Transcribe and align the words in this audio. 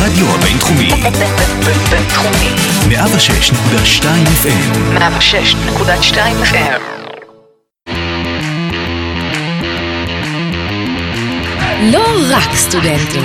הרדיו 0.00 0.26
הבינתחומי, 0.34 0.90
בינתחומי. 1.90 2.50
106.2 2.90 4.04
FM, 4.44 4.98
106.2 4.98 6.16
FM. 6.44 6.80
לא 11.92 12.04
רק 12.30 12.54
סטודנטים. 12.54 13.24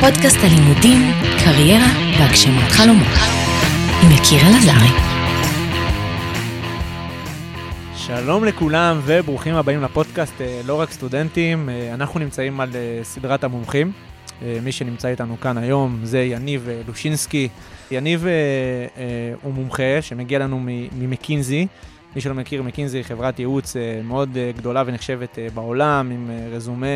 פודקאסט 0.00 0.38
הלימודים, 0.42 1.12
קריירה 1.44 1.88
והגשמת 2.18 2.70
חלומות. 2.70 3.18
עם 4.02 4.10
יקיר 4.10 4.40
אלעזרי. 4.40 5.12
שלום 7.96 8.44
לכולם 8.44 9.00
וברוכים 9.04 9.54
הבאים 9.54 9.82
לפודקאסט 9.82 10.40
אה, 10.40 10.60
לא 10.66 10.80
רק 10.80 10.90
סטודנטים, 10.90 11.68
אה, 11.68 11.94
אנחנו 11.94 12.20
נמצאים 12.20 12.60
על 12.60 12.68
אה, 12.74 13.00
סדרת 13.02 13.44
המומחים. 13.44 13.92
אה, 14.42 14.58
מי 14.62 14.72
שנמצא 14.72 15.08
איתנו 15.08 15.40
כאן 15.40 15.58
היום 15.58 16.00
זה 16.02 16.22
יניב 16.22 16.68
אה, 16.68 16.80
לושינסקי. 16.88 17.48
יניב 17.90 18.26
אה, 18.26 18.32
הוא 19.42 19.54
מומחה 19.54 20.02
שמגיע 20.02 20.38
לנו 20.38 20.60
ממקינזי. 20.98 21.66
מי 22.14 22.20
שלא 22.20 22.34
מכיר, 22.34 22.62
מקינזי 22.62 22.98
היא 22.98 23.04
חברת 23.04 23.38
ייעוץ 23.38 23.76
מאוד 24.04 24.38
גדולה 24.56 24.82
ונחשבת 24.86 25.38
בעולם, 25.54 26.10
עם 26.10 26.30
רזומה 26.50 26.86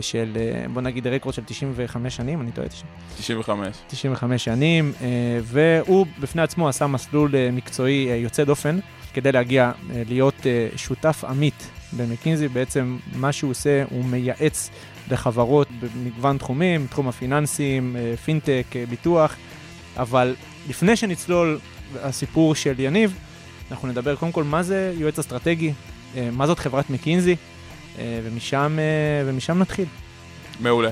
של, 0.00 0.38
בוא 0.72 0.82
נגיד, 0.82 1.06
רקורד 1.06 1.34
של 1.34 1.42
95 1.44 2.16
שנים, 2.16 2.40
אני 2.40 2.52
טועה, 2.52 2.68
95. 3.16 3.76
95 3.88 4.44
שנים, 4.44 4.92
והוא 5.42 6.06
בפני 6.20 6.42
עצמו 6.42 6.68
עשה 6.68 6.86
מסלול 6.86 7.34
מקצועי 7.52 8.08
יוצא 8.22 8.44
דופן 8.44 8.78
כדי 9.14 9.32
להגיע 9.32 9.72
להיות 10.08 10.46
שותף 10.76 11.24
עמית 11.28 11.70
במקינזי. 11.92 12.48
בעצם 12.48 12.98
מה 13.14 13.32
שהוא 13.32 13.50
עושה, 13.50 13.84
הוא 13.90 14.04
מייעץ 14.04 14.70
לחברות 15.10 15.68
במגוון 15.80 16.38
תחומים, 16.38 16.86
תחום 16.86 17.08
הפיננסים, 17.08 17.96
אה, 17.96 18.16
פינטק, 18.16 18.64
אה, 18.76 18.84
ביטוח, 18.86 19.36
אבל 19.96 20.34
לפני 20.68 20.96
שנצלול 20.96 21.58
הסיפור 22.02 22.54
של 22.54 22.74
יניב, 22.80 23.18
אנחנו 23.70 23.88
נדבר 23.88 24.16
קודם 24.16 24.32
כל 24.32 24.44
מה 24.44 24.62
זה 24.62 24.94
יועץ 24.98 25.18
אסטרטגי, 25.18 25.72
אה, 26.16 26.28
מה 26.32 26.46
זאת 26.46 26.58
חברת 26.58 26.90
מקינזי, 26.90 27.36
ומשם, 28.24 28.78
ומשם 29.26 29.58
נתחיל. 29.58 29.84
מעולה. 30.60 30.90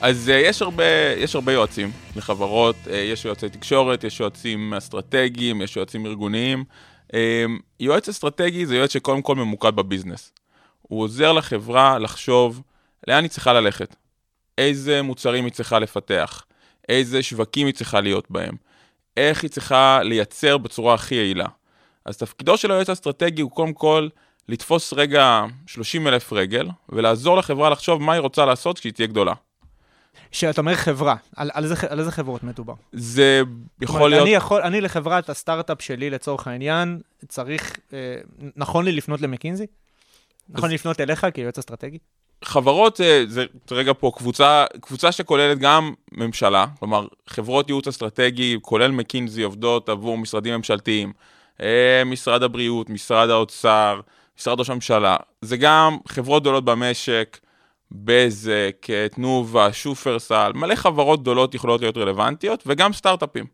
אז 0.00 0.28
יש, 0.28 0.62
הרבה, 0.62 0.84
יש 1.16 1.34
הרבה 1.34 1.52
יועצים 1.52 1.90
לחברות, 2.16 2.76
יש 2.90 3.24
יועצי 3.24 3.48
תקשורת, 3.48 4.04
יש 4.04 4.20
יועצים 4.20 4.74
אסטרטגיים, 4.74 5.62
יש 5.62 5.76
יועצים 5.76 6.06
ארגוניים. 6.06 6.64
יועץ 7.80 8.08
אסטרטגי 8.08 8.66
זה 8.66 8.76
יועץ 8.76 8.92
שקודם 8.92 9.22
כל 9.22 9.36
ממוקד 9.36 9.76
בביזנס. 9.76 10.32
הוא 10.82 11.02
עוזר 11.02 11.32
לחברה 11.32 11.98
לחשוב 11.98 12.62
לאן 13.06 13.24
היא 13.24 13.30
צריכה 13.30 13.52
ללכת, 13.52 13.96
איזה 14.58 15.02
מוצרים 15.02 15.44
היא 15.44 15.52
צריכה 15.52 15.78
לפתח, 15.78 16.44
איזה 16.88 17.22
שווקים 17.22 17.66
היא 17.66 17.74
צריכה 17.74 18.00
להיות 18.00 18.30
בהם, 18.30 18.56
איך 19.16 19.42
היא 19.42 19.50
צריכה 19.50 20.00
לייצר 20.02 20.58
בצורה 20.58 20.94
הכי 20.94 21.14
יעילה. 21.14 21.46
אז 22.04 22.16
תפקידו 22.16 22.56
של 22.56 22.70
היועץ 22.70 22.88
האסטרטגי 22.88 23.42
הוא 23.42 23.50
קודם 23.50 23.72
כל 23.72 24.08
לתפוס 24.48 24.92
רגע 24.92 25.44
30 25.66 26.08
אלף 26.08 26.32
רגל 26.32 26.68
ולעזור 26.88 27.36
לחברה 27.36 27.70
לחשוב 27.70 28.02
מה 28.02 28.12
היא 28.12 28.20
רוצה 28.20 28.44
לעשות 28.44 28.78
כשהיא 28.78 28.92
תהיה 28.92 29.08
גדולה. 29.08 29.32
כשאתה 30.30 30.60
אומר 30.60 30.74
חברה, 30.74 31.16
על, 31.36 31.50
על, 31.54 31.64
איזה, 31.64 31.74
על 31.88 31.98
איזה 31.98 32.10
חברות 32.10 32.42
מדובר? 32.42 32.74
זה 32.92 33.42
יכול 33.80 33.96
אומרת, 33.96 34.10
להיות... 34.10 34.22
אני, 34.22 34.34
יכול, 34.34 34.62
אני 34.62 34.80
לחברת 34.80 35.30
הסטארט-אפ 35.30 35.82
שלי, 35.82 36.10
לצורך 36.10 36.46
העניין, 36.46 37.00
צריך, 37.28 37.76
אה, 37.92 37.98
נכון 38.56 38.84
לי 38.84 38.92
לפנות 38.92 39.20
למקינזי? 39.20 39.66
נכון 40.48 40.68
לי 40.68 40.74
לפנות 40.74 41.00
אליך 41.00 41.26
כיועץ 41.34 41.58
אסטרטגי? 41.58 41.98
חברות 42.44 43.00
אה, 43.00 43.22
זה 43.26 43.44
רגע 43.70 43.92
פה 43.98 44.12
קבוצה, 44.16 44.64
קבוצה 44.80 45.12
שכוללת 45.12 45.58
גם 45.58 45.92
ממשלה, 46.12 46.66
כלומר 46.78 47.06
חברות 47.26 47.68
ייעוץ 47.68 47.88
אסטרטגי, 47.88 48.58
כולל 48.62 48.90
מקינזי, 48.90 49.42
עובדות 49.42 49.88
עבור 49.88 50.18
משרדים 50.18 50.54
ממשלתיים, 50.54 51.12
אה, 51.62 52.02
משרד 52.06 52.42
הבריאות, 52.42 52.90
משרד 52.90 53.30
האוצר, 53.30 54.00
משרד 54.38 54.58
ראש 54.58 54.70
הממשלה. 54.70 55.16
זה 55.40 55.56
גם 55.56 55.96
חברות 56.08 56.42
גדולות 56.42 56.64
במשק, 56.64 57.38
בזק, 57.92 58.86
אה, 58.90 59.06
תנובה, 59.08 59.72
שופרסל, 59.72 60.52
מלא 60.54 60.74
חברות 60.74 61.20
גדולות 61.20 61.54
יכולות 61.54 61.80
להיות 61.80 61.96
רלוונטיות, 61.96 62.62
וגם 62.66 62.92
סטארט-אפים. 62.92 63.44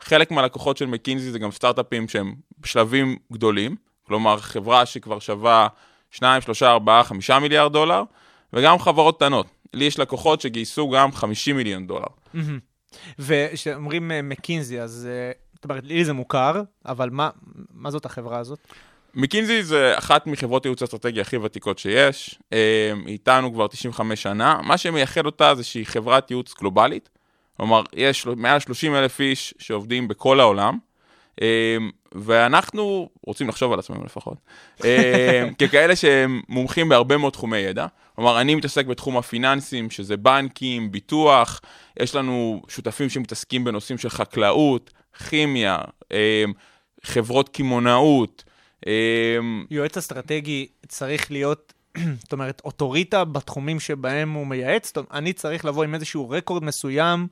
חלק 0.00 0.30
מהלקוחות 0.30 0.76
של 0.76 0.86
מקינזי 0.86 1.30
זה 1.30 1.38
גם 1.38 1.50
סטארט-אפים 1.50 2.08
שהם 2.08 2.34
בשלבים 2.60 3.16
גדולים, 3.32 3.76
כלומר 4.06 4.36
חברה 4.38 4.86
שכבר 4.86 5.18
שווה 5.18 5.68
2, 6.10 6.42
3, 6.42 6.62
4, 6.62 7.02
5 7.02 7.30
מיליארד 7.30 7.72
דולר, 7.72 8.02
וגם 8.52 8.78
חברות 8.78 9.16
קטנות. 9.16 9.46
לי 9.74 9.84
יש 9.84 9.98
לקוחות 9.98 10.40
שגייסו 10.40 10.90
גם 10.90 11.12
50 11.12 11.56
מיליון 11.56 11.86
דולר. 11.86 12.06
וכשאומרים 13.18 14.10
אה, 14.10 14.22
מקינזי, 14.22 14.80
אז 14.80 15.08
אה, 15.10 15.32
זאת 15.54 15.64
אומרת, 15.64 15.84
לי 15.84 16.04
זה 16.04 16.12
מוכר, 16.12 16.62
אבל 16.86 17.10
מה, 17.10 17.30
מה 17.74 17.90
זאת 17.90 18.04
החברה 18.04 18.38
הזאת? 18.38 18.58
מקינזי 19.14 19.62
זה 19.62 19.98
אחת 19.98 20.26
מחברות 20.26 20.64
ייעוץ 20.64 20.82
האסטרטגיה 20.82 21.22
הכי 21.22 21.36
ותיקות 21.36 21.78
שיש, 21.78 22.38
אה, 22.52 22.92
איתנו 23.06 23.52
כבר 23.52 23.66
95 23.66 24.22
שנה, 24.22 24.60
מה 24.62 24.78
שמייחד 24.78 25.26
אותה 25.26 25.54
זה 25.54 25.64
שהיא 25.64 25.86
חברת 25.86 26.30
ייעוץ 26.30 26.54
גלובלית, 26.60 27.08
כלומר, 27.56 27.82
יש 27.92 28.26
מעל 28.26 28.60
30 28.60 28.94
אלף 28.94 29.20
איש 29.20 29.54
שעובדים 29.58 30.08
בכל 30.08 30.40
העולם, 30.40 30.78
ואנחנו 32.12 33.08
רוצים 33.26 33.48
לחשוב 33.48 33.72
על 33.72 33.78
עצמנו 33.78 34.04
לפחות, 34.04 34.36
אה, 34.84 35.48
ככאלה 35.58 35.96
שהם 35.96 36.40
מומחים 36.48 36.88
בהרבה 36.88 37.16
מאוד 37.16 37.32
תחומי 37.32 37.58
ידע. 37.58 37.86
כלומר, 38.14 38.40
אני 38.40 38.54
מתעסק 38.54 38.86
בתחום 38.86 39.16
הפיננסים, 39.16 39.90
שזה 39.90 40.16
בנקים, 40.16 40.92
ביטוח, 40.92 41.60
יש 42.00 42.14
לנו 42.14 42.62
שותפים 42.68 43.08
שמתעסקים 43.08 43.64
בנושאים 43.64 43.98
של 43.98 44.08
חקלאות, 44.08 44.90
כימיה, 45.28 45.78
אה, 46.12 46.44
חברות 47.02 47.48
קמעונאות, 47.48 48.44
יועץ 49.70 49.96
אסטרטגי 49.96 50.66
צריך 50.88 51.30
להיות, 51.30 51.72
זאת 52.22 52.32
אומרת, 52.32 52.62
אוטוריטה 52.64 53.24
בתחומים 53.24 53.80
שבהם 53.80 54.32
הוא 54.32 54.46
מייעץ? 54.46 54.86
זאת 54.86 54.96
אומרת, 54.96 55.12
אני 55.12 55.32
צריך 55.32 55.64
לבוא 55.64 55.84
עם 55.84 55.94
איזשהו 55.94 56.30
רקורד 56.30 56.64
מסוים 56.64 57.26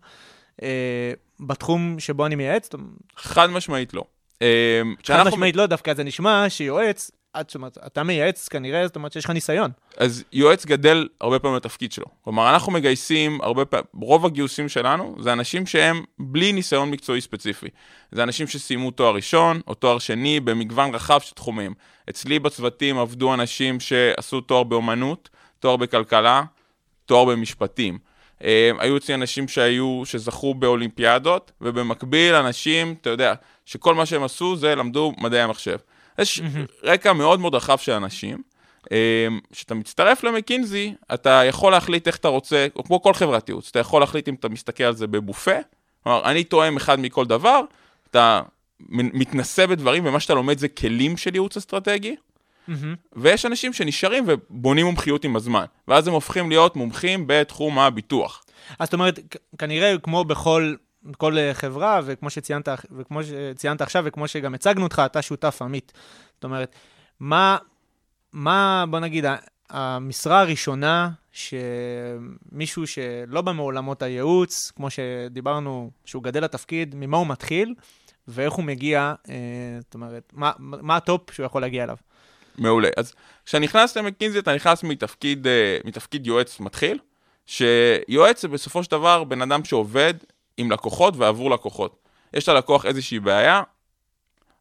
בתחום 1.41 1.99
שבו 1.99 2.27
אני 2.27 2.35
מייעץ? 2.35 2.71
חד 3.17 3.51
משמעית 3.51 3.95
לא. 3.95 4.05
אה, 4.43 4.83
חד 5.05 5.23
משמעית 5.27 5.57
לא, 5.57 5.67
דווקא 5.67 5.95
זה 5.95 6.05
נשמע 6.05 6.45
שיועץ, 6.49 7.11
את, 7.41 7.55
אומרת, 7.55 7.79
אתה 7.87 8.03
מייעץ 8.03 8.49
כנראה, 8.49 8.87
זאת 8.87 8.97
אומרת 8.97 9.13
שיש 9.13 9.25
לך 9.25 9.31
ניסיון. 9.31 9.71
אז 9.97 10.25
יועץ 10.33 10.67
גדל 10.67 11.09
הרבה 11.21 11.39
פעמים 11.39 11.57
לתפקיד 11.57 11.93
שלו. 11.93 12.05
כלומר, 12.25 12.51
אנחנו 12.51 12.73
מגייסים 12.73 13.41
הרבה 13.43 13.65
פעמים, 13.65 13.87
רוב 13.95 14.27
הגיוסים 14.27 14.69
שלנו 14.69 15.17
זה 15.21 15.33
אנשים 15.33 15.67
שהם 15.67 16.05
בלי 16.19 16.53
ניסיון 16.53 16.91
מקצועי 16.91 17.21
ספציפי. 17.21 17.69
זה 18.13 18.23
אנשים 18.23 18.47
שסיימו 18.47 18.91
תואר 18.91 19.15
ראשון 19.15 19.61
או 19.67 19.75
תואר 19.75 19.99
שני 19.99 20.41
במגוון 20.41 20.95
רחב 20.95 21.21
של 21.21 21.35
תחומים. 21.35 21.75
אצלי 22.11 22.39
בצוותים 22.39 22.99
עבדו 22.99 23.35
אנשים 23.35 23.81
שעשו 23.81 24.41
תואר 24.41 24.63
באומנות, 24.63 25.29
תואר 25.61 25.77
בכלכלה, 25.77 26.43
תואר 27.07 27.25
במשפטים. 27.25 27.99
אה, 28.45 28.71
היו 28.79 28.97
אצלי 28.97 29.15
אנשים 29.15 29.49
שהיו, 29.49 30.03
שזכו 30.05 30.55
באולימפיאדות, 30.55 31.53
ובמקביל 31.61 32.35
אנשים, 32.35 32.95
אתה 33.01 33.11
יודע, 33.11 33.35
שכל 33.65 33.95
מה 33.95 34.07
שהם 34.07 34.23
עשו 34.23 34.57
זה 34.57 34.75
למדו 34.75 35.13
מדעי 35.19 35.41
המחשב. 35.41 35.77
יש 36.19 36.43
רקע 36.83 37.13
מאוד 37.13 37.41
מאוד 37.41 37.55
רחב 37.55 37.79
של 37.79 37.93
אנשים. 37.93 38.43
כשאתה 39.53 39.75
מצטרף 39.75 40.25
למקינזי, 40.25 40.95
אתה 41.15 41.43
יכול 41.49 41.73
להחליט 41.73 42.07
איך 42.07 42.17
אתה 42.17 42.29
רוצה, 42.29 42.67
או 42.77 42.85
כמו 42.85 43.03
כל 43.03 43.15
חברת 43.15 43.49
ייעוץ, 43.49 43.69
אתה 43.71 43.79
יכול 43.79 44.03
להחליט 44.03 44.29
אם 44.29 44.35
אתה 44.35 44.49
מסתכל 44.49 44.85
על 44.85 44.95
זה 44.95 45.07
בבופה, 45.07 45.57
כלומר, 46.03 46.31
אני 46.31 46.45
תואם 46.45 46.77
אחד 46.77 47.01
מכל 47.01 47.27
דבר, 47.27 47.61
אתה 48.11 48.43
מתנסה 48.91 49.67
בדברים, 49.67 50.07
ומה 50.07 50.21
שאתה 50.21 50.35
לומד 50.35 50.59
זה 50.59 50.69
כלים 50.69 51.17
של 51.17 51.35
ייעוץ 51.35 51.57
אסטרטגי, 51.57 52.17
ויש 53.17 53.47
אנשים 53.47 53.73
שנשארים 53.73 54.25
ובונים 54.27 54.87
מומחיות 54.87 55.25
עם 55.25 55.37
הזמן, 55.37 55.65
ואז 55.89 56.09
הם 56.09 56.15
הופכים 56.15 56.49
להיות 56.49 56.77
מומחים 56.77 57.25
בתחום 57.27 57.79
הביטוח. 57.79 58.45
אז 58.79 58.87
זאת 58.87 58.95
אומרת, 58.95 59.19
כנראה 59.59 59.95
כמו 60.03 60.25
בכל 60.25 60.75
כל 61.19 61.39
אה, 61.39 61.55
חברה, 61.55 62.01
וכמו 62.05 62.31
שציינת, 62.31 62.69
וכמו 62.97 63.21
שציינת 63.25 63.81
עכשיו, 63.81 64.03
וכמו 64.07 64.29
שגם 64.29 64.55
הצגנו 64.55 64.85
אותך, 64.85 65.03
אתה 65.07 65.23
שותף 65.23 65.63
עמית. 65.63 65.93
זאת 66.35 66.45
אומרת, 66.45 66.75
מה, 67.21 67.57
מה 68.33 68.85
בוא 68.91 69.01
נגיד, 69.01 69.25
המשרה 69.71 70.41
הראשונה 70.41 71.11
שמישהו 71.33 72.87
שלא 72.87 73.41
בא 73.41 73.53
מעולמות 73.53 74.03
הייעוץ, 74.03 74.71
כמו 74.77 74.89
שדיברנו, 74.91 75.91
שהוא 76.05 76.23
גדל 76.23 76.45
לתפקיד, 76.45 76.95
ממה 76.95 77.17
הוא 77.17 77.27
מתחיל, 77.27 77.75
ואיך 78.29 78.53
הוא 78.53 78.65
מגיע, 78.65 79.15
אה, 79.29 79.35
זאת 79.81 79.95
אומרת, 79.95 80.33
מה, 80.37 80.53
מה 80.59 80.97
ה 80.97 81.05
top 81.05 81.31
שהוא 81.31 81.47
יכול 81.47 81.61
להגיע 81.61 81.85
אליו? 81.85 81.97
מעולה. 82.59 82.89
אז 82.97 83.15
כשאתה 83.45 83.59
נכנס 83.59 83.97
למקינזי, 83.97 84.39
אתה 84.39 84.55
נכנס 84.55 84.83
מתפקיד, 84.83 85.47
אה, 85.47 85.79
מתפקיד 85.85 86.27
יועץ 86.27 86.61
מתחיל, 86.61 86.99
שיועץ 87.47 88.43
זה 88.43 88.49
בסופו 88.49 88.85
של 88.85 88.91
דבר 88.91 89.25
בן 89.25 89.43
אדם 89.43 89.65
שעובד 89.65 90.15
עם 90.57 90.71
לקוחות 90.71 91.15
ועבור 91.17 91.51
לקוחות. 91.51 91.99
יש 92.35 92.49
ללקוח 92.49 92.87
איזושהי 92.87 93.21
בעיה, 93.21 93.63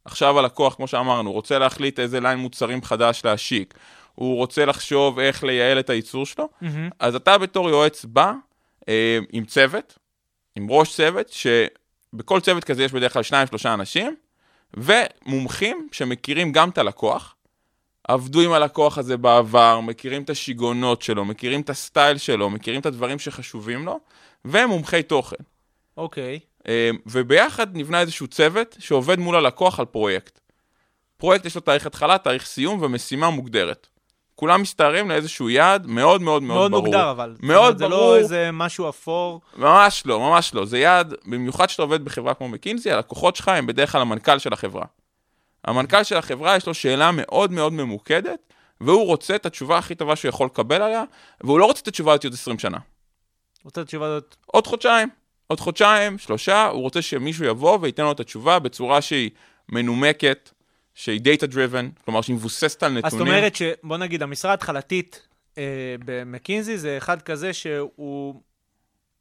עכשיו 0.05 0.39
הלקוח, 0.39 0.75
כמו 0.75 0.87
שאמרנו, 0.87 1.31
רוצה 1.31 1.59
להחליט 1.59 1.99
איזה 1.99 2.19
ליין 2.19 2.39
מוצרים 2.39 2.83
חדש 2.83 3.21
להשיק, 3.25 3.73
הוא 4.15 4.35
רוצה 4.35 4.65
לחשוב 4.65 5.19
איך 5.19 5.43
לייעל 5.43 5.79
את 5.79 5.89
הייצור 5.89 6.25
שלו, 6.25 6.49
אז 6.99 7.15
אתה 7.15 7.37
בתור 7.37 7.69
יועץ 7.69 8.05
בא, 8.05 8.33
אה, 8.89 9.19
עם 9.31 9.45
צוות, 9.45 9.97
עם 10.55 10.67
ראש 10.69 10.95
צוות, 10.95 11.29
שבכל 11.29 12.39
צוות 12.39 12.63
כזה 12.63 12.83
יש 12.83 12.91
בדרך 12.91 13.13
כלל 13.13 13.23
שניים, 13.23 13.47
שלושה 13.47 13.73
אנשים, 13.73 14.15
ומומחים 14.73 15.87
שמכירים 15.91 16.51
גם 16.51 16.69
את 16.69 16.77
הלקוח, 16.77 17.34
עבדו 18.07 18.41
עם 18.41 18.51
הלקוח 18.51 18.97
הזה 18.97 19.17
בעבר, 19.17 19.79
מכירים 19.79 20.21
את 20.21 20.29
השיגעונות 20.29 21.01
שלו, 21.01 21.25
מכירים 21.25 21.61
את 21.61 21.69
הסטייל 21.69 22.17
שלו, 22.17 22.49
מכירים 22.49 22.81
את 22.81 22.85
הדברים 22.85 23.19
שחשובים 23.19 23.85
לו, 23.85 23.99
ומומחי 24.45 25.03
תוכן. 25.03 25.43
אוקיי. 25.97 26.39
אה, 26.67 26.89
וביחד 27.05 27.77
נבנה 27.77 28.01
איזשהו 28.01 28.27
צוות 28.27 28.75
שעובד 28.79 29.19
מול 29.19 29.35
הלקוח 29.35 29.79
על 29.79 29.85
פרויקט. 29.85 30.39
פרויקט 31.17 31.45
יש 31.45 31.55
לו 31.55 31.61
תאריך 31.61 31.85
התחלה, 31.85 32.17
תאריך 32.17 32.45
סיום 32.45 32.81
ומשימה 32.81 33.29
מוגדרת. 33.29 33.87
כולם 34.35 34.61
מסתערים 34.61 35.09
לאיזשהו 35.09 35.49
יעד 35.49 35.87
מאוד 35.87 36.21
מאוד 36.21 36.43
מאוד 36.43 36.57
מאוד 36.57 36.71
ברור. 36.71 36.85
מוגדר 36.85 37.11
אבל. 37.11 37.35
מאוד 37.39 37.57
אומרת, 37.57 37.77
ברור. 37.77 37.89
זה 37.89 37.95
לא 37.95 38.17
איזה 38.17 38.49
משהו 38.53 38.89
אפור. 38.89 39.41
ממש 39.57 40.03
לא, 40.05 40.19
ממש 40.19 40.53
לא. 40.53 40.65
זה 40.65 40.79
יעד, 40.79 41.13
במיוחד 41.25 41.69
שאתה 41.69 41.81
עובד 41.81 42.05
בחברה 42.05 42.33
כמו 42.33 42.47
מקינזי, 42.47 42.91
הלקוחות 42.91 43.35
שלך 43.35 43.47
הם 43.47 43.67
בדרך 43.67 43.91
כלל 43.91 44.01
המנכ"ל 44.01 44.39
של 44.39 44.53
החברה. 44.53 44.85
המנכ"ל 45.65 46.03
של 46.03 46.17
החברה 46.17 46.55
יש 46.55 46.67
לו 46.67 46.73
שאלה 46.73 47.11
מאוד 47.11 47.51
מאוד 47.51 47.73
ממוקדת, 47.73 48.53
והוא 48.81 49.05
רוצה 49.05 49.35
את 49.35 49.45
התשובה 49.45 49.77
הכי 49.77 49.95
טובה 49.95 50.15
שהוא 50.15 50.29
יכול 50.29 50.45
לקבל 50.45 50.81
עליה, 50.81 51.03
והוא 51.41 51.59
לא 51.59 51.65
רוצה 51.65 51.81
את 51.81 51.87
התשובה 51.87 52.13
הזאת 52.13 52.23
עוד 52.23 52.33
20 52.33 52.59
שנה. 52.59 52.77
רוצה 53.63 53.81
את 53.81 53.85
התשובה 53.85 54.05
הזאת? 54.05 54.35
עוד 54.45 54.67
חודשיים, 54.67 55.09
עוד 55.47 55.59
חודשיים, 55.59 56.17
שלושה, 56.17 56.65
הוא 56.65 56.81
רוצה 56.81 57.01
שמישהו 57.01 57.45
יבוא 57.45 57.77
וייתן 57.81 58.03
לו 58.03 58.11
את 58.11 58.19
התשובה 58.19 58.59
בצורה 58.59 59.01
שהיא 59.01 59.29
מנומקת, 59.69 60.51
שהיא 60.93 61.21
data 61.21 61.51
driven, 61.53 62.03
כלומר 62.05 62.21
שהיא 62.21 62.35
מבוססת 62.35 62.83
על 62.83 62.91
נתונים. 62.91 63.05
אז 63.05 63.11
זאת 63.11 63.21
אומרת 63.21 63.55
שבוא 63.55 63.97
נגיד, 63.97 64.23
המשרה 64.23 64.51
ההתחלתית 64.51 65.27
אה, 65.57 65.63
במקינזי 66.05 66.77
זה 66.77 66.97
אחד 66.97 67.21
כזה 67.21 67.53
שהוא 67.53 68.41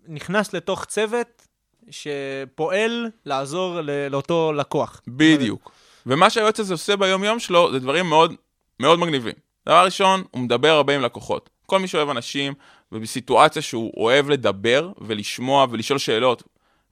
נכנס 0.08 0.52
לתוך 0.52 0.84
צוות 0.84 1.46
שפועל 1.90 3.10
לעזור 3.24 3.80
לאותו 4.10 4.52
לקוח. 4.52 5.02
בדיוק. 5.08 5.72
ומה 6.06 6.30
שהיועץ 6.30 6.60
הזה 6.60 6.74
עושה 6.74 6.96
ביום-יום 6.96 7.38
שלו, 7.38 7.72
זה 7.72 7.78
דברים 7.78 8.06
מאוד 8.08 8.34
מאוד 8.80 8.98
מגניבים. 8.98 9.34
דבר 9.66 9.84
ראשון, 9.84 10.24
הוא 10.30 10.42
מדבר 10.42 10.70
הרבה 10.70 10.94
עם 10.94 11.00
לקוחות. 11.00 11.50
כל 11.66 11.78
מי 11.78 11.88
שאוהב 11.88 12.08
אנשים, 12.08 12.54
ובסיטואציה 12.92 13.62
שהוא 13.62 13.92
אוהב 13.96 14.30
לדבר 14.30 14.92
ולשמוע 14.98 15.66
ולשאול 15.70 15.98
שאלות, 15.98 16.42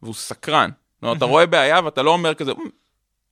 והוא 0.02 0.14
סקרן. 0.14 0.70
זאת 0.70 1.02
אומרת, 1.02 1.16
אתה 1.16 1.24
רואה 1.24 1.46
בעיה 1.46 1.80
ואתה 1.84 2.02
לא 2.02 2.10
אומר 2.10 2.34
כזה, 2.34 2.52
"מ, 2.54 2.58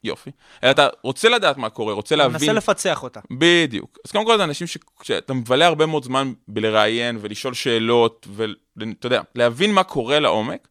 יופי. 0.05 0.31
אלא 0.65 0.71
אתה 0.71 0.89
רוצה 1.03 1.29
לדעת 1.29 1.57
מה 1.57 1.71
קורה, 1.71 1.95
רוצה 1.95 2.17
להבין. 2.17 2.33
מנסה 2.33 2.53
לפצח 2.53 3.03
אותה. 3.03 3.21
בדיוק. 3.31 3.99
אז 4.05 4.13
קודם 4.13 4.27
כל 4.27 4.37
זה 4.37 4.45
אנשים 4.45 4.67
ש... 4.67 4.79
שאתה 5.03 5.35
מבלה 5.35 5.67
הרבה 5.67 5.87
מאוד 5.87 6.05
זמן 6.05 6.33
בלראיין 6.49 7.19
ולשאול 7.21 7.55
שאלות, 7.55 8.29
ואתה 8.31 9.07
יודע, 9.07 9.23
להבין 9.35 9.75
מה 9.75 9.83
קורה 9.83 10.19
לעומק. 10.19 10.69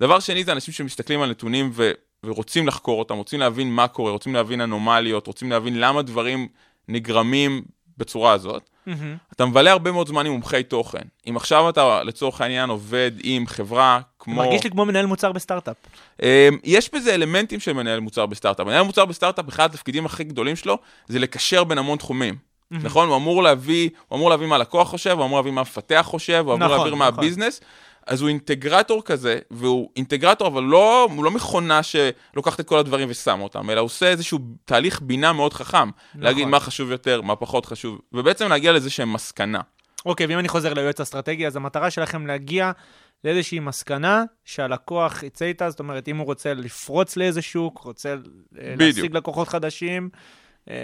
דבר 0.00 0.20
שני 0.20 0.44
זה 0.44 0.52
אנשים 0.52 0.74
שמסתכלים 0.74 1.22
על 1.22 1.30
נתונים 1.30 1.70
ו... 1.74 1.92
ורוצים 2.24 2.66
לחקור 2.66 2.98
אותם, 2.98 3.16
רוצים 3.16 3.40
להבין 3.40 3.70
מה 3.70 3.88
קורה, 3.88 4.12
רוצים 4.12 4.34
להבין 4.34 4.60
אנומליות, 4.60 5.26
רוצים 5.26 5.50
להבין 5.50 5.80
למה 5.80 6.02
דברים 6.02 6.48
נגרמים 6.88 7.62
בצורה 7.98 8.32
הזאת. 8.32 8.70
מהמם. 8.86 9.16
אתה 9.32 9.46
מבלה 9.46 9.72
הרבה 9.72 9.92
מאוד 9.92 10.08
זמן 10.08 10.26
עם 10.26 10.32
מומחי 10.32 10.62
תוכן. 10.62 11.02
אם 11.28 11.36
עכשיו 11.36 11.68
אתה 11.68 12.02
לצורך 12.04 12.40
העניין 12.40 12.70
עובד 12.70 13.10
עם 13.22 13.46
חברה 13.46 14.00
כמו... 14.18 14.34
מרגיש 14.34 14.64
לי 14.64 14.70
כמו 14.70 14.84
מנהל 14.84 15.06
מוצר 15.06 15.32
בסטארט-אפ. 15.32 15.76
אמ, 16.22 16.26
יש 16.64 16.94
בזה 16.94 17.14
אלמנטים 17.14 17.60
של 17.60 17.72
מנהל 17.72 18.00
מוצר 18.00 18.26
בסטארט-אפ. 18.26 18.66
מנהל 18.66 18.82
מוצר 18.82 19.04
בסטארט-אפ, 19.04 19.48
אחד 19.48 19.70
התפקידים 19.70 20.06
הכי 20.06 20.24
גדולים 20.24 20.56
שלו, 20.56 20.78
זה 21.08 21.18
לקשר 21.18 21.64
בין 21.64 21.78
המון 21.78 21.98
תחומים. 21.98 22.50
נכון? 22.70 23.08
הוא 23.08 23.16
אמור 23.16 23.42
להביא, 23.42 23.90
הוא 24.08 24.16
אמור 24.16 24.30
להביא 24.30 24.46
מה 24.46 24.54
הלקוח 24.54 24.88
חושב, 24.88 25.10
הוא 25.10 25.24
אמור 25.24 25.38
להביא 25.38 25.52
מה 25.52 25.60
המפתח 25.60 26.04
חושב, 26.08 26.42
הוא 26.46 26.54
אמור 26.54 26.66
נכון, 26.66 26.76
להעביר 26.76 26.94
מה 26.94 27.08
נכון. 27.08 27.24
ה 27.24 27.28
business. 27.28 27.60
אז 28.06 28.20
הוא 28.20 28.28
אינטגרטור 28.28 29.02
כזה, 29.02 29.38
והוא 29.50 29.90
אינטגרטור, 29.96 30.48
אבל 30.48 30.62
לא, 30.62 31.08
הוא 31.16 31.24
לא 31.24 31.30
מכונה 31.30 31.80
שלוקחת 31.82 32.60
את 32.60 32.68
כל 32.68 32.78
הדברים 32.78 33.08
ושמה 33.10 33.42
אותם, 33.42 33.70
אלא 33.70 33.80
עושה 33.80 34.08
איזשהו 34.08 34.38
תהליך 34.64 35.00
בינה 35.02 35.32
מאוד 35.32 35.52
חכם. 35.52 35.90
להגיד 36.14 36.46
מה 36.46 36.60
חשוב 36.60 36.90
יותר, 36.90 37.20
מה 37.20 37.36
פחות 37.36 37.66
חשוב, 37.66 38.00
ובעצם 38.12 38.48
להגיע 38.48 38.72
לאיזושהי 38.72 39.04
מסקנה. 39.04 39.60
אוקיי, 40.06 40.26
ואם 40.26 40.38
אני 40.38 40.48
חוזר 40.48 40.74
ליועץ 40.74 41.00
אסטרטגי, 41.00 41.46
אז 41.46 41.56
המטרה 41.56 41.90
שלכם 41.90 42.26
להגיע 42.26 42.72
לאיזושהי 43.24 43.58
מסקנה 43.58 44.24
שהלקוח 44.44 45.22
יצא 45.22 45.44
איתה, 45.44 45.70
זאת 45.70 45.80
אומרת, 45.80 46.08
אם 46.08 46.16
הוא 46.16 46.26
רוצה 46.26 46.54
לפרוץ 46.54 47.16
לאיזה 47.16 47.42
שוק, 47.42 47.78
רוצה 47.78 48.10
אה, 48.10 48.16
בדיוק. 48.76 48.96
להשיג 48.96 49.16
לקוחות 49.16 49.48
חדשים, 49.48 50.08
אה, 50.70 50.74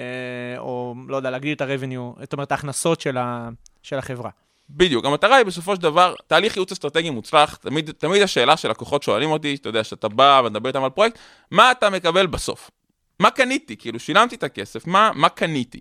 או 0.59 0.95
לא 1.09 1.17
יודע, 1.17 1.31
להגדיל 1.31 1.53
את 1.53 1.61
ה-revenue, 1.61 2.21
זאת 2.21 2.33
אומרת, 2.33 2.53
ההכנסות 2.53 3.01
של, 3.01 3.17
ה, 3.17 3.49
של 3.83 3.99
החברה. 3.99 4.31
בדיוק, 4.71 5.05
המטרה 5.05 5.37
היא 5.37 5.47
בסופו 5.47 5.77
של 5.77 5.83
דבר, 5.83 6.15
תהליך 6.27 6.57
ייעוץ 6.57 6.73
אסטרטגי 6.73 7.11
מוצלח, 7.11 7.57
תמיד, 7.57 7.91
תמיד 7.91 8.23
השאלה 8.23 8.57
שלקוחות 8.57 9.03
שואלים 9.03 9.31
אותי, 9.31 9.55
אתה 9.55 9.69
יודע, 9.69 9.85
שאתה 9.85 10.09
בא 10.09 10.43
ומדבר 10.45 10.69
איתם 10.69 10.85
על 10.85 10.91
פרויקט, 10.91 11.19
מה 11.51 11.71
אתה 11.71 11.91
מקבל 11.91 12.27
בסוף? 12.27 12.71
מה 13.21 13.31
קניתי? 13.31 13.77
כאילו, 13.77 13.99
שילמתי 13.99 14.35
את 14.35 14.43
הכסף, 14.43 14.87
מה, 14.87 15.11
מה 15.15 15.29
קניתי? 15.29 15.81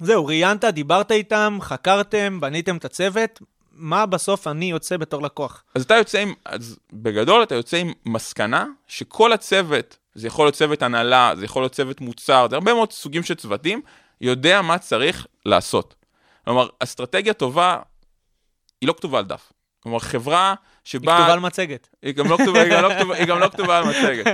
זהו, 0.00 0.26
ראיינת, 0.26 0.64
דיברת 0.64 1.12
איתם, 1.12 1.58
חקרתם, 1.60 2.40
בניתם 2.40 2.76
את 2.76 2.84
הצוות, 2.84 3.40
מה 3.72 4.06
בסוף 4.06 4.46
אני 4.46 4.70
יוצא 4.70 4.96
בתור 4.96 5.22
לקוח? 5.22 5.64
אז 5.74 5.82
אתה 5.82 5.94
יוצא 5.94 6.18
עם, 6.18 6.34
אז 6.44 6.78
בגדול 6.92 7.42
אתה 7.42 7.54
יוצא 7.54 7.76
עם 7.76 7.92
מסקנה 8.06 8.66
שכל 8.86 9.32
הצוות, 9.32 9.96
זה 10.14 10.26
יכול 10.26 10.46
להיות 10.46 10.54
צוות 10.54 10.82
הנהלה, 10.82 11.32
זה 11.36 11.44
יכול 11.44 11.62
להיות 11.62 11.72
צוות 11.72 12.00
מוצר, 12.00 12.46
זה 12.50 12.56
הרבה 12.56 12.74
מאוד 12.74 12.92
סוגים 12.92 13.22
של 13.22 13.34
צוותים, 13.34 13.80
יודע 14.20 14.62
מה 14.62 14.78
צריך 14.78 15.26
לעשות. 15.46 15.94
כלומר, 16.44 16.68
אסטרטגיה 16.80 17.32
טובה, 17.32 17.78
היא 18.84 18.88
לא 18.88 18.92
כתובה 18.92 19.18
על 19.18 19.24
דף. 19.24 19.52
כלומר, 19.80 19.98
חברה 19.98 20.48
היא 20.48 20.56
שבה... 20.84 21.16
כתובה 21.16 21.32
על 21.32 21.40
מצגת. 21.40 21.88
היא 22.02 22.14
גם 22.14 22.30
לא 22.30 22.36
כתובה, 22.36 22.62
היא 22.62 22.72
גם 22.72 22.82
לא 22.82 22.94
כתובה, 22.94 23.14
היא 23.14 23.26
גם 23.26 23.38
לא 23.38 23.48
כתובה 23.48 23.78
על 23.78 23.84
מצגת. 23.84 24.26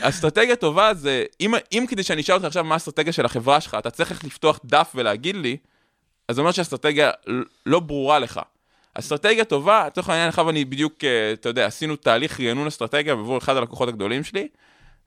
אסטרטגיה 0.00 0.56
טובה 0.56 0.94
זה, 0.94 1.24
אם, 1.40 1.54
אם 1.72 1.84
כדי 1.88 2.02
שאני 2.02 2.20
אשאל 2.20 2.34
אותך 2.34 2.46
עכשיו 2.46 2.64
מה 2.64 2.74
האסטרטגיה 2.74 3.12
של 3.12 3.24
החברה 3.24 3.60
שלך, 3.60 3.76
אתה 3.78 3.90
צריך 3.90 4.24
לפתוח 4.24 4.60
דף 4.64 4.92
ולהגיד 4.94 5.36
לי, 5.36 5.56
אז 6.28 6.34
זה 6.34 6.40
אומר 6.40 6.52
שהאסטרטגיה 6.52 7.10
לא 7.66 7.80
ברורה 7.80 8.18
לך. 8.18 8.40
אסטרטגיה 8.94 9.44
טובה, 9.44 9.86
לצורך 9.86 10.08
העניין, 10.08 10.28
עכשיו 10.28 10.50
אני 10.50 10.64
בדיוק, 10.64 11.04
אה, 11.04 11.32
אתה 11.32 11.48
יודע, 11.48 11.66
עשינו 11.66 11.96
תהליך 11.96 12.40
רענון 12.40 12.66
אסטרטגיה 12.66 13.12
עבור 13.12 13.38
אחד 13.38 13.56
הלקוחות 13.56 13.88
הגדולים 13.88 14.24
שלי, 14.24 14.48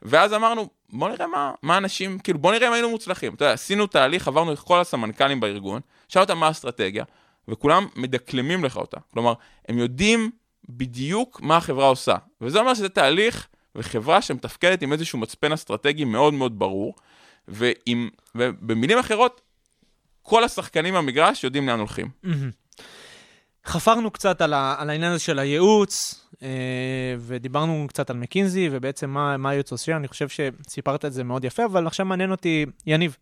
ואז 0.01 0.33
אמרנו, 0.33 0.69
בוא 0.89 1.09
נראה 1.09 1.27
מה, 1.27 1.51
מה 1.61 1.77
אנשים, 1.77 2.19
כאילו, 2.19 2.39
בוא 2.39 2.51
נראה 2.51 2.67
אם 2.67 2.73
היינו 2.73 2.89
מוצלחים. 2.89 3.33
אתה 3.33 3.45
יודע, 3.45 3.53
עשינו 3.53 3.87
תהליך, 3.87 4.27
עברנו 4.27 4.53
את 4.53 4.59
כל 4.59 4.79
הסמנכ"לים 4.79 5.39
בארגון, 5.39 5.81
שאל 6.07 6.21
אותם 6.21 6.37
מה 6.37 6.47
האסטרטגיה, 6.47 7.03
וכולם 7.47 7.87
מדקלמים 7.95 8.63
לך 8.65 8.77
אותה. 8.77 8.97
כלומר, 9.13 9.33
הם 9.69 9.77
יודעים 9.77 10.31
בדיוק 10.69 11.41
מה 11.41 11.57
החברה 11.57 11.87
עושה. 11.87 12.15
וזה 12.41 12.59
אומר 12.59 12.73
שזה 12.73 12.89
תהליך 12.89 13.47
וחברה 13.75 14.21
שמתפקדת 14.21 14.81
עם 14.81 14.93
איזשהו 14.93 15.19
מצפן 15.19 15.51
אסטרטגי 15.51 16.05
מאוד 16.05 16.33
מאוד 16.33 16.59
ברור, 16.59 16.93
ועם, 17.47 18.09
ובמילים 18.35 18.97
אחרות, 18.97 19.41
כל 20.21 20.43
השחקנים 20.43 20.93
במגרש 20.93 21.43
יודעים 21.43 21.67
לאן 21.67 21.79
הולכים. 21.79 22.09
חפרנו 23.65 24.11
קצת 24.11 24.41
על, 24.41 24.53
ה, 24.53 24.75
על 24.77 24.89
העניין 24.89 25.11
הזה 25.11 25.23
של 25.23 25.39
הייעוץ, 25.39 26.25
אה, 26.41 27.15
ודיברנו 27.19 27.85
קצת 27.87 28.09
על 28.09 28.17
מקינזי, 28.17 28.69
ובעצם 28.71 29.09
מה, 29.09 29.37
מה 29.37 29.49
הייעוץ 29.49 29.71
עושה, 29.71 29.95
אני 29.95 30.07
חושב 30.07 30.27
שסיפרת 30.29 31.05
את 31.05 31.13
זה 31.13 31.23
מאוד 31.23 31.45
יפה, 31.45 31.65
אבל 31.65 31.87
עכשיו 31.87 32.05
מעניין 32.05 32.31
אותי, 32.31 32.65
יניב, 32.85 33.17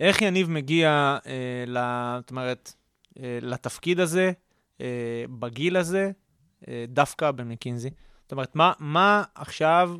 איך 0.00 0.22
יניב 0.22 0.50
מגיע, 0.50 1.18
אה, 1.26 1.64
ל, 1.66 1.78
זאת 2.20 2.30
אומרת, 2.30 2.72
לתפקיד 3.16 4.00
הזה, 4.00 4.32
אה, 4.80 5.24
בגיל 5.38 5.76
הזה, 5.76 6.10
אה, 6.68 6.84
דווקא 6.88 7.30
במקינזי? 7.30 7.90
זאת 8.22 8.32
אומרת, 8.32 8.56
מה, 8.56 8.72
מה 8.78 9.22
עכשיו, 9.34 9.96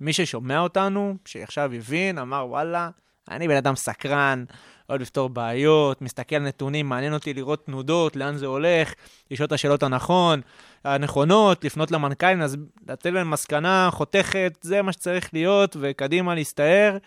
מי 0.00 0.12
ששומע 0.12 0.60
אותנו, 0.60 1.16
שעכשיו 1.24 1.72
הבין, 1.72 2.18
אמר, 2.18 2.46
וואלה, 2.48 2.90
אני 3.30 3.48
בן 3.48 3.56
אדם 3.56 3.76
סקרן, 3.76 4.44
אוהב 4.88 5.00
לפתור 5.00 5.28
בעיות, 5.28 6.02
מסתכל 6.02 6.36
על 6.36 6.42
נתונים, 6.42 6.88
מעניין 6.88 7.14
אותי 7.14 7.34
לראות 7.34 7.66
תנודות, 7.66 8.16
לאן 8.16 8.36
זה 8.36 8.46
הולך, 8.46 8.94
לשאול 9.30 9.46
את 9.46 9.52
השאלות 9.52 9.82
הנכון, 9.82 10.40
הנכונות, 10.84 11.64
לפנות 11.64 11.90
למנכ"לים, 11.90 12.42
אז 12.42 12.56
לתת 12.88 13.06
להם 13.06 13.30
מסקנה 13.30 13.88
חותכת, 13.92 14.58
זה 14.62 14.82
מה 14.82 14.92
שצריך 14.92 15.30
להיות, 15.32 15.76
וקדימה 15.80 16.34
להסתער. 16.34 16.98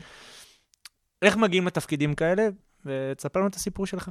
איך 1.22 1.38
מגיעים 1.38 1.68
לתפקידים 1.68 2.16
כאלה? 2.16 2.48
ותספר 2.86 3.40
לנו 3.40 3.50
את 3.50 3.56
הסיפור 3.56 3.86
שלך. 3.86 4.10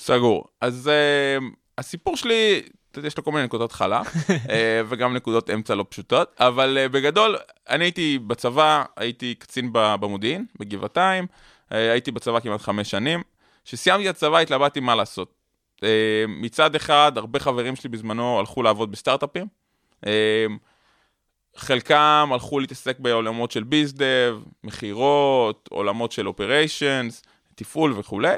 סגור. 0.00 0.44
אז 0.60 0.90
uh, 0.90 1.44
הסיפור 1.78 2.16
שלי, 2.16 2.62
יש 3.04 3.16
לו 3.16 3.24
כל 3.24 3.32
מיני 3.32 3.44
נקודות 3.44 3.70
התחלה, 3.70 4.02
uh, 4.02 4.50
וגם 4.88 5.14
נקודות 5.14 5.50
אמצע 5.50 5.74
לא 5.74 5.84
פשוטות, 5.88 6.34
אבל 6.40 6.78
uh, 6.86 6.88
בגדול, 6.88 7.36
אני 7.68 7.84
הייתי 7.84 8.18
בצבא, 8.18 8.84
הייתי 8.96 9.34
קצין 9.34 9.70
במודיעין, 9.72 10.46
בגבעתיים, 10.58 11.24
uh, 11.24 11.74
הייתי 11.74 12.10
בצבא 12.10 12.40
כמעט 12.40 12.60
חמש 12.60 12.90
שנים. 12.90 13.22
כשסיימתי 13.64 14.10
את 14.10 14.16
הצבא 14.16 14.38
התלבטתי 14.38 14.80
מה 14.80 14.94
לעשות. 14.94 15.34
Uh, 15.76 15.84
מצד 16.26 16.74
אחד, 16.74 17.12
הרבה 17.16 17.38
חברים 17.38 17.76
שלי 17.76 17.90
בזמנו 17.90 18.38
הלכו 18.38 18.62
לעבוד 18.62 18.92
בסטארט-אפים. 18.92 19.46
Uh, 20.04 20.08
חלקם 21.56 22.28
הלכו 22.32 22.60
להתעסק 22.60 22.98
בעולמות 22.98 23.50
של 23.50 23.62
ביזדב, 23.62 24.38
מכירות, 24.64 25.68
עולמות 25.72 26.12
של 26.12 26.28
אופריישנס, 26.28 27.22
תפעול 27.54 27.92
וכולי. 27.98 28.36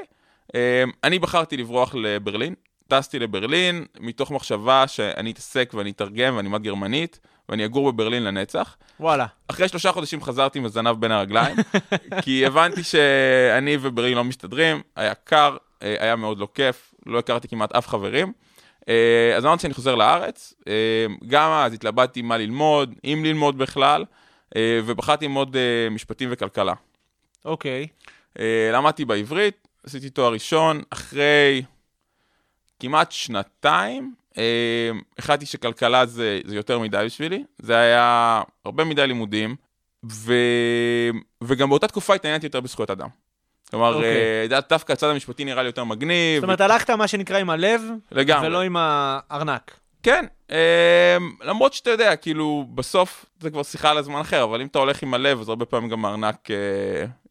אמ, 0.55 0.91
אני 1.05 1.19
בחרתי 1.19 1.57
לברוח 1.57 1.95
לברלין, 1.95 2.55
טסתי 2.89 3.19
לברלין, 3.19 3.85
מתוך 4.01 4.31
מחשבה 4.31 4.87
שאני 4.87 5.31
אתעסק 5.31 5.73
ואני 5.75 5.91
אתרגם 5.91 6.37
ואני 6.37 6.49
אלמד 6.49 6.63
גרמנית, 6.63 7.21
ואני 7.49 7.65
אגור 7.65 7.93
בברלין 7.93 8.25
לנצח. 8.25 8.77
וואלה. 9.01 9.27
אחרי 9.49 9.69
שלושה 9.69 9.93
חודשים 9.93 10.23
חזרתי 10.23 10.59
עם 10.59 10.65
הזנב 10.65 11.01
בין 11.01 11.13
הרגליים, 11.13 11.57
כי 12.25 12.47
הבנתי 12.47 12.83
שאני 12.83 13.77
וברלין 13.81 14.15
לא 14.15 14.25
מסתדרים, 14.25 14.83
היה 14.97 15.15
קר, 15.15 15.57
אה, 15.83 15.97
היה 15.99 16.17
מאוד 16.17 16.39
לא 16.39 16.49
כיף, 16.55 16.95
לא 17.07 17.19
הכרתי 17.19 17.49
כמעט 17.49 17.73
אף 17.73 17.89
חברים. 17.89 18.33
אה, 18.89 19.35
אז 19.37 19.45
אמרתי 19.45 19.63
שאני 19.63 19.75
חוזר 19.75 19.95
לארץ, 19.95 20.55
אה, 20.69 21.07
גם 21.27 21.51
אז 21.51 21.73
התלבטתי 21.73 22.23
מה 22.23 22.39
ללמוד, 22.39 22.95
אם 23.05 23.23
ללמוד 23.25 23.59
בכלל, 23.59 24.05
ובחרתי 24.85 25.25
ללמוד 25.25 25.57
משפטים 25.91 26.29
וכלכלה. 26.33 26.73
אוקיי. 27.45 27.87
אה, 28.39 28.71
למדתי 28.73 29.05
בעברית, 29.05 29.68
עשיתי 29.87 30.11
תואר 30.11 30.33
ראשון, 30.33 30.83
אחרי 30.91 31.63
כמעט 32.81 33.13
שנתיים, 33.13 34.15
אה, 34.39 34.91
החלטתי 35.19 35.47
שכלכלה 35.47 36.07
זה, 36.07 36.41
זה 36.45 36.57
יותר 36.57 36.79
מדי 36.79 37.03
בשבילי, 37.07 37.45
זה 37.59 37.77
היה 37.77 38.43
הרבה 38.65 38.85
מדי 38.85 39.07
לימודים, 39.07 39.57
ו... 40.11 40.35
וגם 41.45 41.69
באותה 41.69 41.89
תקופה 41.89 42.15
התעניינתי 42.15 42.47
יותר 42.47 42.61
בזכויות 42.61 42.91
אדם. 42.91 43.09
כלומר, 43.71 43.95
אוקיי. 43.95 44.51
אה, 44.53 44.61
דווקא 44.69 44.93
הצד 44.93 45.07
המשפטי 45.07 45.45
נראה 45.45 45.63
לי 45.63 45.69
יותר 45.69 45.85
מגניב. 45.85 46.41
זאת 46.41 46.43
אומרת, 46.43 46.61
הלכת 46.61 46.91
מה 46.91 47.09
שנקרא 47.09 47.39
עם 47.39 47.51
הלב, 47.51 47.83
לגמרי. 48.13 48.49
ולא 48.49 48.63
עם 48.63 48.77
הארנק. 48.79 49.81
כן, 50.03 50.25
אה, 50.51 51.17
למרות 51.43 51.73
שאתה 51.73 51.91
יודע, 51.91 52.17
כאילו, 52.17 52.67
בסוף 52.75 53.27
זה 53.41 53.51
כבר 53.51 53.63
שיחה 53.63 53.91
על 53.91 53.99
הזמן 53.99 54.21
אחר, 54.21 54.45
אבל 54.45 54.61
אם 54.61 54.67
אתה 54.67 54.79
הולך 54.79 55.03
עם 55.03 55.15
הלב, 55.15 55.41
אז 55.41 55.49
הרבה 55.49 55.65
פעמים 55.65 55.89
גם 55.89 56.05
הארנק 56.05 56.51
אה, 56.51 56.57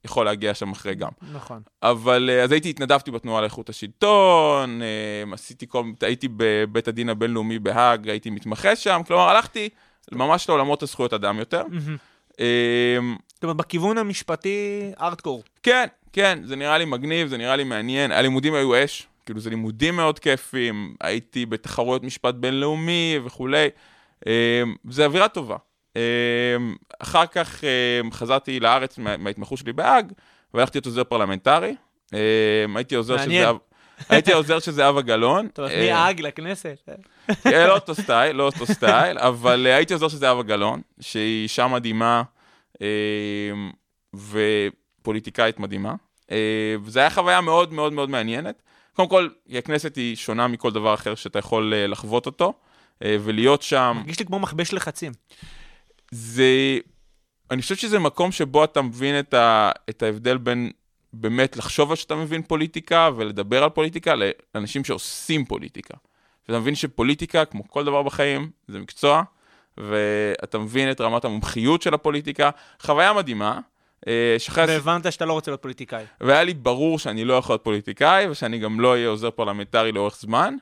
יכול 0.05 0.25
להגיע 0.25 0.53
שם 0.53 0.71
אחרי 0.71 0.95
גם. 0.95 1.11
נכון. 1.33 1.61
אבל 1.83 2.29
אה, 2.33 2.43
אז 2.43 2.51
הייתי, 2.51 2.69
התנדבתי 2.69 3.11
בתנועה 3.11 3.41
לאיכות 3.41 3.69
השלטון, 3.69 4.81
אה, 4.81 5.33
עשיתי 5.33 5.65
כל, 5.69 5.83
הייתי 6.01 6.27
בבית 6.37 6.87
הדין 6.87 7.09
הבינלאומי 7.09 7.59
בהאג, 7.59 8.09
הייתי 8.09 8.29
מתמחה 8.29 8.75
שם, 8.75 9.01
כלומר, 9.07 9.29
הלכתי 9.29 9.69
ממש 10.11 10.49
לעולמות 10.49 10.83
הזכויות 10.83 11.13
אדם 11.13 11.39
יותר. 11.39 11.63
זאת 13.37 13.43
אומרת, 13.43 13.57
בכיוון 13.57 13.97
המשפטי, 13.97 14.91
ארטקור. 15.01 15.43
כן, 15.63 15.87
כן, 16.13 16.39
זה 16.43 16.55
נראה 16.55 16.77
לי 16.77 16.85
מגניב, 16.85 17.27
זה 17.27 17.37
נראה 17.37 17.55
לי 17.55 17.63
מעניין. 17.63 18.11
הלימודים 18.11 18.53
היו 18.53 18.83
אש, 18.83 19.07
כאילו 19.27 19.39
זה 19.39 19.49
לימודים 19.49 19.95
מאוד 19.95 20.19
כיפים, 20.19 20.95
הייתי 21.01 21.45
בתחרויות 21.45 22.03
משפט 22.03 22.35
בינלאומי 22.35 23.19
וכולי. 23.25 23.67
אה, 24.27 24.63
זה 24.89 25.05
אווירה 25.05 25.27
טובה. 25.27 25.55
אה, 25.95 26.01
אחר 26.99 27.25
כך 27.25 27.63
אה, 27.63 27.69
חזרתי 28.11 28.59
לארץ 28.59 28.97
מה- 28.97 29.17
מההתמחות 29.17 29.59
שלי 29.59 29.73
בהאג, 29.73 30.11
והלכתי 30.53 30.77
להיות 30.77 30.85
עוזר 30.85 31.03
פרלמנטרי. 31.03 31.75
אה, 32.13 32.19
הייתי 32.75 32.95
עוזר. 32.95 33.15
זהב... 33.43 33.55
הייתי 34.09 34.33
העוזר 34.33 34.59
של 34.59 34.71
זהבה 34.71 35.01
גלאון. 35.01 35.45
זאת 35.47 35.59
אומרת, 35.59 35.71
אה, 35.71 35.93
מהאג 35.93 36.21
לכנסת. 36.21 36.89
אה, 37.45 37.67
לא 37.67 37.75
אותו 37.75 37.95
סטייל, 37.95 38.35
לא 38.35 38.43
אותו 38.43 38.65
סטייל, 38.65 39.17
אבל 39.19 39.67
אה, 39.67 39.75
הייתי 39.75 39.93
עוזר 39.93 40.07
של 40.07 40.17
זהבה 40.17 40.43
גלאון, 40.43 40.81
שהיא 40.99 41.43
אישה 41.43 41.67
מדהימה 41.67 42.23
אה, 42.81 42.87
ופוליטיקאית 45.01 45.59
מדהימה. 45.59 45.93
אה, 46.31 46.75
וזו 46.83 46.99
הייתה 46.99 47.15
חוויה 47.15 47.41
מאוד 47.41 47.73
מאוד 47.73 47.93
מאוד 47.93 48.09
מעניינת. 48.09 48.61
קודם 48.97 49.09
כל, 49.09 49.27
הכנסת 49.57 49.95
היא 49.95 50.15
שונה 50.15 50.47
מכל 50.47 50.71
דבר 50.71 50.93
אחר 50.93 51.15
שאתה 51.15 51.39
יכול 51.39 51.73
אה, 51.73 51.87
לחוות 51.87 52.25
אותו, 52.25 52.53
אה, 53.03 53.17
ולהיות 53.23 53.61
שם. 53.61 53.93
מרגיש 53.95 54.19
לי 54.19 54.25
כמו 54.25 54.39
מכבש 54.39 54.73
לחצים. 54.73 55.11
זה... 56.11 56.79
אני 57.51 57.61
חושב 57.61 57.75
שזה 57.75 57.99
מקום 57.99 58.31
שבו 58.31 58.63
אתה 58.63 58.81
מבין 58.81 59.19
את, 59.19 59.33
ה... 59.33 59.71
את 59.89 60.03
ההבדל 60.03 60.37
בין 60.37 60.71
באמת 61.13 61.57
לחשוב 61.57 61.89
על 61.89 61.95
שאתה 61.95 62.15
מבין 62.15 62.43
פוליטיקה 62.43 63.09
ולדבר 63.15 63.63
על 63.63 63.69
פוליטיקה 63.69 64.13
לאנשים 64.55 64.83
שעושים 64.83 65.45
פוליטיקה. 65.45 65.93
ואתה 66.47 66.59
מבין 66.59 66.75
שפוליטיקה, 66.75 67.45
כמו 67.45 67.67
כל 67.67 67.85
דבר 67.85 68.03
בחיים, 68.03 68.51
זה 68.67 68.79
מקצוע, 68.79 69.23
ואתה 69.77 70.57
מבין 70.57 70.91
את 70.91 71.01
רמת 71.01 71.25
המומחיות 71.25 71.81
של 71.81 71.93
הפוליטיקה. 71.93 72.49
חוויה 72.81 73.13
מדהימה, 73.13 73.59
אה. 74.07 74.35
הס- 74.69 74.69
והבנת 74.69 75.11
שאתה 75.11 75.25
לא 75.25 75.33
רוצה 75.33 75.51
להיות 75.51 75.61
פוליטיקאי. 75.61 76.03
והיה 76.21 76.43
לי 76.43 76.53
ברור 76.53 76.99
שאני 76.99 77.25
לא 77.25 77.33
יכול 77.33 77.53
להיות 77.53 77.63
פוליטיקאי, 77.63 78.29
ושאני 78.29 78.59
גם 78.59 78.79
לא 78.79 78.91
אהיה 78.91 79.07
עוזר 79.07 79.31
פרלמנטרי 79.31 79.91
לאורך 79.91 80.17
זמן. 80.19 80.55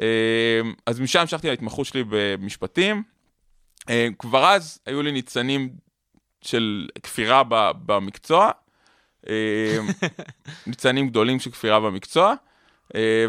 אה, 0.00 0.60
אז 0.86 1.00
משם 1.00 1.20
המשכתי 1.20 1.48
להתמחות 1.50 1.86
שלי 1.86 2.04
במשפטים. 2.08 3.02
אה, 3.90 4.08
כבר 4.18 4.46
אז 4.46 4.78
היו 4.86 5.02
לי 5.02 5.12
ניצנים 5.12 5.70
של 6.42 6.88
כפירה 7.02 7.42
במקצוע, 7.86 8.50
ניצנים 10.66 11.08
גדולים 11.08 11.40
של 11.40 11.50
כפירה 11.50 11.80
במקצוע, 11.80 12.34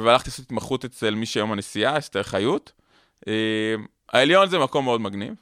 והלכתי 0.02 0.30
לעשות 0.30 0.46
התמחות 0.46 0.86
אצל 0.86 1.16
מי 1.16 1.26
שהיום 1.26 1.52
הנשיאה, 1.52 1.98
אסתר 1.98 2.24
חיות. 2.24 2.72
העליון 4.14 4.50
זה 4.50 4.60
מקום 4.60 4.86
מאוד 4.86 5.02
מגניב. 5.02 5.34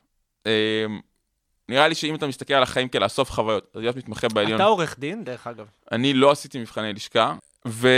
אה, 1.70 1.76
נראה 1.76 1.88
לי 1.88 1.96
שאם 1.96 2.16
אתה 2.16 2.28
מסתכל 2.28 2.54
על 2.54 2.64
החיים 2.64 2.90
כלאסוף 2.90 3.32
חוויות, 3.32 3.68
אז 3.74 3.82
להיות 3.82 3.96
מתמחה 3.96 4.28
בעליון... 4.28 4.56
אתה 4.56 4.64
עורך 4.64 5.00
דין, 5.00 5.24
דרך 5.24 5.48
אגב. 5.48 5.66
אני 5.92 6.14
לא 6.14 6.32
עשיתי 6.32 6.60
מבחני 6.60 6.94
לשכה, 6.94 7.34
ו... 7.68 7.90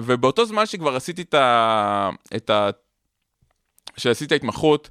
ובאותו 0.00 0.46
זמן 0.46 0.66
שכבר 0.66 0.96
עשיתי 0.96 1.22
את 1.22 1.34
ה... 1.34 2.10
את 2.36 2.50
ה... 2.50 2.70
שעשיתי 3.96 4.34
ההתמחות, 4.34 4.90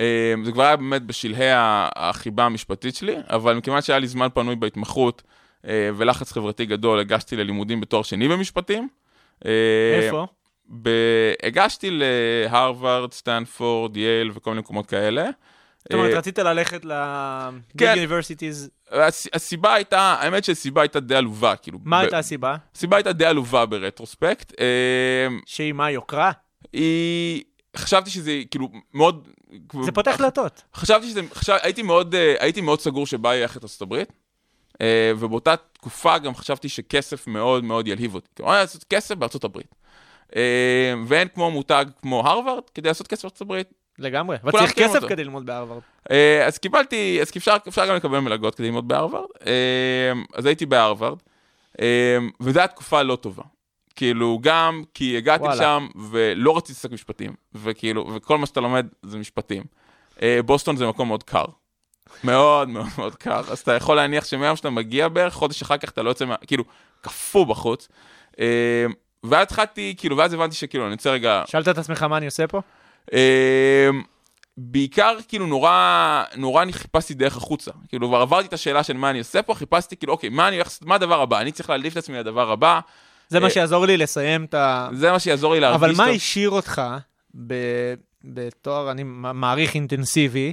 אה, 0.00 0.34
זה 0.44 0.52
כבר 0.52 0.62
היה 0.62 0.76
באמת 0.76 1.02
בשלהי 1.02 1.50
החיבה 1.96 2.44
המשפטית 2.44 2.94
שלי, 2.94 3.16
אבל 3.30 3.54
מכיוון 3.54 3.82
שהיה 3.82 3.98
לי 3.98 4.06
זמן 4.06 4.28
פנוי 4.34 4.56
בהתמחות 4.56 5.22
אה, 5.66 5.90
ולחץ 5.96 6.32
חברתי 6.32 6.66
גדול, 6.66 6.98
הגשתי 6.98 7.36
ללימודים 7.36 7.80
בתואר 7.80 8.02
שני 8.02 8.28
במשפטים. 8.28 8.88
אה, 9.46 10.00
איפה? 10.02 10.26
ב- 10.82 11.32
הגשתי 11.42 11.88
להרווארד, 11.90 13.12
סטנפורד, 13.12 13.96
יייל 13.96 14.30
וכל 14.34 14.50
מיני 14.50 14.60
מקומות 14.60 14.86
כאלה. 14.86 15.28
זאת 15.82 15.92
אומרת, 15.94 16.12
אה, 16.12 16.18
רצית 16.18 16.38
ללכת 16.38 16.84
ל-Big 16.84 17.78
כן. 17.78 17.94
Universities. 18.04 18.68
הס- 18.90 19.26
הסיבה 19.32 19.74
הייתה, 19.74 20.00
האמת 20.00 20.44
שהסיבה 20.44 20.82
הייתה 20.82 21.00
די 21.00 21.14
עלובה, 21.14 21.56
כאילו. 21.56 21.78
מה 21.84 21.98
ב- 21.98 22.00
הייתה 22.00 22.18
הסיבה? 22.18 22.56
הסיבה 22.74 22.96
הייתה 22.96 23.12
די 23.12 23.24
עלובה 23.26 23.66
ברטרוספקט. 23.66 24.52
אה, 24.60 24.66
שהיא 25.46 25.72
מה, 25.72 25.90
יוקרה? 25.90 26.32
היא... 26.72 27.42
חשבתי 27.76 28.10
שזה 28.10 28.40
כאילו 28.50 28.68
מאוד... 28.94 29.28
זה 29.84 29.92
פותח 29.92 30.16
דלתות. 30.18 30.62
חשבתי 30.74 31.06
שזה... 31.10 31.20
חשב... 31.34 31.56
הייתי, 31.62 31.82
מאוד, 31.82 32.14
אה, 32.14 32.34
הייתי 32.40 32.60
מאוד 32.60 32.80
סגור 32.80 33.06
שבא 33.06 33.34
יהיה 33.34 33.46
את 33.46 33.62
ארצות 33.62 33.82
הברית, 33.82 34.12
ובאותה 35.18 35.54
תקופה 35.72 36.18
גם 36.18 36.34
חשבתי 36.34 36.68
שכסף 36.68 37.26
מאוד 37.26 37.64
מאוד 37.64 37.88
ילהיב 37.88 38.14
אותי. 38.14 38.28
כלומר, 38.36 38.52
לעשות 38.52 38.84
כסף 38.84 39.14
בארצות 39.14 39.44
הברית. 39.44 39.74
ואין 41.06 41.28
כמו 41.34 41.50
מותג 41.50 41.84
כמו 42.02 42.28
הרווארד 42.28 42.62
כדי 42.74 42.88
לעשות 42.88 43.06
כסף 43.06 43.22
בארצות 43.22 43.40
הברית. 43.40 43.66
לגמרי. 44.00 44.36
אבל 44.42 44.52
צריך 44.52 44.72
כסף 44.72 44.96
אותו. 44.96 45.08
כדי 45.08 45.24
ללמוד 45.24 45.46
בהרווארד. 45.46 45.82
אה, 46.10 46.46
אז 46.46 46.58
קיבלתי, 46.58 47.18
אז 47.20 47.30
אפשר, 47.36 47.56
אפשר 47.68 47.86
גם 47.86 47.96
לקבל 47.96 48.18
מלגות 48.18 48.54
כדי 48.54 48.66
ללמוד 48.66 48.88
בהרווארד. 48.88 49.28
אה, 49.46 50.12
אז 50.34 50.46
הייתי 50.46 50.66
בהרווארד, 50.66 51.18
אה, 51.80 52.18
וזו 52.40 52.60
הייתה 52.60 52.74
תקופה 52.74 53.02
לא 53.02 53.16
טובה. 53.16 53.42
כאילו, 53.96 54.38
גם 54.42 54.82
כי 54.94 55.16
הגעתי 55.16 55.42
וואלה. 55.44 55.54
לשם 55.54 55.86
ולא 56.10 56.56
רציתי 56.56 56.72
לעסוק 56.72 56.92
משפטים, 56.92 57.32
וכאילו, 57.54 58.10
וכל 58.14 58.38
מה 58.38 58.46
שאתה 58.46 58.60
לומד 58.60 58.86
זה 59.02 59.18
משפטים. 59.18 59.62
בוסטון 60.44 60.76
זה 60.76 60.86
מקום 60.86 61.08
מאוד 61.08 61.22
קר. 61.22 61.44
מאוד 62.24 62.68
מאוד 62.68 62.86
מאוד 62.98 63.14
קר, 63.14 63.40
אז 63.50 63.58
אתה 63.58 63.74
יכול 63.74 63.96
להניח 63.96 64.24
שמהיום 64.24 64.56
שאתה 64.56 64.70
מגיע 64.70 65.08
בערך, 65.08 65.34
חודש 65.34 65.62
אחר 65.62 65.76
כך 65.76 65.90
אתה 65.90 66.02
לא 66.02 66.08
יוצא 66.08 66.24
מה... 66.24 66.36
כאילו, 66.36 66.64
קפוא 67.00 67.46
בחוץ. 67.46 67.88
ואז 69.24 69.42
התחלתי, 69.42 69.94
כאילו, 69.98 70.16
ואז 70.16 70.32
הבנתי 70.32 70.56
שכאילו, 70.56 70.86
אני 70.86 70.92
רוצה 70.92 71.10
רגע... 71.10 71.42
שאלת 71.46 71.68
את 71.68 71.78
עצמך 71.78 72.02
מה 72.02 72.16
אני 72.16 72.26
עושה 72.26 72.46
פה? 72.46 72.60
אמ, 73.12 74.02
בעיקר 74.56 75.16
כאילו 75.28 75.46
נורא, 75.46 76.22
נורא 76.36 76.62
אני 76.62 76.72
חיפשתי 76.72 77.14
דרך 77.14 77.36
החוצה. 77.36 77.70
כאילו 77.88 78.08
כבר 78.08 78.20
עברתי 78.20 78.48
את 78.48 78.52
השאלה 78.52 78.82
של 78.82 78.96
מה 78.96 79.10
אני 79.10 79.18
עושה 79.18 79.42
פה, 79.42 79.54
חיפשתי 79.54 79.96
כאילו, 79.96 80.12
אוקיי, 80.12 80.28
מה 80.28 80.48
אני 80.48 80.56
הולך 80.56 80.66
לעשות, 80.66 80.82
מה 80.82 80.94
הדבר 80.94 81.20
הבא? 81.20 81.40
אני 81.40 81.52
צריך 81.52 81.70
להעדיף 81.70 81.92
את 81.92 81.96
עצמי 81.98 82.18
לדבר 82.18 82.50
הבא, 82.50 82.80
זה 83.28 83.40
מה 83.40 83.46
אה, 83.46 83.50
שיעזור 83.50 83.86
לי 83.86 83.96
לסיים 83.96 84.44
את 84.44 84.54
ה... 84.54 84.88
זה 84.92 85.10
מה 85.12 85.18
שיעזור 85.18 85.54
לי 85.54 85.60
להרגיש 85.60 85.82
אבל 85.82 85.92
מה 85.96 86.06
טוב. 86.06 86.14
השאיר 86.14 86.50
אותך 86.50 86.82
בתואר, 88.24 88.90
אני 88.90 89.02
מעריך 89.04 89.74
אינטנסיבי, 89.74 90.52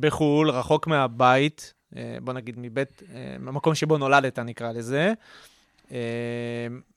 בחו"ל, 0.00 0.50
רחוק 0.50 0.86
מהבית, 0.86 1.72
אה, 1.96 2.16
בוא 2.20 2.32
נגיד 2.32 2.54
מבית, 2.58 3.02
אה, 3.14 3.36
מהמקום 3.38 3.74
שבו 3.74 3.98
נולדת 3.98 4.38
נקרא 4.38 4.72
לזה, 4.72 5.12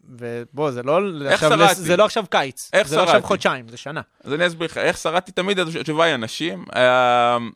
ובוא, 0.10 0.72
זה 0.72 0.84
לא, 0.84 1.00
עכשיו? 1.29 1.74
זה 1.74 1.98
לא 1.98 2.05
עכשיו 2.05 2.25
קיץ, 2.29 2.72
זה 2.84 2.96
לא 2.96 3.03
עכשיו? 3.03 3.22
חודשיים, 3.24 3.67
זה 3.67 3.77
שנה. 3.77 4.01
אז 4.24 4.34
אני 4.34 4.48
אסביר 4.48 4.65
לך, 4.65 4.77
איך 4.77 4.98
שרדתי 4.98 5.31
תמיד, 5.31 5.60
התשובה 5.60 6.05
היא 6.05 6.15
אנשים. 6.15 6.65
אמ, 6.75 7.51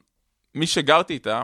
מי 0.56 0.68
שגרתי 0.68 1.14
איתה, 1.14 1.42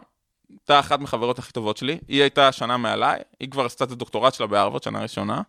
הייתה 0.49 0.79
אחת 0.79 0.99
מחברות 0.99 1.39
הכי 1.39 1.53
טובות 1.53 1.77
שלי, 1.77 1.97
היא 2.07 2.21
הייתה 2.21 2.51
שנה 2.51 2.77
מעליי, 2.77 3.19
היא 3.39 3.51
כבר 3.51 3.65
עשתה 3.65 3.83
את 3.83 3.91
הדוקטורט 3.91 4.33
שלה 4.33 4.47
בהרווארד, 4.47 4.83
שנה 4.83 5.01
ראשונה. 5.01 5.41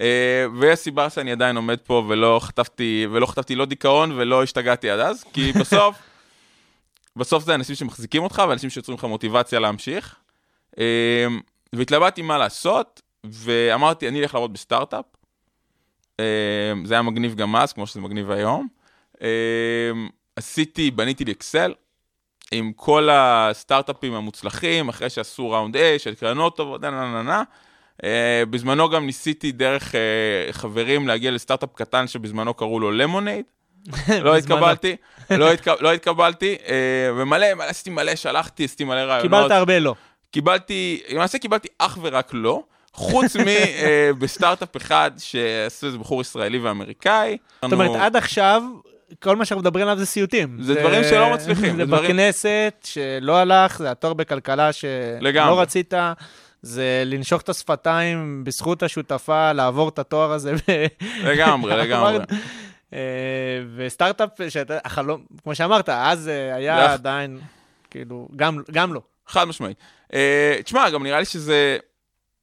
אה, 0.00 0.46
ויש 0.60 0.78
סיבה 0.78 1.10
שאני 1.10 1.32
עדיין 1.32 1.56
עומד 1.56 1.78
פה 1.80 2.04
ולא 2.08 2.40
חטפתי, 2.42 3.06
ולא 3.12 3.26
חטפתי 3.26 3.54
לא 3.54 3.64
דיכאון 3.64 4.12
ולא 4.12 4.42
השתגעתי 4.42 4.90
עד 4.90 5.00
אז, 5.00 5.24
כי 5.32 5.52
בסוף, 5.60 5.96
בסוף 7.16 7.44
זה 7.44 7.54
אנשים 7.54 7.74
שמחזיקים 7.74 8.22
אותך 8.22 8.42
ואנשים 8.48 8.70
שיוצרים 8.70 8.98
לך 8.98 9.04
מוטיבציה 9.04 9.60
להמשיך. 9.60 10.16
והתלבטתי 11.72 12.22
מה 12.22 12.38
לעשות, 12.38 13.02
ואמרתי, 13.32 14.08
אני 14.08 14.20
אלך 14.20 14.34
לעבוד 14.34 14.52
בסטארט-אפ. 14.52 15.04
אה, 16.20 16.72
זה 16.84 16.94
היה 16.94 17.02
מגניב 17.02 17.34
גם 17.34 17.56
אז, 17.56 17.72
כמו 17.72 17.86
שזה 17.86 18.00
מגניב 18.00 18.30
היום. 18.30 18.68
אה, 19.22 19.28
עשיתי, 20.36 20.90
בניתי 20.90 21.24
לי 21.24 21.32
אקסל 21.32 21.74
עם 22.52 22.72
כל 22.76 23.08
הסטארט-אפים 23.12 24.14
המוצלחים, 24.14 24.88
אחרי 24.88 25.10
שעשו 25.10 25.50
ראונד 25.50 25.76
A 25.76 25.98
של 25.98 26.14
קרנות 26.14 26.56
טובות, 26.56 26.80
נה 26.80 26.90
נה 26.90 27.12
נה 27.12 27.22
נה. 27.22 27.42
אה, 28.04 28.42
בזמנו 28.50 28.88
גם 28.90 29.06
ניסיתי 29.06 29.52
דרך 29.52 29.94
אה, 29.94 30.52
חברים 30.52 31.08
להגיע 31.08 31.30
לסטארט-אפ 31.30 31.68
קטן 31.74 32.06
שבזמנו 32.06 32.54
קראו 32.54 32.80
לו 32.80 32.90
למונייד. 32.90 33.44
לא 34.22 34.36
התקבלתי, 34.36 34.96
לא, 35.30 35.50
התק... 35.52 35.66
לא 35.80 35.92
התקבלתי, 35.92 36.56
אה, 36.68 37.10
ומלא, 37.16 37.54
מלא, 37.54 37.64
עשיתי 37.64 37.90
מלא, 37.90 38.14
שלחתי, 38.14 38.64
עשיתי 38.64 38.84
מלא 38.84 39.00
רעיונות. 39.00 39.22
קיבלת 39.22 39.50
הרבה 39.50 39.78
לא. 39.78 39.94
קיבלתי, 40.30 41.02
למעשה 41.08 41.38
קיבלתי 41.38 41.68
אך 41.78 41.98
ורק 42.02 42.30
לא, 42.32 42.62
חוץ 42.98 43.36
מבסטארט-אפ 43.36 44.76
אחד 44.76 45.10
שעשו 45.18 45.86
איזה 45.86 45.98
בחור 45.98 46.20
ישראלי 46.20 46.58
ואמריקאי. 46.58 47.36
זאת 47.62 47.72
אומרת, 47.72 47.90
עד 48.00 48.16
עכשיו, 48.16 48.62
כל 49.22 49.36
מה 49.36 49.44
שאנחנו 49.44 49.60
מדברים 49.62 49.86
עליו 49.86 49.98
זה 49.98 50.06
סיוטים. 50.06 50.56
זה 50.60 50.74
דברים 50.74 51.04
שלא 51.04 51.34
מצליחים, 51.34 51.70
זה 51.70 51.76
זה 51.76 51.84
דברים- 51.84 52.04
בכנסת, 52.04 52.74
שלא 52.84 53.36
הלך, 53.36 53.78
זה 53.78 53.90
התואר 53.90 54.12
בכלכלה. 54.12 54.72
שלא 54.72 55.60
רצית, 55.60 55.94
זה 56.62 57.02
לנשוך 57.06 57.42
את 57.42 57.48
השפתיים 57.48 58.44
בזכות 58.44 58.82
השותפה, 58.82 59.52
לעבור 59.52 59.88
את 59.88 59.98
התואר 59.98 60.32
הזה. 60.32 60.54
לגמרי, 61.24 61.76
לגמרי. 61.82 62.18
אה, 62.92 62.98
וסטארט-אפ, 63.76 64.28
שאתה, 64.48 64.78
החלום, 64.84 65.22
כמו 65.42 65.54
שאמרת, 65.54 65.88
אז 65.88 66.28
אה, 66.28 66.54
היה 66.54 66.92
עדיין, 66.92 67.38
כאילו, 67.90 68.28
גם, 68.72 68.94
לא. 68.94 69.00
חד 69.26 69.44
משמעית. 69.44 69.76
תשמע, 70.64 70.90
גם 70.90 71.02
נראה 71.02 71.18
לי 71.18 71.24
שזה... 71.24 71.76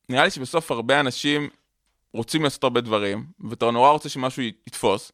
נראה 0.10 0.24
לי 0.24 0.32
שבסוף 0.32 0.72
הרבה 0.72 1.00
אנשים 1.00 1.50
רוצים 2.14 2.44
לעשות 2.44 2.64
הרבה 2.64 2.82
דברים, 2.82 3.26
ואתה 3.40 3.72
נורא 3.72 3.92
רוצה 3.92 4.10
שמשהו 4.10 4.44
יתפוס, 4.44 5.12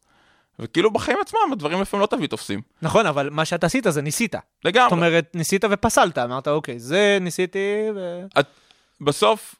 וכאילו 0.58 0.90
בחיים 0.90 1.18
עצמם 1.20 1.40
הדברים 1.52 1.80
לפעמים 1.80 2.00
לא 2.02 2.06
תמיד 2.06 2.30
תופסים. 2.30 2.60
נכון, 2.82 3.06
אבל 3.06 3.30
מה 3.30 3.44
שאתה 3.44 3.66
עשית 3.66 3.84
זה 3.88 4.02
ניסית. 4.02 4.34
לגמרי. 4.64 4.88
זאת 4.90 4.92
אומרת, 4.92 5.30
ניסית 5.34 5.64
ופסלת, 5.70 6.18
אמרת, 6.18 6.48
אוקיי, 6.48 6.78
זה 6.78 7.18
ניסיתי, 7.20 7.58
ו... 7.94 8.22
בסוף, 9.00 9.54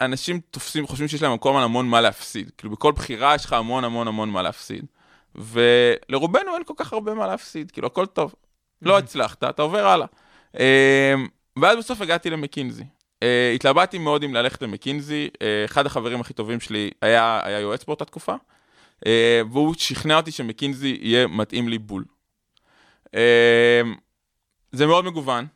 אנשים 0.00 0.40
תופסים, 0.50 0.86
חושבים 0.86 1.08
שיש 1.08 1.22
להם 1.22 1.38
כל 1.38 1.48
הזמן 1.48 1.62
המון 1.62 1.88
מה 1.88 2.00
להפסיד. 2.00 2.50
כאילו, 2.58 2.72
בכל 2.72 2.92
בחירה 2.92 3.34
יש 3.34 3.44
לך 3.44 3.52
המון 3.52 3.84
המון 3.84 4.08
המון 4.08 4.30
מה 4.30 4.42
להפסיד. 4.42 4.84
ולרובנו 5.34 6.54
אין 6.54 6.64
כל 6.64 6.74
כך 6.76 6.92
הרבה 6.92 7.14
מה 7.14 7.26
להפסיד, 7.26 7.70
כאילו, 7.70 7.86
הכל 7.86 8.06
טוב. 8.06 8.34
לא 8.82 8.98
הצלחת, 8.98 9.44
אתה 9.44 9.62
עובר 9.62 9.86
הלאה. 9.86 10.06
אה, 10.58 11.14
ואז 11.62 11.78
בסוף 11.78 12.00
הגעתי 12.00 12.30
למקינזי. 12.30 12.84
אה, 13.24 13.52
התלבטתי 13.54 13.98
מאוד 13.98 14.22
אם 14.22 14.34
ללכת 14.34 14.62
למקינזי. 14.62 15.28
אה, 15.42 15.64
אחד 15.64 15.86
החברים 15.86 16.20
הכי 16.20 16.32
טובים 16.32 16.60
שלי 16.60 16.90
היה, 17.02 17.40
היה 17.44 17.60
יועץ 17.60 17.84
באותה 17.84 18.04
תקופה, 18.04 18.34
אה, 19.06 19.40
והוא 19.52 19.74
שכנע 19.78 20.16
אותי 20.16 20.30
שמקינזי 20.30 20.98
יהיה 21.00 21.26
מתאים 21.26 21.68
לי 21.68 21.78
בול. 21.78 22.04
אה, 23.14 23.82
זה 24.72 24.86
מאוד 24.86 25.04
מגוון. 25.04 25.46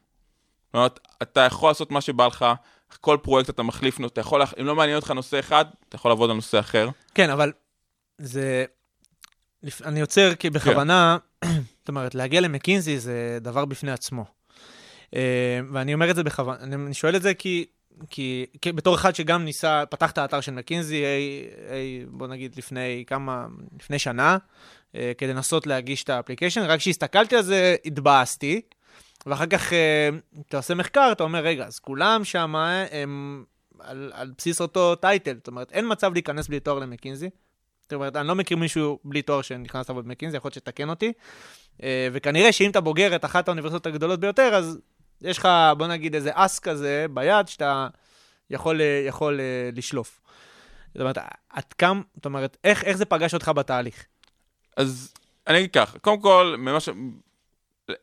זאת 0.66 0.74
אומרת, 0.74 1.00
אתה 1.22 1.40
יכול 1.40 1.70
לעשות 1.70 1.90
מה 1.90 2.00
שבא 2.00 2.26
לך, 2.26 2.46
כל 3.00 3.18
פרויקט 3.22 3.50
אתה 3.50 3.62
מחליף, 3.62 4.00
אתה 4.06 4.20
יכול, 4.20 4.42
אם 4.60 4.66
לא 4.66 4.74
מעניין 4.74 4.96
אותך 4.96 5.10
נושא 5.10 5.38
אחד, 5.38 5.64
אתה 5.88 5.96
יכול 5.96 6.10
לעבוד 6.10 6.30
על 6.30 6.36
נושא 6.36 6.60
אחר. 6.60 6.88
כן, 7.14 7.30
אבל 7.30 7.52
זה... 8.18 8.64
אני 9.84 10.00
עוצר 10.00 10.34
כי 10.34 10.50
בכוונה, 10.50 11.18
זאת 11.78 11.88
אומרת, 11.88 12.14
להגיע 12.14 12.40
למקינזי 12.40 12.98
זה 12.98 13.38
דבר 13.40 13.64
בפני 13.64 13.92
עצמו. 13.92 14.37
אה, 15.14 15.60
ואני 15.72 15.94
אומר 15.94 16.10
את 16.10 16.16
זה 16.16 16.24
בכוונה, 16.24 16.58
אני 16.62 16.94
שואל 16.94 17.16
את 17.16 17.22
זה 17.22 17.34
כי, 17.34 17.66
כי, 18.10 18.46
כי 18.62 18.72
בתור 18.72 18.94
אחד 18.94 19.14
שגם 19.14 19.44
ניסה, 19.44 19.84
פתח 19.90 20.10
את 20.10 20.18
האתר 20.18 20.40
של 20.40 20.52
מקינזי, 20.52 21.04
אי, 21.04 21.44
אי, 21.72 22.04
בוא 22.10 22.26
נגיד 22.26 22.54
לפני 22.56 23.04
כמה, 23.06 23.46
לפני 23.80 23.98
שנה, 23.98 24.38
אה, 24.94 25.12
כדי 25.18 25.32
לנסות 25.32 25.66
להגיש 25.66 26.04
את 26.04 26.10
ה 26.10 26.14
application, 26.14 26.60
רק 26.60 26.78
כשהסתכלתי 26.78 27.36
על 27.36 27.42
זה 27.42 27.76
התבאסתי, 27.84 28.60
ואחר 29.26 29.46
כך 29.46 29.72
אה, 29.72 30.08
אתה 30.48 30.56
עושה 30.56 30.74
מחקר, 30.74 31.08
אתה 31.12 31.22
אומר, 31.22 31.38
רגע, 31.38 31.66
אז 31.66 31.78
כולם 31.78 32.24
שם 32.24 32.54
הם 32.90 33.44
על, 33.80 34.12
על 34.14 34.32
בסיס 34.38 34.60
אותו 34.60 34.94
title, 34.94 35.34
זאת 35.34 35.46
אומרת, 35.46 35.72
אין 35.72 35.84
מצב 35.92 36.12
להיכנס 36.12 36.48
בלי 36.48 36.60
תואר 36.60 36.78
למקינזי. 36.78 37.30
זאת 37.82 37.92
אומרת, 37.92 38.16
אני 38.16 38.28
לא 38.28 38.34
מכיר 38.34 38.56
מישהו 38.56 38.98
בלי 39.04 39.22
תואר 39.22 39.42
שנכנס 39.42 39.88
לעבוד 39.88 40.04
במקינזי, 40.04 40.36
יכול 40.36 40.48
להיות 40.48 40.54
שתקן 40.54 40.88
אותי. 40.90 41.12
אה, 41.82 42.08
וכנראה 42.12 42.52
שאם 42.52 42.70
אתה 42.70 42.80
בוגר 42.80 43.16
את 43.16 43.24
אחת 43.24 43.48
האוניברסיטאות 43.48 43.86
הגדולות 43.86 44.20
ביותר, 44.20 44.54
אז 44.54 44.78
יש 45.22 45.38
לך, 45.38 45.48
בוא 45.78 45.86
נגיד, 45.86 46.14
איזה 46.14 46.30
אס 46.34 46.58
כזה 46.58 47.06
ביד, 47.10 47.48
שאתה 47.48 47.88
יכול, 48.50 48.80
אה, 48.80 49.04
יכול 49.06 49.40
אה, 49.40 49.70
לשלוף. 49.72 50.20
זאת 50.94 51.00
אומרת, 51.00 51.18
עד 51.50 51.72
כמה, 51.78 52.00
זאת 52.16 52.24
אומרת, 52.24 52.56
איך, 52.64 52.84
איך 52.84 52.96
זה 52.96 53.04
פגש 53.04 53.34
אותך 53.34 53.50
בתהליך? 53.54 54.04
אז 54.76 55.14
אני 55.46 55.58
אגיד 55.58 55.72
ככה, 55.72 55.98
קודם 55.98 56.20
כל, 56.20 56.54
ממה 56.58 56.80
ש... 56.80 56.88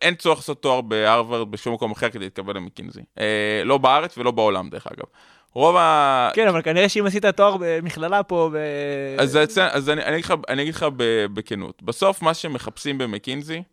אין 0.02 0.16
צורך 0.16 0.38
לעשות 0.38 0.62
תואר 0.62 0.82
בהרווארד 0.82 1.52
בשום 1.52 1.74
מקום 1.74 1.92
אחר 1.92 2.10
כדי 2.10 2.24
להתקבל 2.24 2.56
למקינזי. 2.56 3.02
אה, 3.20 3.62
לא 3.66 3.78
בארץ 3.78 4.18
ולא 4.18 4.32
בעולם, 4.32 4.70
דרך 4.70 4.88
אגב. 4.88 5.06
רוב 5.54 5.76
ה... 5.76 6.30
כן, 6.34 6.48
אבל 6.48 6.62
כנראה 6.62 6.90
שאם 6.90 7.06
עשית 7.06 7.26
תואר 7.26 7.58
במכללה 7.60 8.24
פה, 8.24 8.50
ב... 8.54 8.58
אז, 9.20 9.40
אז 9.60 9.90
אני, 9.90 10.04
אני 10.04 10.14
אגיד 10.14 10.26
לך, 10.26 10.34
אני 10.50 10.62
אגיד 10.62 10.76
לך 10.76 10.86
בכנות, 11.34 11.84
בסוף 11.84 12.22
מה 12.22 12.34
שמחפשים 12.34 12.98
במקינזי, 12.98 13.64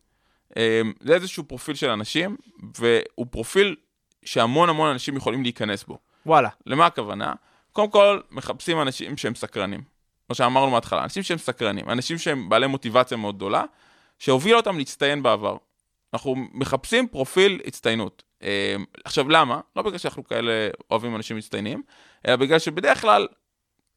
זה 1.01 1.15
איזשהו 1.15 1.45
פרופיל 1.45 1.75
של 1.75 1.91
אנשים, 1.91 2.37
והוא 2.79 3.27
פרופיל 3.31 3.77
שהמון 4.25 4.69
המון 4.69 4.91
אנשים 4.91 5.17
יכולים 5.17 5.43
להיכנס 5.43 5.85
בו. 5.85 5.99
וואלה. 6.27 6.49
למה 6.67 6.87
הכוונה? 6.87 7.33
קודם 7.73 7.91
כל, 7.91 8.21
מחפשים 8.31 8.83
אנשים 8.83 9.17
שהם 9.17 9.35
סקרנים. 9.35 9.81
כמו 10.27 10.35
שאמרנו 10.35 10.71
מההתחלה, 10.71 11.05
אנשים 11.05 11.23
שהם 11.23 11.39
סקרנים, 11.39 11.91
אנשים 11.91 12.19
שהם 12.19 12.49
בעלי 12.49 12.67
מוטיבציה 12.67 13.17
מאוד 13.17 13.37
גדולה, 13.37 13.65
שהובילה 14.19 14.57
אותם 14.57 14.79
להצטיין 14.79 15.23
בעבר. 15.23 15.57
אנחנו 16.15 16.37
מחפשים 16.53 17.09
פרופיל 17.09 17.61
הצטיינות. 17.67 18.23
אה, 18.43 18.77
עכשיו, 19.05 19.29
למה? 19.29 19.61
לא 19.77 19.83
בגלל 19.83 19.99
שאנחנו 19.99 20.25
כאלה 20.25 20.53
אוהבים 20.91 21.17
אנשים 21.17 21.37
מצטיינים, 21.37 21.83
אלא 22.27 22.37
בגלל 22.37 22.59
שבדרך 22.59 23.01
כלל, 23.01 23.27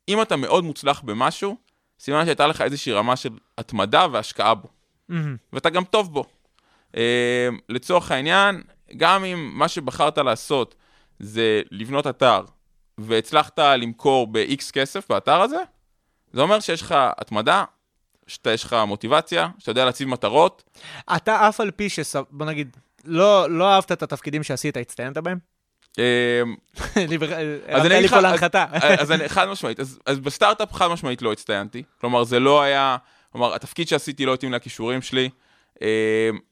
אם 0.10 0.22
אתה 0.22 0.36
מאוד 0.36 0.64
מוצלח 0.64 1.02
במשהו, 1.02 1.58
סימן 2.00 2.26
שהייתה 2.26 2.48
לך 2.48 2.62
איזושהי 2.62 2.94
רמה 2.94 3.16
של 3.16 3.30
התמדה 3.58 4.08
והשקעה 4.12 4.54
בו. 4.54 4.68
מהמם. 5.10 5.36
ואתה 5.54 5.70
גם 5.70 5.84
טוב 5.84 6.14
בו. 6.14 6.26
אה, 6.96 7.50
לצורך 7.70 8.12
העניין, 8.12 8.62
גם 8.98 9.26
אם 9.26 9.52
מה 9.54 9.68
שבחרת 9.68 10.18
לעשות 10.18 10.76
זה 11.20 11.62
לבנות 11.72 12.08
אתר, 12.08 12.42
והצלחת 12.98 13.60
למכור 13.60 14.28
ב-X 14.28 14.72
כסף 14.74 15.10
באתר 15.10 15.42
הזה, 15.42 15.58
זה 16.34 16.42
אומר 16.42 16.60
שיש 16.60 16.82
לך 16.82 16.96
התמדה, 16.98 17.64
שיש 18.28 18.64
לך 18.64 18.76
מוטיבציה, 18.88 19.48
שאתה 19.60 19.72
יודע 19.72 19.86
להציב 19.86 20.08
מטרות. 20.08 20.64
אתה 21.16 21.50
אף 21.50 21.60
על 21.60 21.72
פי 21.72 21.90
ש... 21.90 22.00
בוא 22.30 22.46
נגיד, 22.46 22.78
לא, 23.06 23.50
לא 23.50 23.74
אהבת 23.74 23.92
את 23.92 24.04
התפקידים 24.04 24.44
שעשית, 24.44 24.78
הצטיינת 24.78 25.18
בהם? 25.18 25.38
אה, 26.00 26.42
הרמת 27.68 27.92
לי 27.92 28.08
פה 28.08 28.20
להנחתה. 28.20 28.66
אז, 28.72 28.84
אז 29.00 29.12
אני, 29.12 29.30
חד 29.36 29.46
משמעית, 29.46 29.80
אז, 29.80 30.00
אז 30.06 30.20
בסטארט-אפ 30.20 30.74
חד 30.74 30.88
משמעית 30.88 31.22
לא 31.22 31.32
הצטיינתי. 31.32 31.84
כלומר, 32.02 32.24
זה 32.24 32.40
לא 32.40 32.62
היה, 32.62 32.98
כלומר, 33.32 33.56
התפקיד 33.56 33.88
שעשיתי 33.88 34.26
לא 34.26 34.34
התאים 34.34 34.54
לכישורים 34.54 35.02
שלי, 35.02 35.26
אה, 35.26 35.30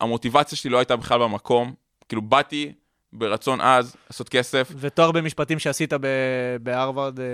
המוטיבציה 0.02 0.58
שלי 0.58 0.70
לא 0.70 0.78
הייתה 0.78 0.96
בכלל 0.96 1.20
במקום, 1.20 1.74
כאילו 2.10 2.22
באתי 2.22 2.74
ברצון 3.14 3.62
עז 3.62 3.96
לעשות 4.10 4.30
כסף, 4.30 4.72
ותואר 4.80 5.12
במשפטים 5.12 5.60
שעשית 5.60 5.94
בהרווארד, 6.62 7.20
אה, 7.20 7.26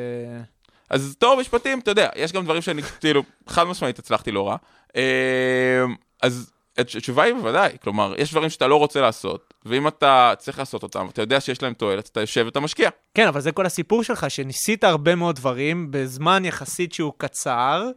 אז 0.89 1.15
תואר 1.19 1.35
משפטים, 1.39 1.79
אתה 1.79 1.91
יודע, 1.91 2.09
יש 2.15 2.31
גם 2.31 2.43
דברים 2.43 2.61
שאני, 2.61 2.81
כאילו, 2.81 3.23
חד 3.47 3.63
משמעית 3.63 3.99
הצלחתי 3.99 4.31
לא 4.31 4.47
רע. 4.47 4.55
אה, 4.95 5.85
אז 6.21 6.51
התשובה 6.77 7.23
היא 7.23 7.33
בוודאי, 7.33 7.77
כלומר, 7.83 8.13
יש 8.17 8.31
דברים 8.31 8.49
שאתה 8.49 8.67
לא 8.67 8.75
רוצה 8.75 9.01
לעשות, 9.01 9.53
ואם 9.65 9.87
אתה 9.87 10.33
צריך 10.37 10.59
לעשות 10.59 10.83
אותם, 10.83 11.07
אתה 11.09 11.21
יודע 11.21 11.39
שיש 11.39 11.63
להם 11.63 11.73
תועלת, 11.73 12.09
אתה 12.11 12.21
יושב 12.21 12.43
ואתה 12.45 12.59
משקיע. 12.59 12.89
כן, 13.13 13.27
אבל 13.27 13.41
זה 13.41 13.51
כל 13.51 13.65
הסיפור 13.65 14.03
שלך, 14.03 14.31
שניסית 14.31 14.83
הרבה 14.83 15.15
מאוד 15.15 15.35
דברים 15.35 15.87
בזמן 15.91 16.45
יחסית 16.45 16.93
שהוא 16.93 17.13
קצר, 17.17 17.89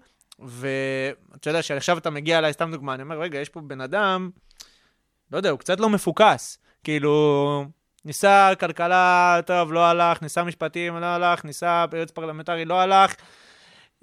ואתה 0.45 1.51
יודע 1.51 1.63
שעכשיו 1.63 1.99
אתה 1.99 2.11
מגיע 2.11 2.39
אליי, 2.39 2.53
סתם 2.53 2.71
דוגמה, 2.73 2.95
אני 2.95 3.03
אומר, 3.03 3.21
רגע, 3.21 3.39
יש 3.39 3.49
פה 3.49 3.61
בן 3.61 3.81
אדם, 3.81 4.31
לא 5.33 5.37
יודע, 5.37 5.51
הוא 5.51 5.59
קצת 5.59 5.81
לא 5.81 5.89
מפוקס. 5.89 6.59
כאילו, 6.85 7.67
ניסה 8.05 8.51
כלכלה, 8.61 9.41
טוב, 9.47 9.73
לא 9.73 9.85
הלך, 9.85 10.23
ניסה 10.23 10.45
משפטים, 10.45 10.97
לא 10.97 11.07
הלך, 11.07 11.45
ניסה 11.45 11.85
יועץ 11.93 12.11
פרלמנטרי, 12.11 12.65
לא 12.65 12.81
הלך. 12.81 13.15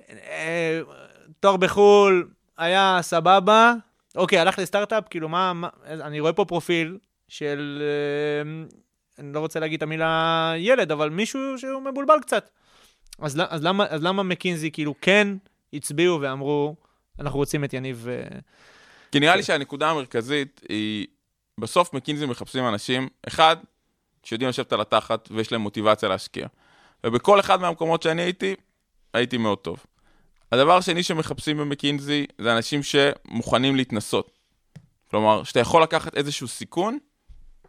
אה, 0.09 0.81
תואר 1.39 1.57
בחו"ל, 1.57 2.27
היה 2.57 2.97
סבבה. 3.01 3.73
אוקיי, 4.15 4.39
הלך 4.39 4.59
לסטארט-אפ, 4.59 5.03
כאילו, 5.09 5.29
מה, 5.29 5.53
מה, 5.53 5.69
אני 5.87 6.19
רואה 6.19 6.33
פה 6.33 6.45
פרופיל 6.45 6.97
של, 7.27 7.81
אה, 7.81 8.65
אני 9.19 9.33
לא 9.33 9.39
רוצה 9.39 9.59
להגיד 9.59 9.77
את 9.77 9.83
המילה 9.83 10.53
ילד, 10.57 10.91
אבל 10.91 11.09
מישהו 11.09 11.57
שהוא 11.57 11.81
מבולבל 11.81 12.19
קצת. 12.21 12.49
אז, 13.19 13.41
אז, 13.49 13.63
למה, 13.63 13.85
אז 13.89 14.03
למה 14.03 14.23
מקינזי 14.23 14.71
כאילו 14.71 14.95
כן 15.01 15.27
הצביעו 15.73 16.21
ואמרו, 16.21 16.75
אנחנו 17.19 17.39
רוצים 17.39 17.63
את 17.63 17.73
יניב... 17.73 18.07
אה, 18.09 18.39
כי 19.11 19.19
נראה 19.19 19.35
לי 19.35 19.43
שהנקודה 19.43 19.89
המרכזית 19.89 20.61
היא, 20.69 21.07
בסוף 21.57 21.93
מקינזי 21.93 22.25
מחפשים 22.25 22.67
אנשים, 22.67 23.07
אחד, 23.27 23.57
שיודעים 24.23 24.49
לשבת 24.49 24.73
על 24.73 24.81
התחת 24.81 25.29
ויש 25.31 25.51
להם 25.51 25.61
מוטיבציה 25.61 26.09
להשקיע. 26.09 26.47
ובכל 27.03 27.39
אחד 27.39 27.61
מהמקומות 27.61 28.03
שאני 28.03 28.21
הייתי, 28.21 28.55
הייתי 29.13 29.37
מאוד 29.37 29.57
טוב. 29.57 29.85
הדבר 30.51 30.77
השני 30.77 31.03
שמחפשים 31.03 31.57
במקינזי 31.57 32.25
זה 32.37 32.53
אנשים 32.57 32.81
שמוכנים 32.83 33.75
להתנסות. 33.75 34.31
כלומר, 35.11 35.43
שאתה 35.43 35.59
יכול 35.59 35.83
לקחת 35.83 36.15
איזשהו 36.15 36.47
סיכון, 36.47 36.97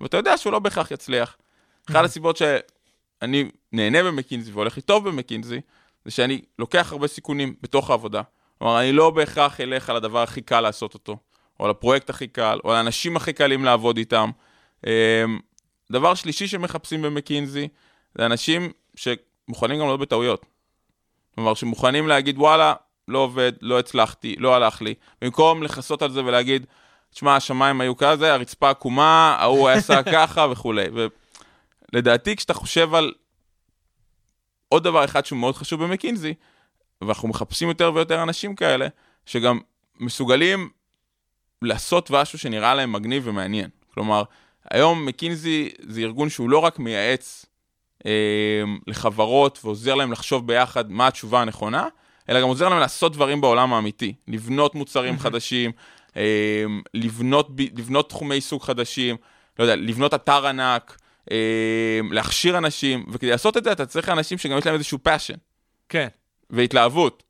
ואתה 0.00 0.16
יודע 0.16 0.36
שהוא 0.36 0.52
לא 0.52 0.58
בהכרח 0.58 0.90
יצליח. 0.90 1.36
אחת 1.90 2.04
הסיבות 2.04 2.36
שאני 2.36 3.50
נהנה 3.72 4.02
במקינזי 4.02 4.52
והולך 4.52 4.76
לי 4.76 4.82
טוב 4.82 5.08
במקינזי, 5.08 5.60
זה 6.04 6.10
שאני 6.10 6.40
לוקח 6.58 6.92
הרבה 6.92 7.06
סיכונים 7.06 7.54
בתוך 7.62 7.90
העבודה. 7.90 8.22
כלומר, 8.58 8.80
אני 8.80 8.92
לא 8.92 9.10
בהכרח 9.10 9.60
אלך 9.60 9.90
על 9.90 9.96
הדבר 9.96 10.22
הכי 10.22 10.42
קל 10.42 10.60
לעשות 10.60 10.94
אותו, 10.94 11.16
או 11.60 11.64
על 11.64 11.70
הפרויקט 11.70 12.10
הכי 12.10 12.28
קל, 12.28 12.58
או 12.64 12.70
על 12.70 12.76
האנשים 12.76 13.16
הכי 13.16 13.32
קלים 13.32 13.64
לעבוד 13.64 13.96
איתם. 13.96 14.30
אמ, 14.86 14.90
דבר 15.92 16.14
שלישי 16.14 16.48
שמחפשים 16.48 17.02
במקינזי, 17.02 17.68
זה 18.18 18.26
אנשים 18.26 18.72
שמוכנים 18.94 19.80
גם 19.80 19.86
לעבוד 19.86 20.00
בטעויות. 20.00 20.46
כלומר, 21.34 21.54
שמוכנים 21.54 22.08
להגיד, 22.08 22.38
וואלה, 22.38 22.74
לא 23.08 23.18
עובד, 23.18 23.52
לא 23.60 23.78
הצלחתי, 23.78 24.36
לא 24.38 24.54
הלך 24.54 24.82
לי, 24.82 24.94
במקום 25.22 25.62
לכסות 25.62 26.02
על 26.02 26.10
זה 26.10 26.24
ולהגיד, 26.24 26.66
תשמע, 27.10 27.36
השמיים 27.36 27.80
היו 27.80 27.96
כזה, 27.96 28.34
הרצפה 28.34 28.70
עקומה, 28.70 29.36
ההוא 29.40 29.68
עשה 29.68 30.02
ככה 30.12 30.46
וכולי. 30.50 30.84
ולדעתי, 31.92 32.36
כשאתה 32.36 32.54
חושב 32.54 32.94
על 32.94 33.12
עוד 34.72 34.84
דבר 34.84 35.04
אחד 35.04 35.26
שהוא 35.26 35.38
מאוד 35.38 35.56
חשוב 35.56 35.84
במקינזי, 35.84 36.34
ואנחנו 37.02 37.28
מחפשים 37.28 37.68
יותר 37.68 37.92
ויותר 37.94 38.22
אנשים 38.22 38.54
כאלה, 38.56 38.86
שגם 39.26 39.58
מסוגלים 40.00 40.68
לעשות 41.62 42.10
משהו 42.10 42.38
שנראה 42.38 42.74
להם 42.74 42.92
מגניב 42.92 43.22
ומעניין. 43.26 43.70
כלומר, 43.94 44.22
היום 44.70 45.06
מקינזי 45.06 45.68
זה 45.80 46.00
ארגון 46.00 46.28
שהוא 46.28 46.50
לא 46.50 46.58
רק 46.58 46.78
מייעץ 46.78 47.46
אה, 48.06 48.62
לחברות 48.86 49.58
ועוזר 49.64 49.94
להם 49.94 50.12
לחשוב 50.12 50.46
ביחד 50.46 50.90
מה 50.90 51.06
התשובה 51.06 51.40
הנכונה, 51.40 51.88
אלא 52.28 52.40
גם 52.40 52.48
עוזר 52.48 52.68
להם 52.68 52.80
לעשות 52.80 53.12
דברים 53.12 53.40
בעולם 53.40 53.72
האמיתי, 53.72 54.14
לבנות 54.28 54.74
מוצרים 54.74 55.18
חדשים, 55.18 55.70
אה, 56.16 56.64
לבנות, 56.94 57.48
לבנות 57.76 58.08
תחומי 58.08 58.34
עיסוק 58.34 58.64
חדשים, 58.64 59.16
לא 59.58 59.64
יודע, 59.64 59.76
לבנות 59.76 60.14
אתר 60.14 60.46
ענק, 60.46 60.99
להכשיר 62.10 62.58
אנשים, 62.58 63.06
וכדי 63.10 63.30
לעשות 63.30 63.56
את 63.56 63.64
זה 63.64 63.72
אתה 63.72 63.86
צריך 63.86 64.08
אנשים 64.08 64.38
שגם 64.38 64.58
יש 64.58 64.66
להם 64.66 64.74
איזשהו 64.74 64.98
passion 65.08 65.38
כן. 65.88 66.08
והתלהבות, 66.50 67.22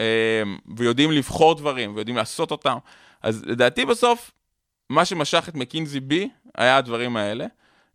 אה, 0.00 0.42
ויודעים 0.76 1.10
לבחור 1.10 1.54
דברים, 1.54 1.94
ויודעים 1.94 2.16
לעשות 2.16 2.50
אותם. 2.50 2.76
אז 3.22 3.44
לדעתי 3.46 3.84
בסוף, 3.84 4.30
מה 4.90 5.04
שמשך 5.04 5.48
את 5.48 5.54
מקינזי 5.54 6.00
בי 6.00 6.28
היה 6.54 6.76
הדברים 6.76 7.16
האלה. 7.16 7.46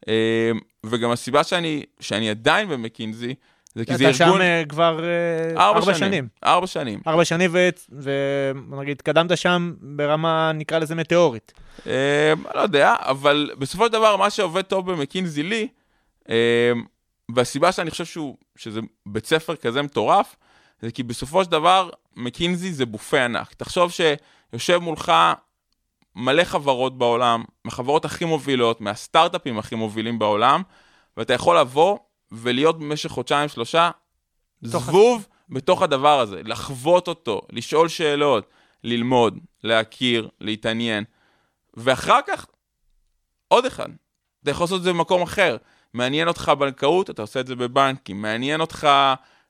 אה, 0.08 0.52
וגם 0.86 1.12
הסיבה 1.12 1.44
שאני, 1.44 1.84
שאני 2.00 2.30
עדיין 2.30 2.70
במקינזי, 2.70 3.36
זה 3.76 3.86
כי 3.86 3.98
זה 3.98 4.10
אתה 4.10 4.24
ארגון... 4.24 4.38
שם 4.38 4.42
אה, 4.42 4.64
כבר 4.70 5.04
אה, 5.04 5.62
ארבע 5.62 5.94
שנים. 5.94 6.28
ארבע 6.46 6.68
שנים. 6.68 7.02
ארבע 7.08 7.26
שנים, 7.26 7.52
ונגיד, 8.72 8.98
התקדמת 8.98 9.38
שם 9.38 9.74
ברמה, 9.82 10.52
נקרא 10.56 10.80
לזה 10.80 10.96
מטאורית. 10.96 11.54
אה, 11.88 12.34
לא 12.56 12.60
יודע, 12.60 12.96
אבל 13.00 13.52
בסופו 13.60 13.86
של 13.86 13.92
דבר, 13.92 14.16
מה 14.18 14.30
שעובד 14.30 14.62
טוב 14.62 14.92
במקינזי 14.92 15.44
לי, 15.44 15.68
אה, 16.30 16.72
והסיבה 17.36 17.72
שאני 17.72 17.92
חושב 17.92 18.22
שזה 18.56 18.80
בית 19.06 19.26
ספר 19.26 19.56
כזה 19.56 19.82
מטורף, 19.82 20.36
זה 20.82 20.92
כי 20.92 21.04
בסופו 21.04 21.44
של 21.44 21.52
דבר, 21.52 21.90
מקינזי 22.16 22.74
זה 22.74 22.86
בופה 22.86 23.22
ענק. 23.26 23.54
תחשוב 23.54 23.92
שיושב 23.92 24.78
מולך 24.78 25.12
מלא 26.16 26.44
חברות 26.44 26.98
בעולם, 26.98 27.44
מהחברות 27.66 28.06
הכי 28.06 28.26
מובילות, 28.26 28.82
מהסטארט-אפים 28.82 29.60
הכי 29.60 29.76
מובילים 29.76 30.20
בעולם, 30.20 30.62
ואתה 31.18 31.34
יכול 31.34 31.60
לבוא 31.60 31.98
ולהיות 32.32 32.80
במשך 32.80 33.10
חודשיים-שלושה 33.10 33.92
בתוך 34.62 34.84
זבוב 34.84 35.28
בתוך 35.50 35.82
הדבר 35.82 36.20
הזה, 36.20 36.42
לחוות 36.46 37.08
אותו, 37.08 37.42
לשאול 37.52 37.88
שאלות, 37.88 38.50
ללמוד, 38.84 39.40
להכיר, 39.64 40.30
להתעניין, 40.42 41.04
ואחר 41.74 42.20
כך, 42.28 42.46
עוד 43.48 43.66
אחד, 43.66 43.90
אתה 44.44 44.52
יכול 44.52 44.64
לעשות 44.64 44.80
את 44.80 44.84
זה 44.84 44.94
במקום 44.94 45.22
אחר. 45.22 45.58
מעניין 45.94 46.28
אותך 46.28 46.52
בנקאות, 46.60 47.10
אתה 47.10 47.22
עושה 47.22 47.40
את 47.40 47.48
זה 47.48 47.56
בבנקים. 47.56 48.22
מעניין 48.22 48.62
אותך 48.62 48.88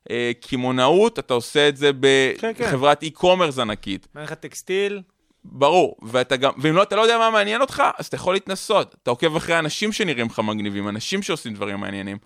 אה, 0.10 0.32
קמעונאות, 0.42 1.20
אתה 1.20 1.34
עושה 1.34 1.70
את 1.70 1.78
זה 1.78 1.92
כן, 2.40 2.52
כן. 2.54 2.66
בחברת 2.66 3.04
e-commerce 3.04 3.62
ענקית. 3.62 4.08
מעניין 4.14 4.34
לך 4.34 4.34
טקסטיל, 4.34 5.02
ברור, 5.44 5.98
ואתה 6.02 6.36
גם, 6.38 6.52
ואם 6.58 6.76
לא, 6.76 6.84
אתה 6.84 6.96
לא 6.96 7.02
יודע 7.02 7.18
מה 7.18 7.30
מעניין 7.30 7.62
אותך, 7.62 7.84
אז 7.98 8.06
אתה 8.06 8.16
יכול 8.16 8.34
להתנסות. 8.34 8.96
אתה 9.04 9.12
עוקב 9.12 9.36
אחרי 9.36 9.60
אנשים 9.60 9.92
שנראים 9.92 10.28
לך 10.28 10.40
מגניבים, 10.40 10.90
אנשים 10.90 11.22
שעושים 11.22 11.54
דברים 11.54 11.80
מעניינים. 11.80 12.18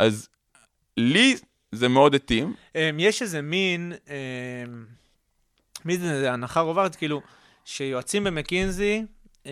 אז 0.00 0.28
לי 0.96 1.36
זה 1.72 1.88
מאוד 1.88 2.14
התאים. 2.14 2.54
אמ, 2.74 2.96
יש 2.98 3.22
איזה 3.22 3.42
מין, 3.42 3.92
אמ, 4.08 4.84
מי 5.84 5.98
זה, 5.98 6.32
הנחה 6.32 6.60
רווחת, 6.60 6.96
כאילו, 6.96 7.20
שיועצים 7.64 8.24
במקינזי 8.24 9.04
אמ, 9.46 9.50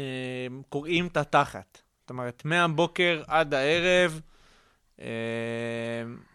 קורעים 0.68 1.06
את 1.06 1.16
התחת. 1.16 1.82
זאת 2.00 2.10
אומרת, 2.10 2.42
מהבוקר 2.44 3.22
עד 3.26 3.54
הערב, 3.54 4.20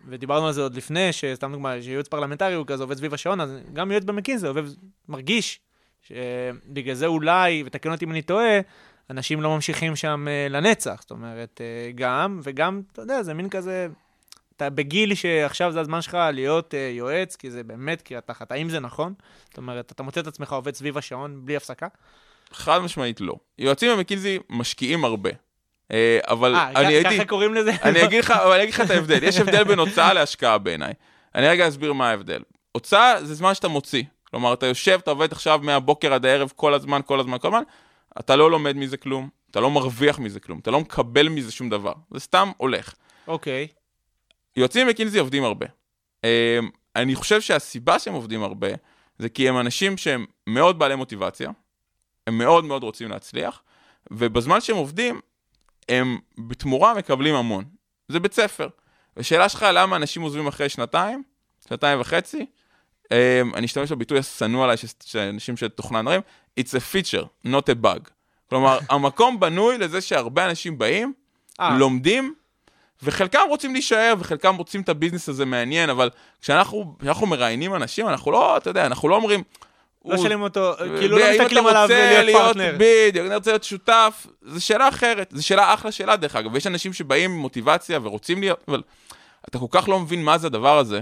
ודיברנו 0.07 0.47
על 0.47 0.53
זה 0.53 0.61
עוד 0.61 0.75
לפני, 0.75 1.13
שסתם 1.13 1.51
דוגמה, 1.51 1.81
שייעוץ 1.81 2.07
פרלמנטרי 2.07 2.53
הוא 2.53 2.65
כזה 2.67 2.83
עובד 2.83 2.97
סביב 2.97 3.13
השעון, 3.13 3.41
אז 3.41 3.49
גם 3.73 3.91
יועץ 3.91 4.03
במקינזי 4.03 4.47
עובד, 4.47 4.63
מרגיש 5.09 5.59
שבגלל 6.01 6.95
זה 6.95 7.05
אולי, 7.05 7.63
ותקן 7.65 7.91
אותי 7.91 8.05
אם 8.05 8.11
אני 8.11 8.21
טועה, 8.21 8.59
אנשים 9.09 9.41
לא 9.41 9.49
ממשיכים 9.49 9.95
שם 9.95 10.27
אה, 10.27 10.47
לנצח. 10.49 10.97
זאת 11.01 11.11
אומרת, 11.11 11.61
אה, 11.61 11.91
גם, 11.95 12.39
וגם, 12.43 12.81
אתה 12.91 13.01
יודע, 13.01 13.23
זה 13.23 13.33
מין 13.33 13.49
כזה, 13.49 13.87
אתה 14.57 14.69
בגיל 14.69 15.15
שעכשיו 15.15 15.71
זה 15.71 15.79
הזמן 15.79 16.01
שלך 16.01 16.17
להיות 16.33 16.73
אה, 16.73 16.89
יועץ, 16.93 17.35
כי 17.35 17.51
זה 17.51 17.63
באמת 17.63 18.01
קריאת 18.01 18.27
תחת. 18.27 18.51
האם 18.51 18.69
זה 18.69 18.79
נכון? 18.79 19.13
זאת 19.49 19.57
אומרת, 19.57 19.91
אתה 19.91 20.03
מוצא 20.03 20.21
את 20.21 20.27
עצמך 20.27 20.53
עובד 20.53 20.75
סביב 20.75 20.97
השעון 20.97 21.45
בלי 21.45 21.55
הפסקה? 21.55 21.87
חד 22.51 22.79
משמעית 22.79 23.21
לא. 23.21 23.35
יועצים 23.59 23.91
במקינזי 23.91 24.39
משקיעים 24.49 25.05
הרבה. 25.05 25.29
אה, 25.91 26.19
אבל 26.23 26.55
אה, 26.55 26.69
אני 26.75 26.93
הייתי... 26.93 27.15
ככה 27.15 27.25
קוראים 27.25 27.53
לזה? 27.53 27.71
אני 27.83 28.03
אגיד 28.03 28.23
לך, 28.23 28.31
אבל 28.31 28.53
אני 28.53 28.63
אגיד 28.63 28.73
לך 28.73 28.81
את 28.81 28.89
ההבדל. 28.89 29.23
יש 29.23 29.39
הבדל 29.39 29.63
בין 29.63 29.79
הוצאה 29.79 30.13
להשקעה 30.13 30.57
בעיניי. 30.57 30.93
אני 31.35 31.47
רגע 31.47 31.67
אסביר 31.67 31.93
מה 31.93 32.09
ההבדל. 32.09 32.41
הוצאה 32.71 33.23
זה 33.23 33.33
זמן 33.33 33.53
שאתה 33.53 33.67
מוציא. 33.67 34.03
כלומר, 34.23 34.53
אתה 34.53 34.65
יושב, 34.65 34.99
אתה 35.03 35.11
עובד 35.11 35.31
עכשיו 35.31 35.59
מהבוקר 35.63 36.13
עד 36.13 36.25
הערב 36.25 36.51
כל 36.55 36.73
הזמן, 36.73 37.01
כל 37.05 37.19
הזמן, 37.19 37.37
כל 37.37 37.47
הזמן, 37.47 37.63
אתה 38.19 38.35
לא 38.35 38.51
לומד 38.51 38.75
מזה 38.75 38.97
כלום, 38.97 39.29
אתה 39.51 39.59
לא 39.59 39.71
מרוויח 39.71 40.19
מזה 40.19 40.39
כלום, 40.39 40.59
אתה 40.59 40.71
לא 40.71 40.79
מקבל 40.79 41.29
מזה 41.29 41.51
שום 41.51 41.69
דבר. 41.69 41.93
זה 42.11 42.19
סתם 42.19 42.51
הולך. 42.57 42.93
אוקיי. 43.27 43.67
יועצים 44.55 44.87
מקינזי 44.87 45.19
עובדים 45.19 45.43
הרבה. 45.43 45.65
אה, 46.25 46.59
אני 46.95 47.15
חושב 47.15 47.41
שהסיבה 47.41 47.99
שהם 47.99 48.13
עובדים 48.13 48.43
הרבה, 48.43 48.67
זה 49.19 49.29
כי 49.29 49.49
הם 49.49 49.59
אנשים 49.59 49.97
שהם 49.97 50.25
מאוד 50.47 50.79
בעלי 50.79 50.95
מוטיבציה, 50.95 51.51
הם 52.27 52.37
מאוד 52.37 52.65
מאוד 52.65 52.83
רוצים 52.83 53.09
להצליח, 53.09 53.61
ובזמן 54.11 54.61
שהם 54.61 54.75
עובדים, 54.75 55.19
הם 55.89 56.19
בתמורה 56.37 56.93
מקבלים 56.93 57.35
המון. 57.35 57.63
זה 58.07 58.19
בית 58.19 58.33
ספר. 58.33 58.69
השאלה 59.17 59.49
שלך 59.49 59.65
למה 59.73 59.95
אנשים 59.95 60.21
עוזבים 60.21 60.47
אחרי 60.47 60.69
שנתיים, 60.69 61.23
שנתיים 61.67 62.01
וחצי, 62.01 62.45
אני 63.53 63.65
אשתמש 63.65 63.91
בביטוי 63.91 64.19
השנוא 64.19 64.63
עליי, 64.63 64.77
ש- 64.77 64.85
שאנשים 65.05 65.57
שתוכנן 65.57 66.01
דברים, 66.05 66.21
it's 66.59 66.63
a 66.63 66.93
feature, 66.93 67.47
not 67.47 67.69
a 67.69 67.85
bug. 67.85 68.09
כלומר, 68.49 68.79
המקום 68.89 69.39
בנוי 69.39 69.77
לזה 69.77 70.01
שהרבה 70.01 70.45
אנשים 70.45 70.77
באים, 70.77 71.13
אה, 71.59 71.77
לומדים, 71.77 72.33
וחלקם 73.03 73.39
רוצים 73.49 73.73
להישאר, 73.73 74.13
וחלקם 74.19 74.55
רוצים 74.55 74.81
את 74.81 74.89
ה 74.89 74.94
business 74.94 75.29
הזה 75.29 75.45
מעניין, 75.45 75.89
אבל 75.89 76.09
כשאנחנו, 76.41 76.95
כשאנחנו 76.99 77.27
מראיינים 77.27 77.75
אנשים, 77.75 78.07
אנחנו 78.07 78.31
לא, 78.31 78.57
אתה 78.57 78.69
יודע, 78.69 78.85
אנחנו 78.85 79.09
לא 79.09 79.15
אומרים... 79.15 79.43
לא 80.05 80.17
שואלים 80.17 80.41
אותו, 80.41 80.73
כאילו 80.99 81.17
ב- 81.17 81.19
לא 81.19 81.31
מסתכלים 81.31 81.67
עליו 81.67 81.87
להיות 81.89 82.37
פרטנר. 82.41 82.75
בדיוק, 82.77 83.25
אני 83.25 83.35
רוצה 83.35 83.51
להיות 83.51 83.63
שותף, 83.63 84.27
זו 84.41 84.65
שאלה 84.65 84.89
אחרת, 84.89 85.29
זו 85.35 85.45
שאלה 85.45 85.73
אחלה 85.73 85.91
שאלה 85.91 86.15
דרך 86.15 86.35
אגב, 86.35 86.53
ויש 86.53 86.67
אנשים 86.67 86.93
שבאים 86.93 87.31
עם 87.31 87.37
מוטיבציה 87.37 87.99
ורוצים 88.03 88.39
להיות, 88.41 88.59
אבל 88.67 88.81
אתה 89.49 89.59
כל 89.59 89.65
כך 89.71 89.89
לא 89.89 89.99
מבין 89.99 90.23
מה 90.23 90.37
זה 90.37 90.47
הדבר 90.47 90.77
הזה, 90.77 91.01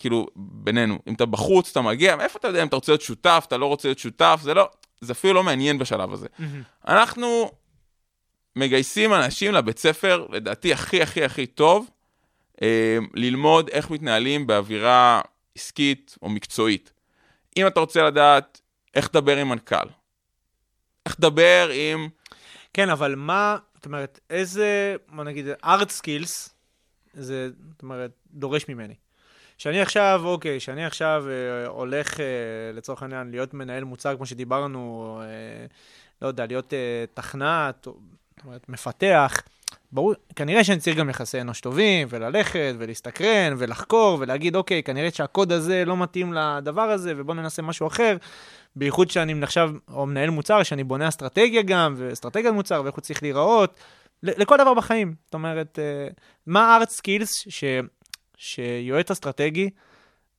כאילו, 0.00 0.26
בינינו, 0.36 0.98
אם 1.06 1.14
אתה 1.14 1.26
בחוץ, 1.26 1.70
אתה 1.70 1.80
מגיע, 1.80 2.16
מאיפה 2.16 2.38
אתה 2.38 2.48
יודע 2.48 2.62
אם 2.62 2.68
אתה 2.68 2.76
רוצה 2.76 2.92
להיות 2.92 3.02
שותף, 3.02 3.44
אתה 3.48 3.56
לא 3.56 3.66
רוצה 3.66 3.88
להיות 3.88 3.98
שותף, 3.98 4.40
זה 4.42 4.54
לא, 4.54 4.68
זה 5.00 5.12
אפילו 5.12 5.34
לא 5.34 5.42
מעניין 5.42 5.78
בשלב 5.78 6.12
הזה. 6.12 6.28
מהמם. 6.38 6.62
אנחנו 6.88 7.50
מגייסים 8.56 9.14
אנשים 9.14 9.52
לבית 9.52 9.78
ספר, 9.78 10.26
לדעתי 10.30 10.72
הכי 10.72 11.02
הכי 11.02 11.24
הכי 11.24 11.46
טוב, 11.46 11.90
אה, 12.62 12.98
ללמוד 13.14 13.68
איך 13.68 13.90
מתנהלים 13.90 14.46
באווירה 14.46 15.20
עסקית 15.56 16.16
או 16.22 16.28
מקצועית. 16.28 16.92
אם 17.56 17.66
אתה 17.66 17.80
רוצה 17.80 18.02
לדעת 18.02 18.60
איך 18.94 19.08
לדבר 19.08 19.36
עם 19.36 19.48
מנכ"ל, 19.48 19.88
איך 21.06 21.16
לדבר 21.18 21.70
עם... 21.74 22.08
כן, 22.72 22.90
אבל 22.90 23.14
מה, 23.14 23.56
זאת 23.74 23.86
אומרת, 23.86 24.20
איזה, 24.30 24.96
בוא 25.08 25.24
נגיד, 25.24 25.46
art 25.64 25.90
skills, 26.00 26.50
זה, 27.14 27.48
זאת 27.70 27.82
אומרת, 27.82 28.10
דורש 28.30 28.68
ממני. 28.68 28.94
שאני 29.60 29.80
עכשיו, 29.80 30.22
אוקיי, 30.24 30.60
שאני 30.60 30.84
עכשיו 30.84 31.24
אה, 31.28 31.66
הולך, 31.66 32.20
אה, 32.20 32.24
לצורך 32.74 33.02
העניין, 33.02 33.30
להיות 33.30 33.54
מנהל 33.54 33.84
מוצר, 33.84 34.16
כמו 34.16 34.26
שדיברנו, 34.26 35.20
אה, 35.22 35.66
לא 36.22 36.28
יודע, 36.28 36.46
להיות 36.46 36.74
אה, 36.74 37.04
תכנת, 37.14 37.86
או 37.86 37.96
זאת 38.36 38.44
אומרת, 38.44 38.68
מפתח, 38.68 39.42
ברור, 39.92 40.14
כנראה 40.36 40.64
שאני 40.64 40.80
צריך 40.80 40.96
גם 40.96 41.10
יחסי 41.10 41.40
אנוש 41.40 41.60
טובים, 41.60 42.08
וללכת, 42.10 42.74
ולהסתקרן, 42.78 43.54
ולחקור, 43.58 44.16
ולהגיד, 44.20 44.56
אוקיי, 44.56 44.82
כנראה 44.82 45.10
שהקוד 45.10 45.52
הזה 45.52 45.84
לא 45.84 45.96
מתאים 45.96 46.32
לדבר 46.32 46.90
הזה, 46.90 47.12
ובואו 47.16 47.36
ננסה 47.36 47.62
משהו 47.62 47.86
אחר. 47.86 48.16
בייחוד 48.76 49.10
שאני 49.10 49.42
עכשיו, 49.42 49.70
או 49.92 50.06
מנהל 50.06 50.30
מוצר, 50.30 50.62
שאני 50.62 50.84
בונה 50.84 51.08
אסטרטגיה 51.08 51.62
גם, 51.62 51.94
ואסטרטגיית 51.96 52.54
מוצר, 52.54 52.82
ואיך 52.84 52.94
הוא 52.94 53.02
צריך 53.02 53.22
להיראות, 53.22 53.74
לכל 54.22 54.56
דבר 54.56 54.74
בחיים. 54.74 55.14
זאת 55.24 55.34
אומרת, 55.34 55.78
אה, 55.78 56.08
מה 56.46 56.74
hard 56.74 56.90
skills 56.90 57.44
שיועץ 58.42 59.10
אסטרטגי 59.10 59.70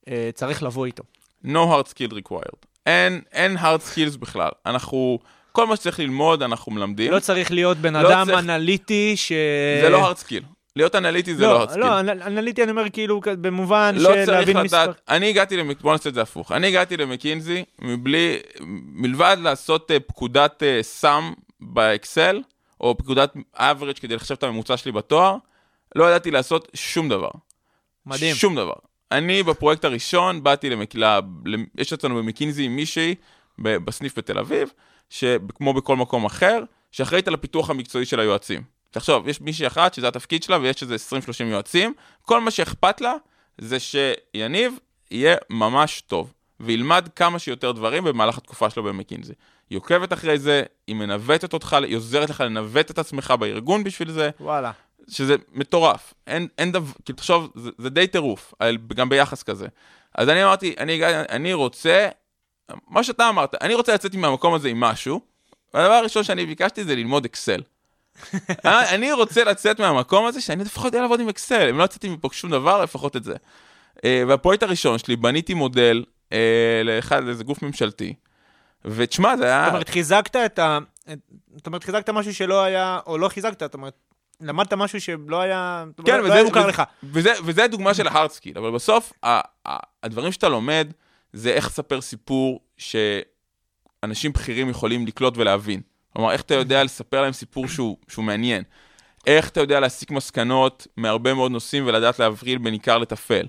אה, 0.07 0.29
צריך 0.33 0.63
לבוא 0.63 0.85
איתו? 0.85 1.03
no 1.45 1.49
hard 1.57 1.87
skill 1.89 2.13
required. 2.13 2.65
אין, 2.85 3.21
אין 3.31 3.57
hard 3.57 3.81
skills 3.93 4.17
בכלל. 4.19 4.49
אנחנו, 4.65 5.19
כל 5.51 5.67
מה 5.67 5.75
שצריך 5.75 5.99
ללמוד, 5.99 6.43
אנחנו 6.43 6.71
מלמדים. 6.71 7.11
לא 7.11 7.19
צריך 7.19 7.51
להיות 7.51 7.77
בן 7.77 7.93
לא 7.95 8.09
אדם 8.11 8.25
צריך- 8.25 8.39
אנליטי 8.39 9.13
ש... 9.17 9.31
זה 9.81 9.89
לא 9.89 10.11
hard 10.11 10.25
skill. 10.27 10.43
להיות 10.75 10.95
אנליטי 10.95 11.35
זה 11.35 11.45
לא 11.47 11.63
hard 11.65 11.69
skill. 11.69 11.77
לא, 11.77 11.99
אנ- 11.99 12.21
אנליטי 12.21 12.63
אני 12.63 12.71
אומר 12.71 12.89
כאילו 12.89 13.21
במובן 13.41 13.95
לא 13.97 14.09
של 14.09 14.25
צריך 14.25 14.29
להבין 14.29 14.57
לדעת, 14.57 14.65
מספר. 14.89 14.91
אני 15.09 15.29
הגעתי, 15.29 15.57
למק... 15.57 15.81
בוא 15.81 15.91
נעשה 15.91 16.09
את 16.09 16.13
זה 16.13 16.21
הפוך, 16.21 16.51
אני 16.51 16.67
הגעתי 16.67 16.97
למקינזי 16.97 17.63
מבלי, 17.81 18.37
מלבד 18.93 19.37
לעשות 19.41 19.91
אה, 19.91 19.99
פקודת 19.99 20.63
אה, 20.63 20.79
סם 20.81 21.33
באקסל, 21.59 22.41
או 22.81 22.97
פקודת 22.97 23.33
average 23.55 23.99
כדי 24.01 24.15
לחשב 24.15 24.33
את 24.35 24.43
הממוצע 24.43 24.77
שלי 24.77 24.91
בתואר, 24.91 25.35
לא 25.95 26.05
ידעתי 26.09 26.31
לעשות 26.31 26.67
שום 26.73 27.09
דבר. 27.09 27.29
מדהים. 28.05 28.35
שום 28.35 28.55
דבר. 28.55 28.73
אני 29.11 29.43
בפרויקט 29.43 29.85
הראשון 29.85 30.43
באתי 30.43 30.69
למק... 30.69 30.95
ל... 30.95 31.05
ל... 31.45 31.55
יש 31.77 31.93
אצלנו 31.93 32.15
במקינזי 32.15 32.67
מישהי. 32.67 33.15
בסניף 33.59 34.17
בתל 34.17 34.39
אביב, 34.39 34.69
שכמו 35.09 35.73
בכל 35.73 35.95
מקום 35.95 36.25
אחר, 36.25 36.63
שאחראית 36.91 37.27
על 37.27 37.33
הפיתוח 37.33 37.69
המקצועי 37.69 38.05
של 38.05 38.19
היועצים. 38.19 38.63
תחשוב, 38.91 39.27
יש 39.27 39.41
מישהי 39.41 39.67
אחת 39.67 39.93
שזה 39.93 40.07
התפקיד 40.07 40.43
שלה 40.43 40.57
ויש 40.61 40.81
איזה 40.81 40.95
20-30 40.95 41.43
יועצים, 41.43 41.93
כל 42.21 42.41
מה 42.41 42.51
שאכפת 42.51 43.01
לה 43.01 43.13
זה 43.57 43.77
שיניב 43.79 44.77
יהיה 45.11 45.35
ממש 45.49 46.01
טוב, 46.01 46.33
וילמד 46.59 47.07
כמה 47.15 47.39
שיותר 47.39 47.71
דברים 47.71 48.03
במהלך 48.03 48.37
התקופה 48.37 48.69
שלו 48.69 48.83
במקינזי. 48.83 49.33
היא 49.69 49.77
עוקבת 49.77 50.13
אחרי 50.13 50.39
זה, 50.39 50.63
היא 50.87 50.95
מנווטת 50.95 51.53
אותך, 51.53 51.73
היא 51.73 51.95
עוזרת 51.95 52.29
לך 52.29 52.41
לנווט 52.41 52.91
את 52.91 52.99
עצמך 52.99 53.33
בארגון 53.39 53.83
בשביל 53.83 54.11
זה, 54.11 54.29
וואלה. 54.39 54.71
שזה 55.09 55.35
מטורף. 55.53 56.13
אין, 56.27 56.47
אין 56.57 56.71
דבר, 56.71 56.91
כאילו, 57.05 57.17
תחשוב, 57.17 57.51
זה, 57.55 57.69
זה 57.77 57.89
די 57.89 58.07
טירוף, 58.07 58.53
גם 58.95 59.09
ביחס 59.09 59.43
כזה. 59.43 59.67
אז 60.15 60.29
אני 60.29 60.43
אמרתי, 60.43 60.75
אני, 60.79 61.01
אני 61.29 61.53
רוצה, 61.53 62.07
מה 62.87 63.03
שאתה 63.03 63.29
אמרת, 63.29 63.55
אני 63.61 63.73
רוצה 63.75 63.93
לצאת 63.93 64.15
מהמקום 64.15 64.53
הזה 64.53 64.67
עם 64.69 64.79
משהו, 64.79 65.21
והדבר 65.73 65.93
הראשון 65.93 66.23
שאני 66.23 66.45
ביקשתי 66.45 66.83
זה 66.83 66.95
ללמוד 66.95 67.25
אקסל. 67.25 67.61
אה, 68.65 68.95
אני 68.95 69.11
רוצה 69.11 69.43
לצאת 69.43 69.79
מהמקום 69.79 70.25
הזה 70.25 70.41
שאני 70.41 70.63
לפחות 70.63 70.85
יודע 70.85 71.01
לעבוד 71.01 71.19
עם 71.19 71.29
אקסל, 71.29 71.69
אם 71.69 71.77
לא 71.77 71.83
יצאתי 71.83 72.09
מפה 72.09 72.29
שום 72.31 72.51
דבר, 72.51 72.83
לפחות 72.83 73.15
את 73.15 73.23
זה. 73.23 73.35
אה, 74.05 74.23
והפרויקט 74.27 74.63
הראשון 74.63 74.97
שלי, 74.97 75.15
בניתי 75.15 75.53
מודל 75.53 76.03
אה, 76.33 76.81
לאחד, 76.83 77.23
לאיזה 77.23 77.43
גוף 77.43 77.61
ממשלתי, 77.61 78.13
ותשמע, 78.85 79.37
זה 79.37 79.45
היה... 79.45 79.63
זאת 79.63 79.73
אומרת, 79.73 79.89
חיזקת 79.89 80.35
את 80.35 80.59
ה... 80.59 80.77
את- 81.11 81.19
זאת 81.55 81.67
אומרת, 81.67 81.83
חיזקת 81.83 82.09
משהו 82.09 82.33
שלא 82.33 82.63
היה, 82.63 82.99
או 83.05 83.17
לא 83.17 83.29
חיזקת, 83.29 83.59
זאת 83.59 83.73
אומרת, 83.73 83.93
למדת 84.41 84.73
משהו 84.73 85.01
שלא 85.01 85.41
היה, 85.41 85.85
כן, 86.05 86.17
לא 86.17 86.23
וזה, 86.23 86.33
היה 86.33 86.43
מוכר 86.43 86.59
וזה, 86.59 86.69
לך. 86.69 86.83
וזה, 87.03 87.33
וזה 87.43 87.63
הדוגמה 87.63 87.93
של 87.93 88.07
ה 88.07 88.12
hard 88.12 88.31
skill, 88.31 88.57
אבל 88.57 88.71
בסוף, 88.71 89.13
ה, 89.23 89.41
ה, 89.67 89.77
הדברים 90.03 90.31
שאתה 90.31 90.49
לומד, 90.49 90.91
זה 91.33 91.53
איך 91.53 91.65
לספר 91.65 92.01
סיפור 92.01 92.59
שאנשים 92.77 94.33
בכירים 94.33 94.69
יכולים 94.69 95.07
לקלוט 95.07 95.37
ולהבין. 95.37 95.81
כלומר, 96.13 96.31
איך 96.31 96.41
אתה 96.41 96.53
יודע 96.53 96.83
לספר 96.83 97.21
להם 97.21 97.33
סיפור 97.33 97.67
שהוא, 97.67 97.97
שהוא 98.07 98.25
מעניין. 98.25 98.63
איך 99.27 99.49
אתה 99.49 99.59
יודע 99.59 99.79
להסיק 99.79 100.11
מסקנות 100.11 100.87
מהרבה 100.97 101.33
מאוד 101.33 101.51
נושאים 101.51 101.87
ולדעת 101.87 102.19
להבדיל 102.19 102.57
בין 102.57 102.73
עיקר 102.73 102.97
לטפל. 102.97 103.47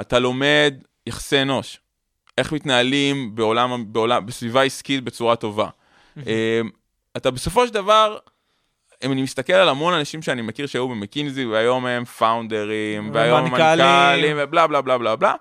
אתה 0.00 0.18
לומד 0.18 0.74
יחסי 1.06 1.42
אנוש. 1.42 1.80
איך 2.38 2.52
מתנהלים 2.52 3.34
בעולם, 3.34 3.92
בעולם, 3.92 4.26
בסביבה 4.26 4.62
עסקית 4.62 5.04
בצורה 5.04 5.36
טובה. 5.36 5.68
אה, 6.26 6.60
אתה 7.16 7.30
בסופו 7.30 7.66
של 7.66 7.74
דבר, 7.74 8.18
אם 9.04 9.12
אני 9.12 9.22
מסתכל 9.22 9.52
על 9.52 9.68
המון 9.68 9.94
אנשים 9.94 10.22
שאני 10.22 10.42
מכיר 10.42 10.66
שהיו 10.66 10.88
במקינזי, 10.88 11.46
והיום 11.46 11.86
הם 11.86 12.04
פאונדרים, 12.04 13.10
והיום 13.14 13.38
הם 13.38 13.44
ומנכ"לים. 13.44 13.86
מנכ"לים, 13.86 14.36
ובלה 14.40 14.66
בלה 14.66 14.82
בלה 14.82 14.98
בלה 14.98 15.16
בלה, 15.16 15.34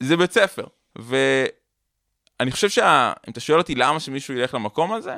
זה 0.00 0.16
בית 0.16 0.32
ספר. 0.32 0.64
ואני 0.96 2.50
חושב 2.50 2.68
שאם 2.68 3.30
אתה 3.30 3.40
שואל 3.40 3.58
אותי 3.58 3.74
למה 3.74 4.00
שמישהו 4.00 4.34
ילך 4.34 4.54
למקום 4.54 4.92
הזה, 4.92 5.16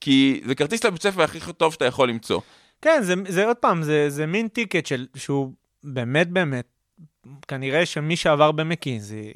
כי 0.00 0.40
זה 0.44 0.54
כרטיס 0.54 0.84
לבית 0.84 1.02
ספר 1.02 1.22
הכי 1.22 1.52
טוב 1.52 1.72
שאתה 1.72 1.84
יכול 1.84 2.08
למצוא. 2.08 2.40
כן, 2.82 3.02
זה, 3.02 3.14
זה 3.28 3.46
עוד 3.46 3.56
פעם, 3.56 3.82
זה, 3.82 4.10
זה 4.10 4.26
מין 4.26 4.48
טיקט 4.48 4.86
של, 4.86 5.06
שהוא 5.16 5.52
באמת 5.84 6.28
באמת, 6.28 6.66
כנראה 7.48 7.86
שמי 7.86 8.16
שעבר 8.16 8.52
במקינזי, 8.52 9.32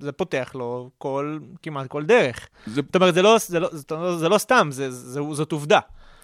זה 0.00 0.12
פותח 0.12 0.50
לו 0.54 0.90
כל, 0.98 1.38
כמעט 1.62 1.86
כל 1.86 2.04
דרך. 2.04 2.48
זה, 2.66 2.82
זאת 2.86 2.96
אומרת, 2.96 3.14
זה 3.14 3.22
לא, 3.22 3.36
זה 3.38 3.60
לא, 3.60 3.70
אומרת, 3.90 4.18
זה 4.18 4.28
לא 4.28 4.38
סתם, 4.38 4.68
זה, 4.72 4.90
זה, 4.90 5.20
זאת 5.32 5.52
עובדה. 5.52 5.80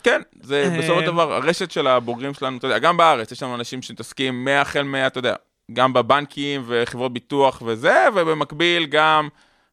כן, 0.07 0.23
זה 0.43 0.71
אה, 0.73 0.79
בסופו 0.79 1.01
של 1.01 1.07
דבר, 1.07 1.33
הרשת 1.33 1.71
של 1.71 1.87
הבוגרים 1.87 2.35
שלנו, 2.35 2.59
אתה 2.59 2.67
יודע, 2.67 2.79
גם 2.79 2.97
בארץ, 2.97 3.33
יש 3.33 3.43
לנו 3.43 3.55
אנשים 3.55 3.83
שמתעסקים 3.83 4.45
מהחל 4.45 4.83
מה, 4.83 5.07
אתה 5.07 5.19
יודע, 5.19 5.35
גם 5.73 5.93
בבנקים 5.93 6.63
וחברות 6.67 7.13
ביטוח 7.13 7.63
וזה, 7.67 8.07
ובמקביל 8.15 8.87
גם 8.87 9.29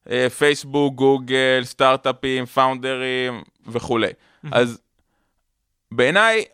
אה, 0.10 0.30
פייסבוק, 0.30 0.96
גוגל, 0.96 1.62
סטארט-אפים, 1.64 2.46
פאונדרים 2.46 3.44
וכולי. 3.68 4.12
אז 4.52 4.80
בעיניי, 5.92 6.46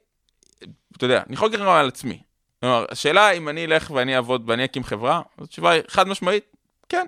אתה 0.98 1.06
יודע, 1.06 1.24
אני 1.28 1.34
יכול 1.34 1.48
להגיד 1.48 1.68
על 1.68 1.88
עצמי. 1.88 2.22
כלומר, 2.60 2.86
השאלה 2.90 3.32
אם 3.32 3.50
אני 3.50 3.66
אלך 3.66 3.92
ואני 3.92 4.16
אעבוד 4.16 4.44
ואני 4.50 4.66
אקים 4.66 4.84
חברה, 4.84 5.22
התשובה 5.38 5.72
היא 5.72 5.82
חד 5.88 6.08
משמעית, 6.08 6.44
כן, 6.90 7.06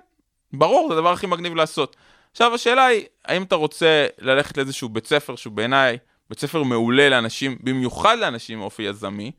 ברור, 0.52 0.88
זה 0.88 0.94
הדבר 0.94 1.12
הכי 1.12 1.26
מגניב 1.26 1.54
לעשות. 1.54 1.96
עכשיו, 2.32 2.54
השאלה 2.54 2.86
היא, 2.86 3.04
האם 3.24 3.42
אתה 3.42 3.54
רוצה 3.54 4.06
ללכת 4.18 4.56
לאיזשהו 4.56 4.88
בית 4.88 5.06
ספר 5.06 5.36
שהוא 5.36 5.52
בעיניי 5.52 5.98
בית 6.32 6.40
ספר 6.40 6.62
מעולה 6.62 7.08
לאנשים, 7.08 7.56
במיוחד 7.60 8.18
לאנשים 8.18 8.58
עם 8.58 8.64
אופי 8.64 8.82
יזמי, 8.82 9.32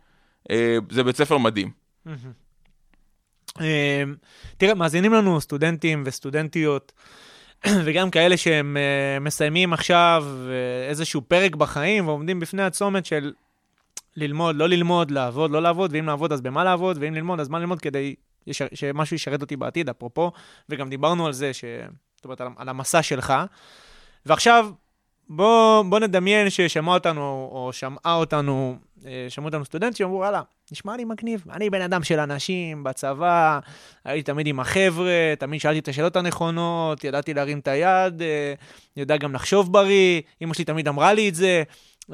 אה, 0.52 0.78
זה 0.90 1.04
בית 1.04 1.16
ספר 1.16 1.38
מדהים. 1.38 1.72
אה, 3.62 4.04
תראה, 4.58 4.74
מאזינים 4.74 5.14
לנו 5.14 5.42
סטודנטים 5.42 6.04
וסטודנטיות, 6.06 6.92
וגם 7.86 8.12
כאלה 8.12 8.38
שהם 8.38 8.78
אה, 8.78 9.20
מסיימים 9.20 9.74
עכשיו 9.74 10.26
איזשהו 10.90 11.22
פרק 11.22 11.56
בחיים 11.56 12.08
ועומדים 12.08 12.40
בפני 12.40 12.64
הצומת 12.64 13.06
של 13.06 13.34
ללמוד, 14.16 14.56
לא 14.56 14.70
ללמוד, 14.70 15.12
לעבוד, 15.12 15.52
לא 15.52 15.62
לעבוד, 15.62 15.92
ואם 15.94 16.06
לעבוד 16.06 16.34
אז 16.34 16.42
במה 16.42 16.64
לעבוד, 16.64 16.98
ואם 17.00 17.14
ללמוד 17.14 17.40
אז 17.40 17.50
מה 17.50 17.60
ללמוד 17.60 17.82
כדי 17.82 18.16
שמשהו 18.52 19.16
ישרת 19.16 19.42
אותי 19.42 19.56
בעתיד, 19.56 19.90
אפרופו, 19.90 20.32
וגם 20.70 20.90
דיברנו 20.90 21.26
על 21.26 21.34
זה, 21.34 21.54
ש... 21.54 21.66
זאת 22.16 22.26
אומרת, 22.26 22.42
על 22.58 22.70
המסע 22.70 23.04
שלך. 23.04 23.34
ועכשיו, 24.26 24.70
בוא, 25.30 25.84
בוא 25.84 26.00
נדמיין 26.00 26.50
ששמע 26.50 26.94
אותנו, 26.94 27.50
או 27.52 27.70
שמעה 27.74 28.16
אותנו, 28.16 28.78
אה, 29.06 29.26
שמעו 29.30 29.48
אותנו 29.48 29.66
סטודנט 29.66 29.96
שאמרו, 29.96 30.18
וואלה, 30.18 30.42
נשמע 30.72 30.98
לי 30.98 31.06
מגניב. 31.06 31.46
אני 31.52 31.70
בן 31.70 31.82
אדם 31.82 32.04
של 32.04 32.20
אנשים, 32.20 32.84
בצבא, 32.84 33.60
הייתי 34.06 34.32
תמיד 34.32 34.48
עם 34.48 34.60
החבר'ה, 34.60 35.34
תמיד 35.40 35.62
שאלתי 35.62 35.80
את 35.80 35.88
השאלות 35.88 36.16
הנכונות, 36.16 37.04
ידעתי 37.04 37.34
להרים 37.34 37.60
את 37.60 37.68
היד, 37.68 38.22
אה, 38.22 38.54
יודע 38.98 39.18
גם 39.18 39.34
לחשוב 39.34 39.74
בריא, 39.74 40.22
אמא 40.42 40.54
שלי 40.54 40.66
תמיד 40.66 40.88
אמרה 40.88 41.14
לי 41.14 41.30
את 41.30 41.36
זה. 41.36 41.64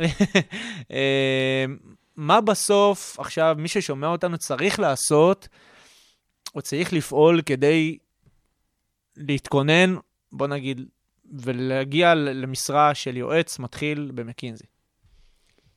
אה, 0.92 1.66
מה 2.16 2.42
בסוף, 2.42 3.20
עכשיו, 3.20 3.56
מי 3.60 3.68
ששומע 3.68 4.08
אותנו 4.08 4.38
צריך 4.38 4.80
לעשות, 4.80 5.48
או 6.56 6.62
צריך 6.62 6.94
לפעול 6.94 7.42
כדי 7.42 7.98
להתכונן, 9.18 9.96
בוא 10.32 10.48
נגיד, 10.48 10.86
ולהגיע 11.42 12.16
למשרה 12.16 12.96
של 12.96 13.18
יועץ 13.18 13.60
מתחיל 13.60 14.12
במקינזי. 14.16 14.64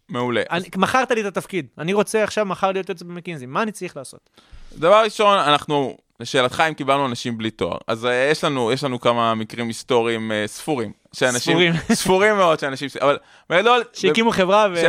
מעולה. 0.08 0.42
אני, 0.50 0.68
מכרת 0.76 1.10
לי 1.10 1.20
את 1.20 1.26
התפקיד, 1.26 1.66
אני 1.78 1.92
רוצה 1.92 2.24
עכשיו 2.24 2.46
מחר 2.46 2.72
להיות 2.72 2.88
יועץ 2.88 3.02
במקינזי, 3.02 3.46
מה 3.46 3.62
אני 3.62 3.72
צריך 3.72 3.96
לעשות? 3.96 4.30
דבר 4.72 5.02
ראשון, 5.04 5.38
אנחנו, 5.38 5.96
לשאלתך 6.20 6.62
אם 6.68 6.74
קיבלנו 6.74 7.06
אנשים 7.06 7.38
בלי 7.38 7.50
תואר, 7.50 7.78
אז 7.86 8.06
אה, 8.06 8.28
יש 8.30 8.44
לנו, 8.44 8.72
יש 8.72 8.84
לנו 8.84 9.00
כמה 9.00 9.34
מקרים 9.34 9.66
היסטוריים 9.66 10.32
אה, 10.32 10.44
ספורים. 10.46 10.92
שאנשים, 11.12 11.40
ספורים. 11.40 11.72
ספורים 12.02 12.36
מאוד 12.36 12.58
שאנשים, 12.58 12.88
אבל 13.00 13.18
בגדול, 13.50 13.82
שהקימו 13.92 14.30
חברה 14.30 14.66
ו... 14.72 14.82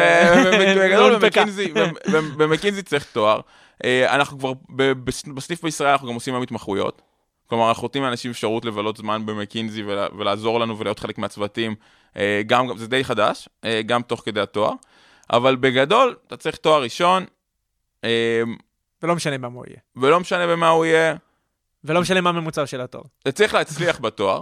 בגדול 0.76 1.12
והונפקה. 1.12 1.41
במקינזי, 1.41 1.73
במ- 2.12 2.38
במקינזי 2.38 2.84
צריך 2.84 3.06
תואר. 3.13 3.39
אה, 3.84 4.15
אנחנו 4.15 4.39
כבר, 4.39 4.54
בסניף 5.34 5.63
בישראל 5.63 5.91
אנחנו 5.91 6.08
גם 6.08 6.13
עושים 6.13 6.34
היום 6.34 6.43
התמחויות. 6.43 7.02
כלומר, 7.54 7.70
אנחנו 7.70 7.84
נותנים 7.84 8.04
לאנשים 8.04 8.32
אפשרות 8.32 8.66
לבלות 8.66 8.98
זמן 8.98 9.26
במקינזי 9.26 9.84
ולה- 9.84 10.08
ולעזור 10.18 10.60
לנו 10.60 10.80
ולהיות 10.80 11.00
חלק 11.00 11.18
מהצוותים. 11.18 11.76
אה, 12.18 12.42
גם, 12.46 12.78
זה 12.78 12.88
די 12.88 13.04
חדש, 13.04 13.50
אה, 13.66 13.82
גם 13.82 14.02
תוך 14.02 14.22
כדי 14.26 14.42
התואר. 14.42 14.72
אבל 15.32 15.56
בגדול, 15.56 16.16
אתה 16.28 16.38
צריך 16.38 16.56
תואר 16.56 16.82
ראשון, 16.84 17.26
אה, 18.04 18.42
ולא 19.04 19.16
משנה 19.16 19.38
במה 19.38 19.48
הוא 19.48 19.66
יהיה. 19.68 19.78
ולא 19.96 20.20
משנה 20.20 20.48
במה 20.48 20.70
הוא 20.70 20.86
יהיה, 20.86 21.16
ולא 21.84 22.02
משנה 22.02 22.22
מה 22.22 22.30
הממוצע 22.30 22.66
של 22.66 22.82
התואר. 22.82 23.04
אתה 23.22 23.32
צריך 23.32 23.54
להצליח 23.54 24.00
בתואר. 24.00 24.42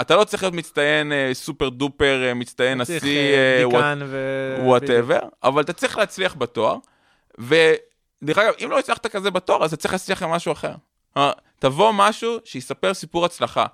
אתה 0.00 0.16
לא 0.16 0.24
צריך 0.24 0.42
להיות 0.42 0.54
מצטיין 0.54 1.12
super 1.32 1.68
duper, 1.68 2.32
מצטיין 2.34 2.80
נשיא, 2.80 3.00
צריך, 3.00 3.12
דיקן 3.70 3.98
ו... 4.06 4.56
whatever, 4.62 5.20
אבל 5.42 5.62
אתה 5.62 5.72
צריך 5.72 5.98
להצליח 5.98 6.34
בתואר. 6.34 6.76
ודרך 7.38 8.38
אגב, 8.38 8.52
אם 8.64 8.70
לא 8.70 8.78
הצלחת 8.78 9.06
כזה 9.06 9.30
בתואר, 9.30 9.64
אז 9.64 9.72
אתה 9.72 9.82
צריך 9.82 9.94
להצליח 9.94 10.22
עם 10.22 10.30
משהו 10.30 10.52
אחר. 10.52 10.74
תבוא 11.62 11.92
משהו 11.92 12.38
שיספר 12.44 12.94
סיפור 12.94 13.24
הצלחה. 13.24 13.66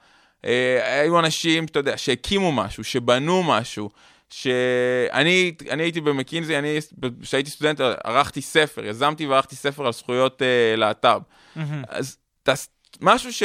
אה, 0.44 1.00
היו 1.00 1.18
אנשים, 1.18 1.64
אתה 1.64 1.78
יודע, 1.78 1.96
שהקימו 1.96 2.52
משהו, 2.52 2.84
שבנו 2.84 3.42
משהו, 3.42 3.90
שאני 4.30 5.54
אני 5.70 5.82
הייתי 5.82 6.00
במקינזי, 6.00 6.58
אני, 6.58 6.78
כשהייתי 7.22 7.50
סטודנט, 7.50 7.80
ערכתי 8.04 8.42
ספר, 8.42 8.84
יזמתי 8.84 9.26
וערכתי 9.26 9.56
ספר 9.56 9.86
על 9.86 9.92
זכויות 9.92 10.42
אה, 10.42 10.76
להט"ב. 10.76 11.20
מהמם. 11.56 11.82
אז 11.88 12.16
תס, 12.42 12.68
משהו 13.00 13.32
ש, 13.32 13.42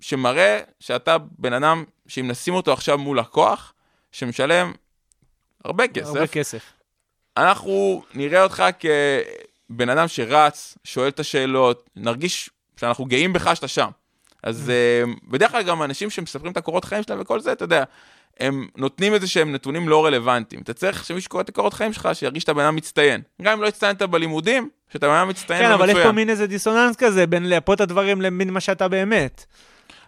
שמראה 0.00 0.60
שאתה 0.80 1.16
בן 1.38 1.52
אדם, 1.52 1.84
שאם 2.06 2.28
נשים 2.28 2.54
אותו 2.54 2.72
עכשיו 2.72 2.98
מול 2.98 3.18
לקוח, 3.18 3.72
שמשלם 4.12 4.72
הרבה 5.64 5.88
כסף, 5.88 6.06
הרבה 6.06 6.26
כסף. 6.26 6.72
אנחנו 7.36 8.04
נראה 8.14 8.42
אותך 8.42 8.64
כבן 8.78 9.88
אדם 9.88 10.08
שרץ, 10.08 10.78
שואל 10.84 11.08
את 11.08 11.20
השאלות, 11.20 11.90
נרגיש 11.96 12.50
שאנחנו 12.84 13.04
גאים 13.04 13.32
בך 13.32 13.50
שאתה 13.54 13.68
שם. 13.68 13.88
אז 14.42 14.70
אה, 14.70 15.12
בדרך 15.28 15.50
כלל 15.50 15.62
גם 15.62 15.82
אנשים 15.82 16.10
שמספרים 16.10 16.52
את 16.52 16.56
הקורות 16.56 16.84
חיים 16.84 17.02
שלהם 17.02 17.20
וכל 17.20 17.40
זה, 17.40 17.52
אתה 17.52 17.64
יודע, 17.64 17.84
הם 18.40 18.66
נותנים 18.76 19.14
איזה 19.14 19.26
שהם 19.26 19.52
נתונים 19.52 19.88
לא 19.88 20.06
רלוונטיים. 20.06 20.62
אתה 20.62 20.72
צריך 20.72 21.04
שמישהו 21.04 21.30
קורא 21.30 21.42
את 21.42 21.48
הקורות 21.48 21.74
חיים 21.74 21.92
שלך, 21.92 22.08
שירגיש 22.12 22.40
שאתה 22.42 22.54
בן 22.54 22.64
אדם 22.64 22.76
מצטיין. 22.76 23.20
גם 23.42 23.52
אם 23.52 23.62
לא 23.62 23.68
הצטיינת 23.68 24.02
בלימודים, 24.02 24.68
שאתה 24.92 25.08
בן 25.08 25.14
אדם 25.14 25.28
מצטיין 25.28 25.62
כן, 25.62 25.72
אבל 25.72 25.90
יש. 25.90 25.96
פה 25.98 26.12
מין 26.12 26.30
איזה 26.30 26.46
דיסוננס 26.46 26.96
כזה 26.96 27.26
בין 27.26 27.48
לייפות 27.48 27.80
הדברים 27.80 28.22
לבין 28.22 28.50
מה 28.50 28.60
שאתה 28.60 28.88
באמת. 28.88 29.44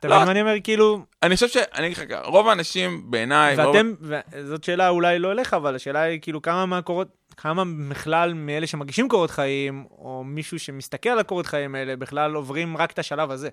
אתה 0.01 0.09
לא. 0.09 0.15
מבין 0.15 0.27
מה 0.27 0.31
אני 0.31 0.41
אומר? 0.41 0.55
כאילו, 0.65 1.05
אני 1.23 1.35
חושב 1.35 1.49
ש... 1.49 1.57
אני 1.57 1.87
אגיד 1.87 1.99
לך 1.99 2.05
ככה, 2.11 2.21
רוב 2.21 2.49
האנשים 2.49 3.03
בעיניי... 3.11 3.57
רוב- 3.57 3.67
ואתם, 3.67 3.93
וזאת 4.33 4.65
שאלה 4.65 4.89
אולי 4.89 5.19
לא 5.19 5.33
אליך, 5.33 5.55
אבל 5.55 5.75
השאלה 5.77 6.01
היא 6.01 6.21
כאילו 6.23 6.43
כמה 6.43 6.67
מהקורות, 6.67 7.09
כמה 7.37 7.63
בכלל 7.91 8.35
מאלה 8.35 8.67
שמגישים 8.67 9.09
קורות 9.09 9.31
חיים, 9.31 9.85
או 9.99 10.23
מישהו 10.25 10.59
שמסתכל 10.59 11.09
על 11.09 11.19
הקורות 11.19 11.47
חיים 11.47 11.75
האלה, 11.75 11.97
בכלל 11.97 12.35
עוברים 12.35 12.77
רק 12.77 12.91
את 12.91 12.99
השלב 12.99 13.31
הזה. 13.31 13.49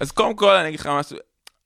אז 0.00 0.10
קודם 0.10 0.34
כל, 0.36 0.50
אני 0.54 0.68
אגיד 0.68 0.80
לך 0.80 0.86
משהו. 0.86 1.16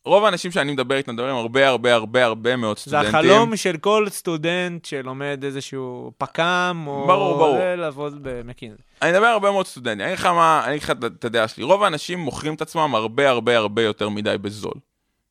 רוב 0.04 0.24
האנשים 0.24 0.50
שאני 0.50 0.72
מדבר 0.72 0.96
איתם, 0.96 1.12
מדברים 1.12 1.34
הרבה 1.34 1.68
הרבה 1.68 1.94
הרבה 1.94 2.24
הרבה 2.24 2.56
מאוד 2.56 2.76
זה 2.76 2.82
סטודנטים. 2.82 3.08
החלום 3.08 3.56
של 3.56 3.76
כל 3.76 4.06
סטודנט 4.08 4.84
שלומד 4.84 5.40
איזשהו 5.44 6.12
פק"ם, 6.18 6.84
או... 6.86 7.06
ברור, 7.06 7.38
ברור. 7.38 7.56
זה, 7.56 7.74
לעבוד 7.76 8.18
במקינזי. 8.22 8.82
אני 9.02 9.12
מדבר 9.12 9.26
הרבה 9.26 9.50
מאוד 9.50 9.66
סטודנטים. 9.66 10.00
אני 10.00 10.08
אגיד 10.08 10.18
לך 10.18 10.26
מה, 10.26 10.62
אני 10.64 10.70
אגיד 10.70 10.82
לך 10.82 10.90
את 10.90 11.24
הדעה 11.24 11.48
שלי. 11.48 11.64
רוב 11.64 11.82
האנשים 11.82 12.18
מוכרים 12.18 12.54
את 12.54 12.62
עצמם 12.62 12.94
הרבה 12.94 13.30
הרבה 13.30 13.56
הרבה 13.56 13.82
יותר 13.82 14.08
מדי 14.08 14.38
בזול. 14.40 14.74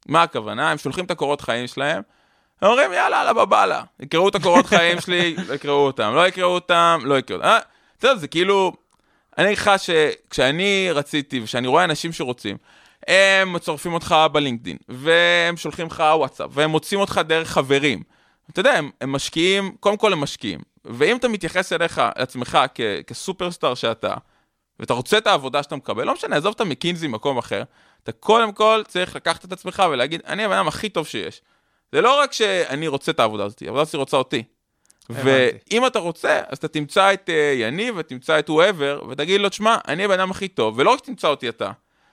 מה 0.07 0.23
הכוונה? 0.23 0.71
הם 0.71 0.77
שולחים 0.77 1.05
את 1.05 1.11
הקורות 1.11 1.41
חיים 1.41 1.67
שלהם, 1.67 2.01
הם 2.61 2.69
אומרים, 2.69 2.93
יאללה, 2.93 3.21
אללה 3.21 3.33
בבאללה. 3.33 3.83
יקראו 3.99 4.29
את 4.29 4.35
הקורות 4.35 4.65
חיים 4.65 5.01
שלי, 5.01 5.35
לא 5.47 5.53
יקראו 5.53 5.85
אותם. 5.85 6.11
לא 6.15 6.27
יקראו 6.27 6.53
אותם, 6.53 6.99
לא 7.03 7.17
יקראו 7.17 7.39
אותם. 7.39 7.49
אה, 7.49 7.59
אתה 7.97 8.15
זה 8.15 8.27
כאילו... 8.27 8.73
אני 9.37 9.51
לך 9.51 9.71
שכשאני 9.77 10.89
רציתי, 10.91 11.39
וכשאני 11.39 11.67
רואה 11.67 11.83
אנשים 11.83 12.13
שרוצים, 12.13 12.57
הם 13.07 13.59
צורפים 13.59 13.93
אותך 13.93 14.15
בלינקדין, 14.31 14.77
והם 14.89 15.57
שולחים 15.57 15.87
לך 15.87 16.03
וואטסאפ, 16.15 16.49
והם 16.53 16.69
מוצאים 16.69 17.01
אותך 17.01 17.21
דרך 17.27 17.49
חברים. 17.49 18.03
אתה 18.51 18.59
יודע, 18.59 18.73
הם, 18.73 18.89
הם 19.01 19.11
משקיעים, 19.11 19.75
קודם 19.79 19.97
כל 19.97 20.13
הם 20.13 20.19
משקיעים. 20.19 20.59
ואם 20.85 21.17
אתה 21.17 21.27
מתייחס 21.27 21.73
אליך, 21.73 22.01
לעצמך, 22.17 22.57
כ, 22.75 22.81
כסופרסטאר 23.07 23.75
שאתה, 23.75 24.13
ואתה 24.79 24.93
רוצה 24.93 25.17
את 25.17 25.27
העבודה 25.27 25.63
שאתה 25.63 25.75
מקבל, 25.75 26.03
לא 26.03 26.13
משנה, 26.13 26.35
עזוב 26.35 26.53
את 26.55 26.61
המקינזי 26.61 27.07
במקום 27.07 27.37
אחר, 27.37 27.63
אתה 28.03 28.11
קודם 28.11 28.51
כל 28.51 28.81
צריך 28.87 29.15
לקחת 29.15 29.45
את 29.45 29.51
עצמך 29.51 29.83
ולהגיד, 29.91 30.21
אני 30.27 30.45
הבן 30.45 30.55
אדם 30.55 30.67
הכי 30.67 30.89
טוב 30.89 31.07
שיש. 31.07 31.41
זה 31.91 32.01
לא 32.01 32.19
רק 32.19 32.33
שאני 32.33 32.87
רוצה 32.87 33.11
את 33.11 33.19
העבודה 33.19 33.45
הזאת, 33.45 33.61
העבודה 33.61 33.81
הזאת 33.81 33.95
רוצה 33.95 34.17
אותי. 34.17 34.43
ואם 35.09 35.87
אתה 35.87 35.99
רוצה, 35.99 36.41
אז 36.47 36.57
אתה 36.57 36.67
תמצא 36.67 37.13
את 37.13 37.29
uh, 37.29 37.61
יניב 37.61 37.95
ותמצא 37.97 38.39
את 38.39 38.49
whoever, 38.49 39.05
ותגיד 39.09 39.41
לו, 39.41 39.49
תשמע, 39.49 39.77
אני 39.87 40.05
הבן 40.05 40.19
אדם 40.19 40.31
הכי 40.31 40.47
טוב, 40.47 40.79
ולא 40.79 40.89
רק 40.89 40.99
שתמצא 40.99 41.27
אותי 41.27 41.49
אתה, 41.49 41.71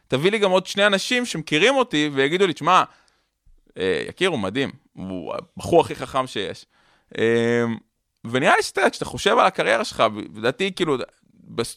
תביא 0.08 0.30
לי 0.30 0.38
גם 0.38 0.50
עוד 0.50 0.66
שני 0.66 0.86
אנשים 0.86 1.26
שמכירים 1.26 1.74
אותי 1.76 2.10
ויגידו 2.12 2.46
לי, 2.46 2.52
תשמע, 2.52 2.82
אה, 3.78 4.04
יקיר 4.08 4.30
הוא 4.30 4.38
מדהים, 4.38 4.70
הוא 4.92 5.34
הבחור 5.34 5.80
הכי 5.80 5.94
חכם 5.94 6.26
שיש. 6.26 6.66
אה, 7.18 7.64
ונראה 8.24 8.56
לי 8.56 8.62
שאתה 8.62 8.90
כשאתה 8.90 9.04
חושב 9.04 9.38
על 9.38 9.46
הקריירה 9.46 9.84
שלך, 9.84 10.04
לדעתי, 10.36 10.72
כאילו, 10.76 10.96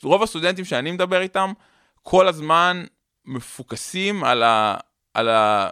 רוב 0.03 0.23
הסטודנטים 0.23 0.65
שאני 0.65 0.91
מדבר 0.91 1.21
איתם, 1.21 1.51
כל 2.03 2.27
הזמן 2.27 2.85
מפוקסים 3.25 4.23
על 4.23 4.43
ה... 4.43 4.77
על 5.13 5.29
ה... 5.29 5.69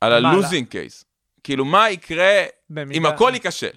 על 0.00 0.12
הלוזינג 0.26 0.68
קייס. 0.68 1.04
כאילו, 1.44 1.64
מה 1.64 1.90
יקרה 1.90 2.42
במידה- 2.70 2.98
אם 2.98 3.06
הכל 3.06 3.30
ייכשל? 3.34 3.70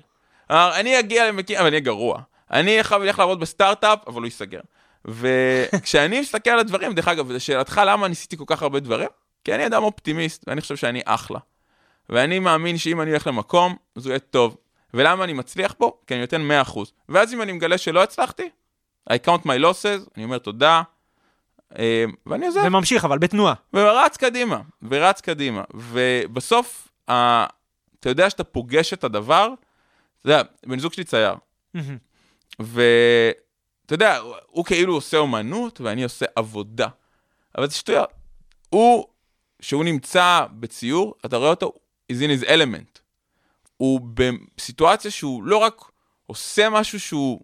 כלומר, 0.48 0.72
אני 0.80 1.00
אגיע 1.00 1.28
למקים, 1.28 1.58
אבל 1.58 1.66
אני 1.68 1.76
אהיה 1.76 1.86
גרוע. 1.86 2.22
אני 2.52 2.78
אלך 2.78 3.20
לעבוד 3.20 3.40
בסטארט-אפ, 3.40 4.00
אבל 4.08 4.18
הוא 4.18 4.26
ייסגר. 4.26 4.60
וכשאני 5.06 6.20
מסתכל 6.22 6.50
על 6.50 6.60
הדברים, 6.60 6.94
דרך 6.94 7.08
אגב, 7.08 7.32
לשאלתך 7.32 7.82
למה 7.86 8.08
ניסיתי 8.08 8.38
כל 8.38 8.44
כך 8.48 8.62
הרבה 8.62 8.80
דברים, 8.80 9.10
כי 9.44 9.56
אני 9.56 9.66
אדם 9.66 9.84
אופטימיסט, 9.84 10.44
ואני 10.48 10.62
חושב 10.62 10.76
שאני 10.76 11.02
אחלה. 11.06 11.40
ואני 12.10 12.40
מאמין 12.40 12.78
שאם 12.78 13.02
אני 13.02 13.10
הולך 13.12 13.28
למקום, 13.28 13.76
אז 13.96 14.06
הוא 14.06 14.12
יהיה 14.12 14.20
טוב. 14.20 14.58
ולמה 14.94 15.24
אני 15.24 15.34
מצליח 15.34 15.76
בו? 15.80 15.98
כי 16.08 16.14
אני 16.14 16.22
נותן 16.22 16.42
100%. 16.72 16.80
ואז 17.10 17.34
אם 17.34 17.42
אני 17.42 17.52
מגלה 17.52 17.78
שלא 17.78 18.04
הצלחתי, 18.04 18.50
I 19.10 19.14
count 19.28 19.46
my 19.46 19.62
losses, 19.64 20.10
אני 20.18 20.24
אומר 20.24 20.38
תודה, 20.38 20.82
ואני 22.26 22.46
עוזב. 22.48 22.62
וממשיך, 22.66 23.06
אבל 23.06 23.18
בתנועה. 23.18 23.54
ורץ 23.74 24.18
קדימה, 24.18 24.62
ורץ 24.82 25.22
קדימה. 25.22 25.64
ובסוף, 25.74 26.88
ה... 27.10 27.46
אתה 28.00 28.10
יודע 28.10 28.30
שאתה 28.30 28.44
פוגש 28.44 28.94
את 28.94 29.04
הדבר, 29.04 29.48
אתה 30.22 30.30
יודע, 30.32 30.42
בן 30.66 30.80
זוג 30.80 30.94
שלי 30.94 31.04
צייר. 31.04 31.34
ואתה 32.60 33.94
יודע, 33.94 34.18
הוא- 34.48 34.66
כאילו 34.66 34.94
עושה 34.94 35.18
אומנות 35.18 35.82
ואני 35.82 36.04
עושה 36.04 36.26
עבודה. 36.36 36.88
אבל 37.58 37.70
זה 37.70 37.76
שטויות. 37.76 38.10
הוא, 38.70 39.06
כשהוא 39.60 39.84
נמצא 39.84 40.46
בציור, 40.52 41.14
אתה 41.26 41.38
רואה 41.38 41.50
אותו, 41.50 41.74
is 42.12 42.16
in 42.16 42.44
his 42.44 42.48
element. 42.48 43.00
הוא 43.78 44.00
בסיטואציה 44.14 45.12
שהוא 45.12 45.44
לא 45.44 45.58
רק 45.58 45.82
עושה 46.26 46.70
משהו 46.70 47.00
שהוא 47.00 47.42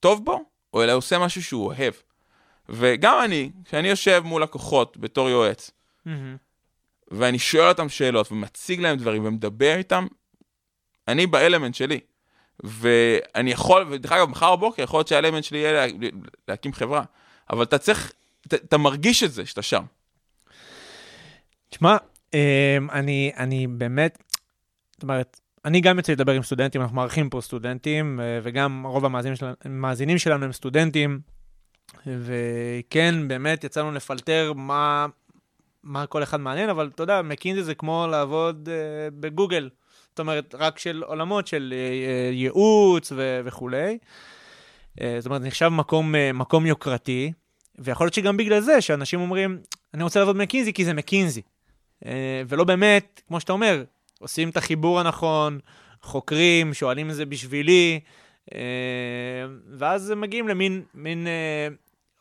טוב 0.00 0.24
בו, 0.24 0.40
אלא 0.76 0.92
עושה 0.92 1.18
משהו 1.18 1.42
שהוא 1.42 1.66
אוהב. 1.66 1.94
וגם 2.70 3.20
אני, 3.24 3.50
כשאני 3.64 3.88
יושב 3.88 4.22
מול 4.24 4.42
לקוחות 4.42 4.96
בתור 4.96 5.30
יועץ, 5.30 5.70
מהמם. 6.04 6.36
ואני 7.10 7.38
שואל 7.38 7.68
אותם 7.68 7.88
שאלות 7.88 8.32
ומציג 8.32 8.80
להם 8.80 8.96
דברים 8.96 9.24
ומדבר 9.24 9.74
איתם, 9.76 10.06
אני 11.08 11.26
באלמנט 11.26 11.74
שלי. 11.74 12.00
ואני 12.64 13.50
יכול, 13.50 13.86
ודרך 13.90 14.12
אגב, 14.12 14.28
מחר 14.28 14.56
בבוקר 14.56 14.82
יכול 14.82 14.98
להיות 14.98 15.08
שהאלמנט 15.08 15.44
שלי 15.44 15.58
יהיה 15.58 15.72
לה, 15.72 15.92
להקים 16.48 16.72
חברה. 16.72 17.02
אבל 17.50 17.62
אתה 17.62 17.78
צריך, 17.78 18.12
אתה, 18.46 18.56
אתה 18.56 18.78
מרגיש 18.78 19.22
את 19.22 19.32
זה 19.32 19.46
שאתה 19.46 19.62
שם. 19.62 19.84
תשמע, 21.68 21.96
אמ, 22.34 22.38
אני, 22.92 23.32
אני 23.36 23.66
באמת, 23.66 24.22
זאת 24.92 25.02
אומרת, 25.02 25.40
אני 25.64 25.80
גם 25.80 25.96
יוצא 25.96 26.12
לדבר 26.12 26.32
עם 26.32 26.42
סטודנטים, 26.42 26.80
אנחנו 26.80 26.96
מארחים 26.96 27.30
פה 27.30 27.40
סטודנטים, 27.40 28.20
אה, 28.20 28.38
וגם 28.42 28.86
רוב 28.86 29.04
המאזינים 29.04 29.36
שלנו, 29.36 29.54
המאזינים 29.64 30.18
שלנו 30.18 30.44
הם 30.44 30.52
סטודנטים, 30.52 31.20
וכן, 32.06 33.28
באמת 33.28 33.64
יצא 33.64 33.80
לנו 33.80 33.92
לפלטר 33.92 34.52
מה, 34.56 35.06
מה 35.82 36.06
כל 36.06 36.22
אחד 36.22 36.40
מעניין, 36.40 36.68
אבל 36.68 36.90
אתה 36.94 37.02
יודע, 37.02 37.22
מקינזי 37.22 37.62
זה 37.62 37.74
כמו 37.74 38.06
לעבוד 38.10 38.68
אה, 38.72 39.08
בגוגל. 39.20 39.68
זאת 40.08 40.18
אומרת, 40.18 40.54
רק 40.58 40.78
של 40.78 41.02
עולמות 41.06 41.46
של 41.46 41.74
אה, 41.76 42.30
ייעוץ 42.32 43.12
ו- 43.16 43.40
וכולי. 43.44 43.98
אה, 45.00 45.16
זאת 45.18 45.26
אומרת, 45.26 45.42
נחשב 45.42 45.68
מקום, 45.68 46.14
אה, 46.14 46.32
מקום 46.32 46.66
יוקרתי, 46.66 47.32
ויכול 47.78 48.04
להיות 48.04 48.14
שגם 48.14 48.36
בגלל 48.36 48.60
זה 48.60 48.80
שאנשים 48.80 49.20
אומרים, 49.20 49.58
אני 49.94 50.02
רוצה 50.02 50.20
לעבוד 50.20 50.36
במקינזי 50.36 50.72
כי 50.72 50.84
זה 50.84 50.94
מקינזי. 50.94 51.42
אה, 52.06 52.42
ולא 52.48 52.64
באמת, 52.64 53.22
כמו 53.28 53.40
שאתה 53.40 53.52
אומר, 53.52 53.84
עושים 54.18 54.48
את 54.48 54.56
החיבור 54.56 55.00
הנכון, 55.00 55.58
חוקרים, 56.02 56.74
שואלים 56.74 57.06
אם 57.06 57.12
זה 57.12 57.26
בשבילי, 57.26 58.00
אה, 58.02 58.19
ואז 59.78 60.10
הם 60.10 60.20
מגיעים 60.20 60.48
למין, 60.48 60.82
מין, 60.94 61.26
אה, 61.26 61.68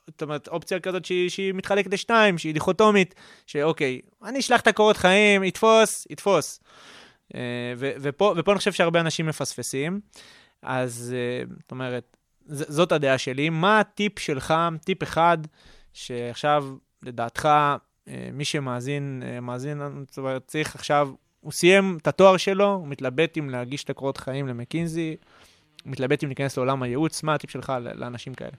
זאת 0.08 0.22
אומרת, 0.22 0.48
אופציה 0.48 0.80
כזאת 0.80 1.06
שהיא, 1.06 1.30
שהיא 1.30 1.54
מתחלקת 1.54 1.94
לשתיים, 1.94 2.38
שהיא 2.38 2.54
דיכוטומית, 2.54 3.16
שאוקיי, 3.46 4.02
אני 4.24 4.40
אשלח 4.40 4.62
את 4.62 4.68
הקורות 4.68 4.98
חיים, 4.98 5.44
יתפוס, 5.44 6.08
יתפוס. 6.10 6.60
אה, 7.36 7.74
ופה, 7.78 8.34
ופה 8.38 8.52
אני 8.52 8.58
חושב 8.58 8.72
שהרבה 8.72 9.00
אנשים 9.00 9.26
מפספסים. 9.26 10.00
אז 10.62 11.16
אה, 11.18 11.44
זאת 11.60 11.72
אומרת, 11.72 12.18
זאת 12.48 12.92
הדעה 12.92 13.18
שלי. 13.18 13.50
מה 13.50 13.80
הטיפ 13.80 14.20
שלך, 14.20 14.54
טיפ 14.86 15.04
אחד, 15.04 15.38
שעכשיו, 15.94 16.66
לדעתך, 17.04 17.50
מי 18.34 18.46
שמאזין, 18.46 19.24
מאזין, 19.42 19.82
זאת 20.08 20.18
אומרת, 20.18 20.44
צריך 20.48 20.76
עכשיו, 20.76 21.10
הוא 21.40 21.52
סיים 21.52 21.98
את 22.02 22.08
התואר 22.08 22.38
שלו, 22.38 22.74
הוא 22.74 22.88
מתלבט 22.88 23.38
אם 23.38 23.50
להגיש 23.50 23.84
את 23.84 23.90
הקורות 23.90 24.18
חיים 24.18 24.48
למקינזי, 24.48 25.16
מתלבט 25.86 26.24
אם 26.24 26.30
להיכנס 26.30 26.58
לעולם 26.58 26.84
הייעוץ, 26.84 27.24
מה 27.24 27.34
הטיפ 27.34 27.52
שלך 27.52 27.74
לאנשים 27.96 28.34
כאלה? 28.34 28.52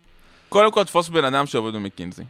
קודם 0.48 0.72
כל, 0.72 0.84
תפוס 0.84 1.08
בן 1.08 1.24
אדם 1.24 1.46
שעובד 1.46 1.74
במקינזי. 1.74 2.22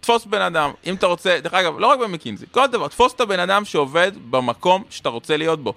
תתפוס 0.00 0.24
בן 0.24 0.40
אדם, 0.40 0.70
אם 0.86 0.94
אתה 0.94 1.06
רוצה, 1.06 1.38
דרך 1.42 1.54
אגב, 1.54 1.78
לא 1.78 1.86
רק 1.86 1.98
במקינזי, 1.98 2.46
כל 2.50 2.66
דבר, 2.66 2.88
תפוס 2.88 3.14
את 3.14 3.20
הבן 3.20 3.40
אדם 3.40 3.64
שעובד 3.64 4.12
במקום 4.30 4.82
שאתה 4.90 5.08
רוצה 5.08 5.36
להיות 5.36 5.62
בו. 5.62 5.74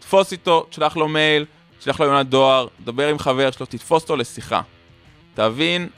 תפוס 0.00 0.32
איתו, 0.32 0.66
תשלח 0.70 0.96
לו 0.96 1.08
מייל, 1.08 1.44
תשלח 1.78 2.00
לו 2.00 2.06
יונת 2.06 2.26
דואר, 2.26 2.66
דבר 2.84 3.08
עם 3.08 3.18
חבר 3.18 3.50
שלו, 3.50 3.66
תתפוס 3.66 4.02
אותו 4.02 4.16
לשיחה. 4.16 4.60
תבין 5.34 5.88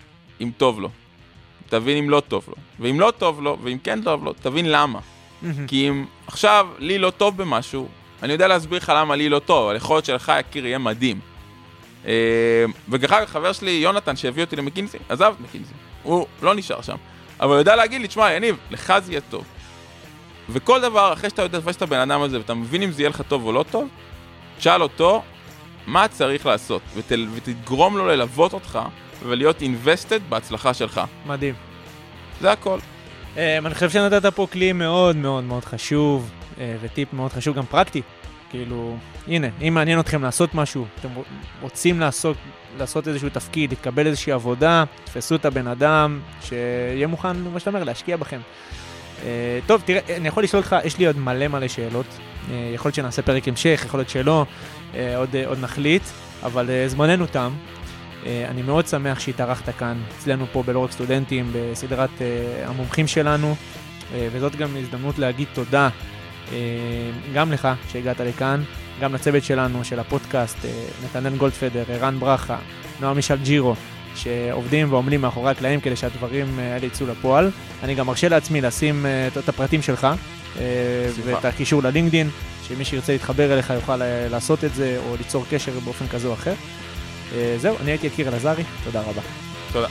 אם 0.40 0.50
טוב 0.56 0.80
לו, 0.80 0.88
תבין 1.68 1.96
אם 1.96 2.10
לא 2.10 2.22
טוב 2.28 2.44
לו, 2.48 2.54
ואם 2.80 3.00
לא 3.00 3.12
טוב 3.18 3.42
לו, 3.42 3.58
ואם 3.62 3.78
כן 3.84 4.02
טוב 4.02 4.24
לו, 4.24 4.32
תבין 4.32 4.70
למה. 4.70 5.00
כי 5.66 5.88
אם 5.88 6.04
עכשיו 6.26 6.68
לי 6.78 6.98
לא 6.98 7.10
טוב 7.10 7.36
במשהו, 7.36 7.88
אני 8.22 8.32
יודע 8.32 8.48
להסביר 8.48 8.78
לך 8.78 8.92
למה 8.96 9.16
לי 9.16 9.28
לא 9.28 9.38
טוב, 9.38 9.66
אבל 9.66 9.76
יכול 9.76 9.96
להיות 9.96 10.04
שלך, 10.04 10.32
יקיר, 10.40 10.66
יהיה 10.66 10.78
מדהים. 10.78 11.20
אה, 12.06 12.64
ודרך 12.88 13.12
אגב, 13.12 13.26
חבר 13.26 13.52
שלי, 13.52 13.70
יונתן, 13.70 14.16
שהביא 14.16 14.44
אותי 14.44 14.56
למקינזי, 14.56 14.98
עזב 15.08 15.34
מקינזי, 15.40 15.72
הוא 16.02 16.26
לא 16.42 16.54
נשאר 16.54 16.82
שם. 16.82 16.96
אבל 17.40 17.50
הוא 17.50 17.58
יודע 17.58 17.76
להגיד 17.76 18.00
לי, 18.00 18.08
תשמע, 18.08 18.32
יניב, 18.32 18.56
לך 18.70 18.92
זה 19.02 19.12
יהיה 19.12 19.20
טוב. 19.20 19.44
וכל 20.48 20.80
דבר, 20.80 21.12
אחרי 21.12 21.30
שאתה 21.30 21.42
יודע 21.42 21.58
את 21.70 21.82
הבן 21.82 21.98
אדם 21.98 22.22
הזה, 22.22 22.38
ואתה 22.38 22.54
מבין 22.54 22.82
אם 22.82 22.92
זה 22.92 23.02
יהיה 23.02 23.10
לך 23.10 23.22
טוב 23.28 23.44
או 23.44 23.52
לא 23.52 23.64
טוב, 23.70 23.88
תשאל 24.58 24.82
אותו 24.82 25.22
מה 25.86 26.08
צריך 26.08 26.46
לעשות, 26.46 26.82
ות, 26.94 27.12
ותגרום 27.34 27.96
לו 27.96 28.06
ללוות 28.06 28.52
אותך 28.52 28.78
ולהיות 29.22 29.62
invested 29.62 30.20
בהצלחה 30.28 30.74
שלך. 30.74 31.00
מדהים. 31.26 31.54
זה 32.40 32.52
הכל. 32.52 32.78
Um, 33.34 33.38
אני 33.66 33.74
חושב 33.74 33.90
שנתת 33.90 34.34
פה 34.34 34.46
כלי 34.52 34.72
מאוד 34.72 35.16
מאוד 35.16 35.44
מאוד 35.44 35.64
חשוב, 35.64 36.30
uh, 36.30 36.58
וטיפ 36.80 37.12
מאוד 37.12 37.32
חשוב, 37.32 37.56
גם 37.56 37.66
פרקטי. 37.66 38.02
כאילו, 38.54 38.96
הנה, 39.28 39.46
אם 39.68 39.74
מעניין 39.74 40.00
אתכם 40.00 40.22
לעשות 40.22 40.54
משהו, 40.54 40.86
אתם 41.00 41.08
רוצים 41.60 42.00
לעשות, 42.00 42.36
לעשות 42.78 43.08
איזשהו 43.08 43.28
תפקיד, 43.28 43.72
לקבל 43.72 44.06
איזושהי 44.06 44.32
עבודה, 44.32 44.84
תפסו 45.04 45.34
את 45.34 45.44
הבן 45.44 45.66
אדם, 45.66 46.20
שיהיה 46.40 47.06
מוכן, 47.06 47.36
מה 47.52 47.60
שאתה 47.60 47.70
אומר, 47.70 47.84
להשקיע 47.84 48.16
בכם. 48.16 48.40
Uh, 49.20 49.22
טוב, 49.66 49.82
תראה, 49.84 50.16
אני 50.16 50.28
יכול 50.28 50.42
לשאול 50.42 50.62
אותך, 50.62 50.76
יש 50.84 50.98
לי 50.98 51.06
עוד 51.06 51.18
מלא 51.18 51.48
מלא 51.48 51.68
שאלות. 51.68 52.06
Uh, 52.06 52.50
יכול 52.74 52.88
להיות 52.88 52.94
שנעשה 52.94 53.22
פרק 53.22 53.48
המשך, 53.48 53.82
יכול 53.84 54.00
להיות 54.00 54.10
שלא, 54.10 54.46
uh, 54.92 54.96
עוד, 55.16 55.28
uh, 55.32 55.48
עוד 55.48 55.58
נחליט, 55.60 56.02
אבל 56.42 56.66
uh, 56.66 56.90
זמננו 56.90 57.26
תם. 57.26 57.52
Uh, 58.22 58.26
אני 58.48 58.62
מאוד 58.62 58.86
שמח 58.86 59.20
שהתארחת 59.20 59.68
כאן, 59.78 60.02
אצלנו 60.18 60.46
פה 60.52 60.62
בלא 60.62 60.78
רק 60.78 60.92
סטודנטים, 60.92 61.52
בסדרת 61.52 62.10
uh, 62.18 62.22
המומחים 62.68 63.06
שלנו, 63.06 63.54
uh, 63.54 64.14
וזאת 64.32 64.56
גם 64.56 64.76
הזדמנות 64.76 65.18
להגיד 65.18 65.48
תודה 65.54 65.88
גם 67.34 67.52
לך 67.52 67.68
שהגעת 67.92 68.20
לכאן, 68.20 68.62
גם 69.00 69.14
לצוות 69.14 69.44
שלנו, 69.44 69.84
של 69.84 70.00
הפודקאסט, 70.00 70.58
uh, 70.62 71.04
נתנאל 71.04 71.36
גולדפדר, 71.36 71.84
ערן 71.88 72.20
ברכה, 72.20 72.56
נועה 73.00 73.14
מישל 73.14 73.36
ג'ירו, 73.36 73.74
שעובדים 74.16 74.92
ועומלים 74.92 75.20
מאחורי 75.20 75.50
הקלעים 75.50 75.80
כדי 75.80 75.96
שהדברים 75.96 76.58
אה, 76.58 76.74
האלה 76.74 76.86
יצאו 76.86 77.06
לפועל. 77.06 77.50
אני 77.82 77.94
גם 77.94 78.06
מרשה 78.06 78.28
לעצמי 78.28 78.60
לשים 78.60 79.06
אה, 79.06 79.28
את 79.38 79.48
הפרטים 79.48 79.82
שלך 79.82 80.08
אה, 80.58 80.62
ואת 81.24 81.44
הקישור 81.44 81.82
ללינקדין, 81.82 82.30
שמי 82.68 82.84
שירצה 82.84 83.12
להתחבר 83.12 83.52
אליך 83.54 83.70
יוכל 83.70 83.96
לעשות 84.30 84.64
את 84.64 84.74
זה 84.74 84.98
או 85.06 85.16
ליצור 85.16 85.44
קשר 85.50 85.72
באופן 85.84 86.08
כזה 86.08 86.28
או 86.28 86.32
אחר. 86.32 86.54
זהו, 87.56 87.76
אני 87.80 87.90
הייתי 87.90 88.06
יקיר 88.06 88.28
אלעזרי, 88.28 88.62
תודה 88.84 89.00
רבה. 89.00 89.22
תודה. 89.72 89.88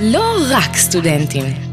לא 0.00 0.36
רק 0.50 0.76
סטודנטים. 0.76 1.69